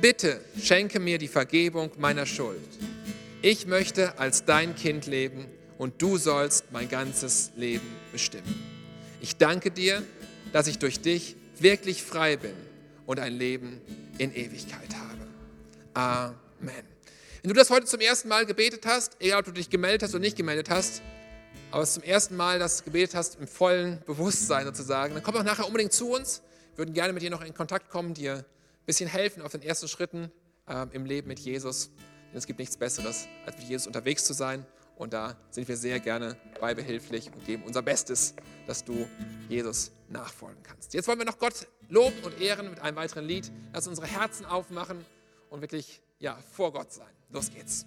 Bitte 0.00 0.40
schenke 0.62 1.00
mir 1.00 1.18
die 1.18 1.28
Vergebung 1.28 1.90
meiner 1.98 2.26
Schuld. 2.26 2.60
Ich 3.42 3.66
möchte 3.66 4.18
als 4.18 4.44
dein 4.44 4.74
Kind 4.74 5.06
leben 5.06 5.46
und 5.78 6.00
du 6.02 6.18
sollst 6.18 6.72
mein 6.72 6.88
ganzes 6.88 7.50
Leben 7.56 7.86
bestimmen. 8.12 8.54
Ich 9.20 9.36
danke 9.36 9.70
dir, 9.70 10.02
dass 10.52 10.66
ich 10.66 10.78
durch 10.78 11.00
dich 11.00 11.36
wirklich 11.58 12.02
frei 12.02 12.36
bin 12.36 12.54
und 13.06 13.20
ein 13.20 13.32
Leben 13.34 13.80
in 14.18 14.34
Ewigkeit 14.34 14.94
habe. 14.94 15.26
Amen. 15.94 16.84
Wenn 17.42 17.48
du 17.48 17.54
das 17.54 17.70
heute 17.70 17.86
zum 17.86 18.00
ersten 18.00 18.28
Mal 18.28 18.44
gebetet 18.46 18.84
hast, 18.86 19.16
egal 19.20 19.40
ob 19.40 19.46
du 19.46 19.52
dich 19.52 19.70
gemeldet 19.70 20.02
hast 20.02 20.10
oder 20.10 20.20
nicht 20.20 20.36
gemeldet 20.36 20.68
hast, 20.70 21.02
aber 21.70 21.82
es 21.82 21.94
zum 21.94 22.02
ersten 22.02 22.36
Mal 22.36 22.58
das 22.58 22.84
gebetet 22.84 23.14
hast 23.14 23.38
im 23.38 23.46
vollen 23.46 24.00
Bewusstsein 24.06 24.64
sozusagen, 24.64 25.14
dann 25.14 25.22
komm 25.22 25.34
doch 25.34 25.44
nachher 25.44 25.66
unbedingt 25.66 25.92
zu 25.92 26.10
uns. 26.10 26.42
Wir 26.72 26.78
würden 26.78 26.94
gerne 26.94 27.12
mit 27.12 27.22
dir 27.22 27.30
noch 27.30 27.42
in 27.42 27.54
Kontakt 27.54 27.90
kommen, 27.90 28.14
dir 28.14 28.44
bisschen 28.86 29.08
helfen 29.08 29.42
auf 29.42 29.52
den 29.52 29.62
ersten 29.62 29.88
Schritten 29.88 30.30
äh, 30.66 30.86
im 30.92 31.04
Leben 31.04 31.28
mit 31.28 31.40
Jesus. 31.40 31.90
Denn 32.30 32.38
es 32.38 32.46
gibt 32.46 32.58
nichts 32.58 32.76
Besseres, 32.76 33.28
als 33.44 33.56
mit 33.58 33.68
Jesus 33.68 33.86
unterwegs 33.86 34.24
zu 34.24 34.32
sein. 34.32 34.64
Und 34.96 35.12
da 35.12 35.36
sind 35.50 35.68
wir 35.68 35.76
sehr 35.76 36.00
gerne 36.00 36.36
bei 36.58 36.74
behilflich 36.74 37.30
und 37.32 37.44
geben 37.44 37.64
unser 37.64 37.82
Bestes, 37.82 38.34
dass 38.66 38.84
du 38.84 39.06
Jesus 39.48 39.92
nachfolgen 40.08 40.62
kannst. 40.62 40.94
Jetzt 40.94 41.06
wollen 41.06 41.18
wir 41.18 41.26
noch 41.26 41.38
Gott 41.38 41.66
loben 41.88 42.18
und 42.24 42.40
ehren 42.40 42.70
mit 42.70 42.80
einem 42.80 42.96
weiteren 42.96 43.26
Lied. 43.26 43.52
Lass 43.74 43.86
unsere 43.86 44.06
Herzen 44.06 44.46
aufmachen 44.46 45.04
und 45.50 45.60
wirklich 45.60 46.00
ja, 46.18 46.38
vor 46.52 46.72
Gott 46.72 46.92
sein. 46.92 47.12
Los 47.30 47.50
geht's. 47.50 47.86